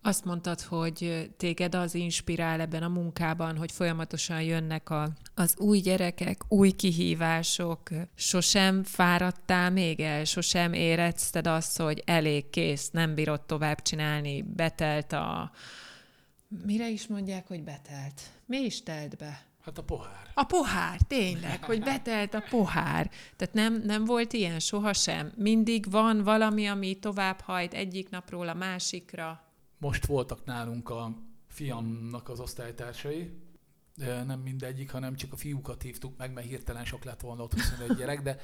Azt 0.01 0.25
mondtad, 0.25 0.61
hogy 0.61 1.29
téged 1.37 1.75
az 1.75 1.95
inspirál 1.95 2.59
ebben 2.59 2.83
a 2.83 2.87
munkában, 2.87 3.57
hogy 3.57 3.71
folyamatosan 3.71 4.41
jönnek 4.41 4.89
a, 4.89 5.09
az 5.35 5.57
új 5.57 5.79
gyerekek, 5.79 6.41
új 6.47 6.71
kihívások. 6.71 7.89
Sosem 8.15 8.83
fáradtál 8.83 9.71
még 9.71 9.99
el? 9.99 10.23
Sosem 10.23 10.73
érezted 10.73 11.47
azt, 11.47 11.77
hogy 11.77 12.03
elég 12.05 12.49
kész, 12.49 12.89
nem 12.89 13.15
bírod 13.15 13.41
tovább 13.41 13.81
csinálni, 13.81 14.41
betelt 14.41 15.11
a... 15.11 15.51
Mire 16.65 16.89
is 16.89 17.07
mondják, 17.07 17.47
hogy 17.47 17.63
betelt? 17.63 18.21
Mi 18.45 18.57
is 18.57 18.83
telt 18.83 19.17
be? 19.17 19.48
Hát 19.69 19.77
a 19.77 19.83
pohár. 19.83 20.31
A 20.33 20.43
pohár, 20.43 21.01
tényleg, 21.01 21.63
hogy 21.63 21.79
betelt 21.79 22.33
a 22.33 22.43
pohár. 22.49 23.11
Tehát 23.35 23.53
nem, 23.53 23.81
nem 23.85 24.05
volt 24.05 24.33
ilyen 24.33 24.59
sohasem. 24.59 25.31
Mindig 25.35 25.91
van 25.91 26.23
valami, 26.23 26.67
ami 26.67 26.99
tovább 26.99 27.39
hajt 27.39 27.73
egyik 27.73 28.09
napról 28.09 28.47
a 28.47 28.53
másikra. 28.53 29.43
Most 29.77 30.05
voltak 30.05 30.45
nálunk 30.45 30.89
a 30.89 31.17
fiamnak 31.47 32.29
az 32.29 32.39
osztálytársai, 32.39 33.31
de 33.95 34.23
nem 34.23 34.39
mindegyik, 34.39 34.91
hanem 34.91 35.15
csak 35.15 35.33
a 35.33 35.35
fiúkat 35.35 35.81
hívtuk 35.81 36.17
meg, 36.17 36.33
mert 36.33 36.47
hirtelen 36.47 36.85
sok 36.85 37.03
lett 37.03 37.21
volna 37.21 37.43
ott 37.43 37.53
21 37.53 37.97
gyerek, 37.97 38.21
de, 38.21 38.37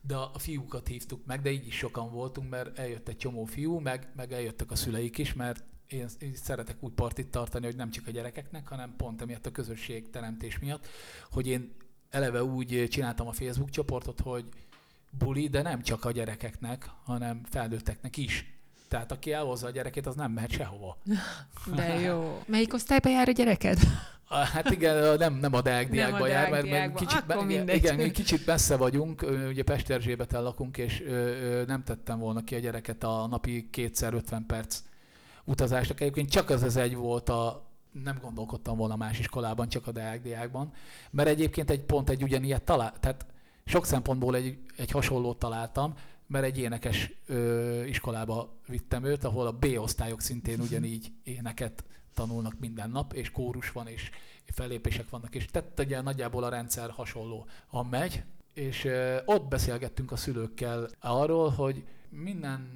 de 0.00 0.16
a 0.16 0.38
fiúkat 0.38 0.86
hívtuk 0.86 1.26
meg, 1.26 1.42
de 1.42 1.50
így 1.50 1.66
is 1.66 1.76
sokan 1.76 2.10
voltunk, 2.10 2.50
mert 2.50 2.78
eljött 2.78 3.08
egy 3.08 3.16
csomó 3.16 3.44
fiú, 3.44 3.78
meg, 3.78 4.12
meg 4.16 4.32
eljöttek 4.32 4.70
a 4.70 4.76
szüleik 4.76 5.18
is, 5.18 5.32
mert 5.32 5.64
én, 5.88 6.06
én 6.18 6.34
szeretek 6.34 6.76
úgy 6.80 6.92
partit 6.92 7.26
tartani, 7.26 7.64
hogy 7.64 7.76
nem 7.76 7.90
csak 7.90 8.06
a 8.06 8.10
gyerekeknek, 8.10 8.68
hanem 8.68 8.94
pont 8.96 9.22
emiatt 9.22 9.46
a 9.46 9.50
közösség 9.50 10.10
teremtés 10.10 10.58
miatt, 10.58 10.86
hogy 11.30 11.46
én 11.46 11.72
eleve 12.10 12.44
úgy 12.44 12.86
csináltam 12.88 13.26
a 13.26 13.32
Facebook 13.32 13.70
csoportot, 13.70 14.20
hogy 14.20 14.44
buli, 15.18 15.48
de 15.48 15.62
nem 15.62 15.82
csak 15.82 16.04
a 16.04 16.10
gyerekeknek, 16.10 16.90
hanem 17.04 17.40
felnőtteknek 17.50 18.16
is. 18.16 18.54
Tehát 18.88 19.12
aki 19.12 19.32
elhozza 19.32 19.66
a 19.66 19.70
gyerekét, 19.70 20.06
az 20.06 20.14
nem 20.14 20.32
mehet 20.32 20.50
sehova. 20.50 20.96
De 21.74 22.00
jó. 22.00 22.42
Melyik 22.46 22.74
osztályba 22.74 23.08
jár 23.08 23.28
a 23.28 23.32
gyereked? 23.32 23.78
Hát 24.28 24.70
igen, 24.70 25.16
nem, 25.16 25.34
nem 25.34 25.54
a 25.54 25.60
Deák 25.60 25.90
diákba 25.90 26.26
jár, 26.26 26.50
mert, 26.50 26.70
mert 26.70 26.94
kicsit, 26.94 27.24
Akkor 27.28 27.50
igen, 27.50 27.96
mi 27.96 28.10
kicsit 28.10 28.46
messze 28.46 28.76
vagyunk, 28.76 29.26
ugye 29.48 29.62
Pesterzsébeten 29.62 30.42
lakunk, 30.42 30.76
és 30.76 31.02
nem 31.66 31.82
tettem 31.84 32.18
volna 32.18 32.44
ki 32.44 32.54
a 32.54 32.58
gyereket 32.58 33.04
a 33.04 33.26
napi 33.26 33.68
kétszer 33.70 34.14
50 34.14 34.46
perc 34.46 34.82
utazásnak. 35.46 36.00
Egyébként 36.00 36.30
csak 36.30 36.50
az 36.50 36.62
az 36.62 36.76
egy 36.76 36.94
volt 36.94 37.28
a, 37.28 37.70
nem 38.04 38.18
gondolkodtam 38.22 38.76
volna 38.76 38.96
más 38.96 39.18
iskolában, 39.18 39.68
csak 39.68 39.86
a 39.86 39.92
Deák 39.92 40.22
diákban, 40.22 40.72
mert 41.10 41.28
egyébként 41.28 41.70
egy 41.70 41.82
pont 41.82 42.10
egy 42.10 42.22
ugyanilyet 42.22 42.62
talál, 42.62 42.94
tehát 43.00 43.26
sok 43.64 43.86
szempontból 43.86 44.36
egy, 44.36 44.58
egy 44.76 44.90
hasonlót 44.90 45.38
találtam, 45.38 45.94
mert 46.26 46.44
egy 46.44 46.58
énekes 46.58 47.12
ö, 47.26 47.84
iskolába 47.84 48.56
vittem 48.66 49.04
őt, 49.04 49.24
ahol 49.24 49.46
a 49.46 49.52
B-osztályok 49.52 50.20
szintén 50.20 50.60
ugyanígy 50.60 51.12
éneket 51.24 51.84
tanulnak 52.14 52.58
minden 52.58 52.90
nap, 52.90 53.12
és 53.12 53.30
kórus 53.30 53.72
van, 53.72 53.86
és 53.86 54.10
fellépések 54.46 55.10
vannak, 55.10 55.34
és 55.34 55.46
tett 55.46 55.80
ugye 55.80 56.00
nagyjából 56.00 56.44
a 56.44 56.48
rendszer 56.48 56.90
hasonló, 56.90 57.46
a 57.68 57.88
megy, 57.88 58.22
és 58.54 58.84
ö, 58.84 59.16
ott 59.24 59.48
beszélgettünk 59.48 60.12
a 60.12 60.16
szülőkkel 60.16 60.88
arról, 61.00 61.50
hogy 61.50 61.84
minden 62.08 62.68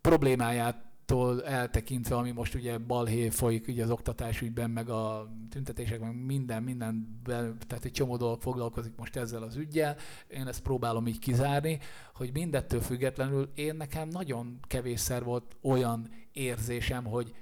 problémáját 0.00 0.89
attól 1.10 1.44
eltekintve, 1.44 2.16
ami 2.16 2.30
most 2.30 2.54
ugye 2.54 2.78
balhé 2.78 3.28
folyik 3.28 3.68
ugye 3.68 3.82
az 3.82 3.90
oktatásügyben, 3.90 4.70
meg 4.70 4.88
a 4.88 5.30
tüntetésekben, 5.48 6.14
minden, 6.14 6.62
minden, 6.62 7.20
tehát 7.66 7.84
egy 7.84 7.92
csomó 7.92 8.16
dolog 8.16 8.40
foglalkozik 8.40 8.96
most 8.96 9.16
ezzel 9.16 9.42
az 9.42 9.56
ügyjel. 9.56 9.96
Én 10.28 10.46
ezt 10.46 10.62
próbálom 10.62 11.06
így 11.06 11.18
kizárni, 11.18 11.78
hogy 12.14 12.32
mindettől 12.32 12.80
függetlenül 12.80 13.50
én 13.54 13.74
nekem 13.74 14.08
nagyon 14.08 14.58
kevésszer 14.66 15.24
volt 15.24 15.56
olyan 15.60 16.10
érzésem, 16.32 17.04
hogy 17.04 17.34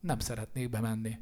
nem 0.00 0.18
szeretnék 0.18 0.70
bemenni 0.70 1.18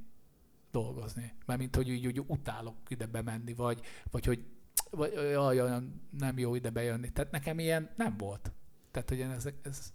dolgozni. 0.71 1.33
Mert 1.47 1.59
mint 1.59 1.77
hogy 1.77 1.91
úgy, 1.91 2.07
úgy 2.07 2.23
utálok 2.27 2.77
ide 2.89 3.07
bemenni, 3.07 3.55
vagy, 3.55 3.81
vagy 4.11 4.25
hogy 4.25 4.45
vagy 4.91 5.13
jaj, 5.13 5.61
olyan 5.61 6.03
nem 6.19 6.39
jó 6.39 6.55
ide 6.55 6.71
bejönni. 6.71 7.11
Tehát 7.13 7.31
nekem 7.31 7.59
ilyen 7.59 7.91
nem 7.97 8.17
volt. 8.17 8.53
Tehát, 8.91 9.09
hogy 9.09 9.21
ez, 9.21 9.49
ez 9.63 9.93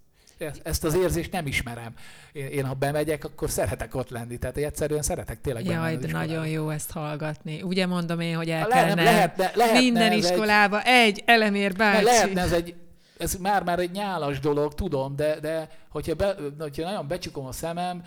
ezt 0.62 0.84
az 0.84 0.94
érzést 0.94 1.32
nem 1.32 1.46
ismerem. 1.46 1.94
Én, 2.32 2.46
én 2.46 2.64
ha 2.64 2.74
bemegyek, 2.74 3.24
akkor 3.24 3.50
szeretek 3.50 3.94
ott 3.94 4.10
lenni. 4.10 4.38
Tehát 4.38 4.56
én 4.56 4.64
egyszerűen 4.64 5.02
szeretek 5.02 5.40
tényleg 5.40 5.64
Jaj, 5.64 5.96
de 5.96 6.12
nagyon 6.12 6.48
jó 6.48 6.70
ezt 6.70 6.90
hallgatni. 6.90 7.62
Ugye 7.62 7.86
mondom 7.86 8.20
én, 8.20 8.36
hogy 8.36 8.50
el 8.50 8.68
Le, 8.68 8.74
kellene 8.74 9.02
lehetne, 9.02 9.50
lehetne 9.54 9.78
minden 9.80 10.12
iskolába 10.12 10.82
egy, 10.82 11.18
egy 11.18 11.22
elemér 11.26 11.76
bácsi. 11.76 12.04
Lehetne 12.04 12.40
ez 12.40 12.52
egy, 12.52 12.74
ez 13.18 13.34
már-már 13.34 13.78
egy 13.78 13.90
nyálas 13.90 14.40
dolog, 14.40 14.74
tudom, 14.74 15.16
de, 15.16 15.40
de 15.40 15.68
hogyha, 15.88 16.14
be, 16.14 16.36
hogyha 16.58 16.82
nagyon 16.82 17.08
becsukom 17.08 17.46
a 17.46 17.52
szemem, 17.52 18.04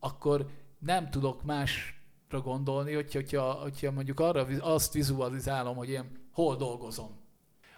akkor 0.00 0.46
nem 0.78 1.10
tudok 1.10 1.42
másra 1.42 2.40
gondolni, 2.44 2.92
hogyha, 2.92 3.18
hogyha, 3.18 3.52
hogyha 3.52 3.90
mondjuk 3.90 4.20
arra 4.20 4.46
azt 4.60 4.92
vizualizálom, 4.92 5.76
hogy 5.76 5.90
én 5.90 6.28
hol 6.32 6.56
dolgozom 6.56 7.21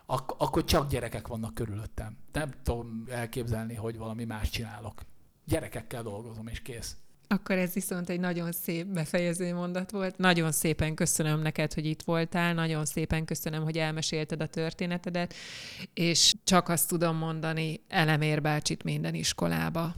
ak- 0.06 0.35
akkor 0.39 0.64
csak 0.64 0.90
gyerekek 0.90 1.26
vannak 1.26 1.55
körülöttem. 1.55 2.16
Nem 2.32 2.51
tudom 2.62 3.05
elképzelni, 3.09 3.74
hogy 3.74 3.98
valami 3.98 4.24
más 4.24 4.51
csinálok. 4.51 5.02
Gyerekekkel 5.44 6.02
dolgozom, 6.02 6.47
és 6.47 6.62
kész. 6.62 6.97
Akkor 7.28 7.56
ez 7.56 7.72
viszont 7.72 8.09
egy 8.09 8.20
nagyon 8.20 8.52
szép 8.52 8.86
befejező 8.86 9.55
mondat 9.55 9.90
volt. 9.90 10.18
Nagyon 10.18 10.52
szépen 10.52 10.94
köszönöm 10.94 11.40
neked, 11.40 11.72
hogy 11.72 11.86
itt 11.86 12.02
voltál, 12.02 12.55
nagyon 12.55 12.85
szépen 12.85 13.24
köszönöm, 13.24 13.62
hogy 13.62 13.78
elmesélted 13.78 14.40
a 14.40 14.47
történetedet, 14.47 15.35
és 15.94 16.35
csak 16.44 16.68
azt 16.68 16.89
tudom 16.89 17.16
mondani, 17.16 17.81
elemér 17.89 18.43
bácsit 18.43 18.82
minden 18.85 19.14
iskolába. 19.14 19.94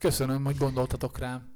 Köszönöm, 0.00 0.44
hogy 0.44 0.56
gondoltatok 0.56 1.18
rám. 1.18 1.52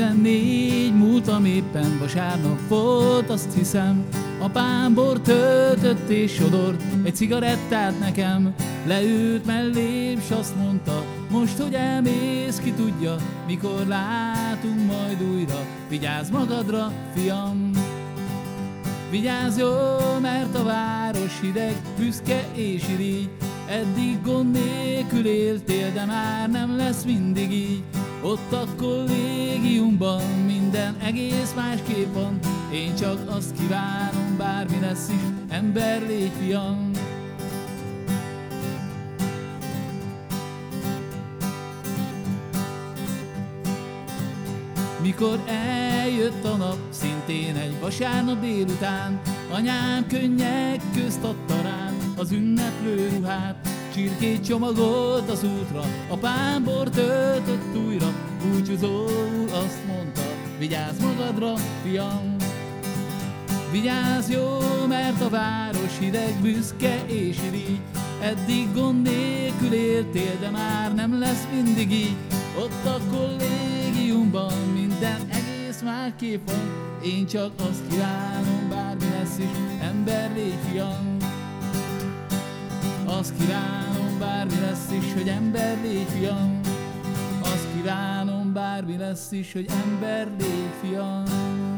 14 0.00 0.94
múltam 0.94 1.44
éppen 1.44 1.98
vasárnap 1.98 2.68
volt, 2.68 3.30
azt 3.30 3.54
hiszem. 3.54 4.04
Apám 4.38 4.94
bor 4.94 5.20
töltött 5.20 6.08
és 6.08 6.32
sodort 6.32 6.82
egy 7.02 7.14
cigarettát 7.14 7.98
nekem. 7.98 8.54
Leült 8.86 9.46
mellém, 9.46 10.20
s 10.20 10.30
azt 10.30 10.56
mondta, 10.56 11.04
most, 11.30 11.58
hogy 11.58 11.74
elmész, 11.74 12.58
ki 12.58 12.72
tudja 12.72 13.16
Mikor 13.46 13.86
látunk 13.86 14.86
majd 14.86 15.22
újra, 15.34 15.66
vigyázz 15.88 16.30
magadra, 16.30 16.92
fiam. 17.14 17.70
Vigyázz 19.10 19.58
jól, 19.58 20.18
mert 20.20 20.54
a 20.54 20.64
város 20.64 21.40
hideg, 21.40 21.76
büszke 21.98 22.44
és 22.54 22.82
irigy 22.88 23.30
Eddig 23.68 24.22
gond 24.24 24.50
nélkül 24.50 25.26
éltél, 25.26 25.92
de 25.92 26.04
már 26.04 26.50
nem 26.50 26.76
lesz 26.76 27.04
mindig 27.04 27.52
így 27.52 27.82
ott 28.22 28.52
a 28.52 28.64
kollégiumban 28.76 30.22
minden 30.46 30.96
egész 31.02 31.52
másképp 31.56 32.14
van. 32.14 32.38
Én 32.72 32.94
csak 32.94 33.28
azt 33.28 33.54
kívánom, 33.58 34.36
bármi 34.36 34.80
lesz 34.80 35.08
is, 35.08 35.20
ember 35.48 36.06
légy 36.06 36.32
fiam. 36.40 36.90
Mikor 45.02 45.40
eljött 45.46 46.44
a 46.44 46.56
nap, 46.56 46.78
szintén 46.90 47.56
egy 47.56 47.80
vasárnap 47.80 48.40
délután 48.40 49.20
Anyám 49.52 50.06
könnyek 50.06 50.80
közt 50.94 51.24
adta 51.24 51.62
rám 51.62 52.14
az 52.16 52.32
ünneplő 52.32 53.08
ruhát 53.08 53.69
Csirkét 53.94 54.44
csomagolt 54.44 55.30
az 55.30 55.44
útra, 55.44 55.84
apám 56.08 56.64
bor 56.64 56.88
töltött 56.88 57.76
újra, 57.86 58.12
búcsúzóul 58.42 59.48
azt 59.52 59.86
mondta, 59.86 60.20
vigyázz 60.58 61.00
magadra, 61.00 61.54
fiam. 61.82 62.36
Vigyázz 63.72 64.30
jó, 64.30 64.58
mert 64.88 65.22
a 65.22 65.28
város 65.28 65.98
hideg, 65.98 66.40
büszke 66.42 67.04
és 67.06 67.36
irigy, 67.46 67.80
eddig 68.20 68.74
gond 68.74 69.02
nélkül 69.02 69.72
éltél, 69.72 70.38
de 70.40 70.50
már 70.50 70.94
nem 70.94 71.18
lesz 71.18 71.46
mindig 71.52 71.92
így. 71.92 72.16
Ott 72.58 72.84
a 72.84 72.98
kollégiumban 73.10 74.52
minden 74.74 75.20
egész 75.28 75.82
másképp 75.82 76.46
van, 76.46 76.70
én 77.04 77.26
csak 77.26 77.50
azt 77.56 77.88
kívánom, 77.90 78.68
bármi 78.68 79.08
lesz 79.18 79.38
is, 79.38 79.80
ember 79.82 80.30
légy 80.34 80.58
fiam. 80.70 81.09
Azt 83.18 83.36
kívánom, 83.38 84.18
bármi 84.18 84.60
lesz 84.60 84.90
is, 84.92 85.12
hogy 85.14 85.28
ember 85.28 85.78
légy, 85.82 86.06
fiam. 86.08 86.60
Azt 87.42 87.66
kívánom, 87.74 88.52
bármi 88.52 88.96
lesz 88.96 89.32
is, 89.32 89.52
hogy 89.52 89.66
ember 89.84 90.28
légy, 90.38 90.70
fiam. 90.80 91.69